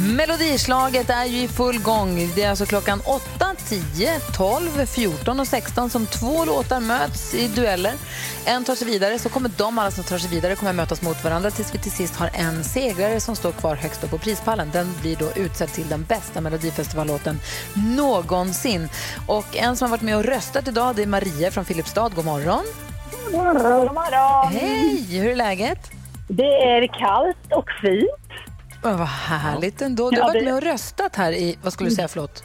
Melodislaget 0.00 1.10
är 1.10 1.24
ju 1.24 1.42
i 1.42 1.48
full 1.48 1.78
gång. 1.78 2.30
Det 2.34 2.42
är 2.42 2.50
alltså 2.50 2.66
klockan 2.66 3.00
8, 3.04 3.54
10, 3.68 4.20
12, 4.36 4.86
14 4.86 5.40
och 5.40 5.46
16 5.46 5.90
som 5.90 6.06
två 6.06 6.44
låtar 6.44 6.80
möts 6.80 7.34
i 7.34 7.48
dueller. 7.48 7.92
En 8.44 8.64
tar 8.64 8.74
sig 8.74 8.86
vidare, 8.86 9.18
så 9.18 9.28
kommer 9.28 9.50
de 9.56 9.78
alla 9.78 9.90
som 9.90 10.04
tar 10.04 10.18
sig 10.18 10.30
vidare 10.30 10.56
kommer 10.56 10.72
mötas 10.72 11.02
mot 11.02 11.24
varandra 11.24 11.50
tills 11.50 11.74
vi 11.74 11.78
till 11.78 11.92
sist 11.92 12.16
har 12.16 12.30
en 12.34 12.64
segrare 12.64 13.20
som 13.20 13.36
står 13.36 13.52
kvar 13.52 13.74
högst 13.74 14.04
upp 14.04 14.10
på 14.10 14.18
prispallen. 14.18 14.70
Den 14.72 14.94
blir 15.00 15.16
då 15.16 15.32
utsedd 15.36 15.68
till 15.68 15.88
den 15.88 16.04
bästa 16.04 16.40
Melodifestivallåten 16.40 17.40
någonsin. 17.96 18.88
Och 19.26 19.56
en 19.56 19.76
som 19.76 19.86
har 19.86 19.90
varit 19.90 20.02
med 20.02 20.16
och 20.16 20.24
röstat 20.24 20.68
idag 20.68 20.96
det 20.96 21.02
är 21.02 21.06
Maria 21.06 21.50
från 21.50 21.64
Filipstad. 21.64 22.08
God 22.08 22.24
morgon. 22.24 22.64
God 23.24 23.32
morgon. 23.32 23.86
God 23.86 23.94
morgon. 23.94 24.52
Hej, 24.52 25.18
hur 25.18 25.30
är 25.30 25.36
läget? 25.36 25.90
Det 26.28 26.62
är 26.62 26.86
kallt 26.86 27.52
och 27.52 27.66
fint. 27.82 28.17
Oh, 28.82 28.96
vad 28.96 29.08
härligt 29.08 29.82
ändå. 29.82 30.10
Du 30.10 30.16
Ja, 30.16 30.22
har 30.22 30.28
varit 30.30 30.40
det- 30.40 30.44
med 30.44 30.54
och 30.54 30.62
röstat 30.62 31.16
här 31.16 31.32
i, 31.32 31.58
vad 31.62 31.72
skulle 31.72 31.90
du 31.90 31.94
säga, 31.96 32.08
förlåt? 32.08 32.44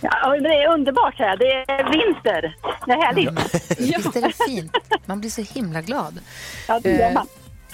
Ja, 0.00 0.28
det 0.40 0.48
är 0.48 0.72
underbart 0.72 1.14
här. 1.18 1.36
Det 1.36 1.72
är 1.72 1.84
vinter. 1.84 2.56
Det 2.86 2.92
är 2.92 3.02
härligt. 3.06 3.54
Visst 3.80 4.16
är 4.16 4.20
det 4.22 4.32
fint? 4.46 4.72
Man 5.06 5.20
blir 5.20 5.30
så 5.30 5.42
himla 5.42 5.82
glad. 5.82 6.18
Ja, 6.68 6.80
det 6.82 6.90
gör 6.90 7.08
Eh, 7.08 7.12
man. 7.14 7.26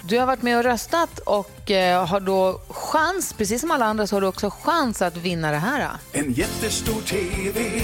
Du 0.09 0.19
har 0.19 0.27
varit 0.27 0.43
med 0.43 0.59
och 0.59 0.65
röstat 0.65 1.19
och 1.19 1.71
eh, 1.71 2.07
har 2.07 2.21
då 2.21 2.61
chans, 2.69 3.33
precis 3.33 3.61
som 3.61 3.71
alla 3.71 3.85
andra, 3.85 4.07
så 4.07 4.17
har 4.17 4.21
du 4.21 4.27
också 4.27 4.51
chans 4.51 5.03
att 5.03 5.17
vinna 5.17 5.51
det 5.51 5.57
här. 5.57 5.89
En 6.13 6.33
jättestor 6.33 7.01
TV 7.03 7.83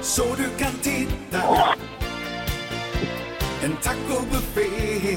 Så 0.00 0.22
du 0.36 0.64
kan 0.64 0.72
titta 0.82 1.42
En 3.64 3.76
tacobuffé 3.82 5.16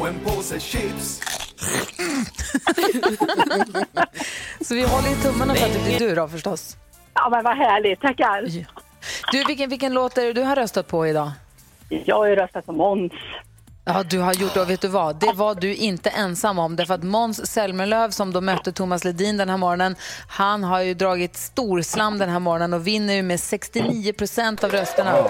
Och 0.00 0.08
en 0.08 0.18
påse 0.24 0.60
chips 0.60 1.20
Så 4.60 4.74
vi 4.74 4.82
håller 4.82 5.12
i 5.12 5.14
tummarna 5.14 5.54
för 5.54 5.66
att 5.66 5.72
det 5.72 5.84
blir 5.84 5.98
du 5.98 6.14
då 6.14 6.28
förstås. 6.28 6.76
Ja, 7.14 7.28
men 7.30 7.44
vad 7.44 7.56
härligt. 7.56 8.00
Tackar. 8.00 8.46
Du, 9.32 9.44
vilken, 9.44 9.70
vilken 9.70 9.94
låt 9.94 10.18
är 10.18 10.24
det 10.24 10.32
du 10.32 10.42
har 10.42 10.56
röstat 10.56 10.86
på 10.86 11.06
idag? 11.06 11.30
Jag 11.88 12.16
har 12.16 12.26
ju 12.26 12.36
röstat 12.36 12.66
på 12.66 12.72
Måns. 12.72 13.12
Ja, 13.84 14.02
du 14.02 14.18
har 14.18 14.34
gjort 14.34 14.54
det. 14.54 14.60
Och 14.60 14.70
vet 14.70 14.80
du 14.80 14.88
vad? 14.88 15.16
Det 15.16 15.32
var 15.32 15.54
du 15.54 15.74
inte 15.74 16.10
ensam 16.10 16.58
om. 16.58 16.76
Därför 16.76 16.94
att 16.94 17.02
Måns 17.02 17.46
Zelmerlöw 17.46 18.10
som 18.10 18.32
då 18.32 18.40
mötte 18.40 18.72
Thomas 18.72 19.04
Ledin 19.04 19.36
den 19.36 19.48
här 19.48 19.56
morgonen, 19.56 19.96
han 20.28 20.64
har 20.64 20.80
ju 20.80 20.94
dragit 20.94 21.36
storslam 21.36 22.18
den 22.18 22.28
här 22.28 22.38
morgonen 22.38 22.74
och 22.74 22.86
vinner 22.86 23.14
ju 23.14 23.22
med 23.22 23.40
69 23.40 24.12
procent 24.12 24.64
av 24.64 24.70
rösterna. 24.70 25.24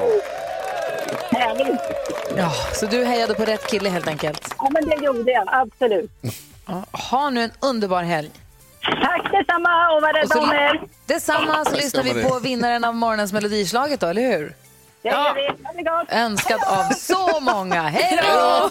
Ja, 2.36 2.52
så 2.74 2.86
du 2.86 3.04
hejade 3.04 3.34
på 3.34 3.44
rätt 3.44 3.66
kille 3.70 3.88
helt 3.88 4.08
enkelt. 4.08 4.54
Ja, 4.58 4.68
men 4.70 4.88
det 4.88 4.96
gjorde 5.04 5.30
jag. 5.32 5.44
Absolut. 5.52 6.10
Ja, 6.66 6.84
ha 6.92 7.30
nu 7.30 7.42
en 7.42 7.50
underbar 7.60 8.02
helg. 8.02 8.30
Tack 8.82 9.32
detsamma 9.32 9.90
och 9.96 10.02
var 10.02 10.12
rädda 10.12 10.34
så- 10.34 10.40
om 10.42 10.50
er. 10.52 10.80
Detsamma 11.06 11.64
så 11.64 11.76
lyssnar 11.76 12.02
vi 12.02 12.22
på 12.22 12.38
vinnaren 12.38 12.84
av 12.84 12.94
morgonens 12.94 13.32
melodislaget 13.32 14.00
då, 14.00 14.06
eller 14.06 14.22
hur? 14.38 14.54
Det 15.02 15.82
gott. 15.82 16.06
Önskad 16.12 16.60
av 16.66 16.84
så 16.94 17.40
många. 17.40 17.82
Hej 17.82 18.20
då! 18.22 18.70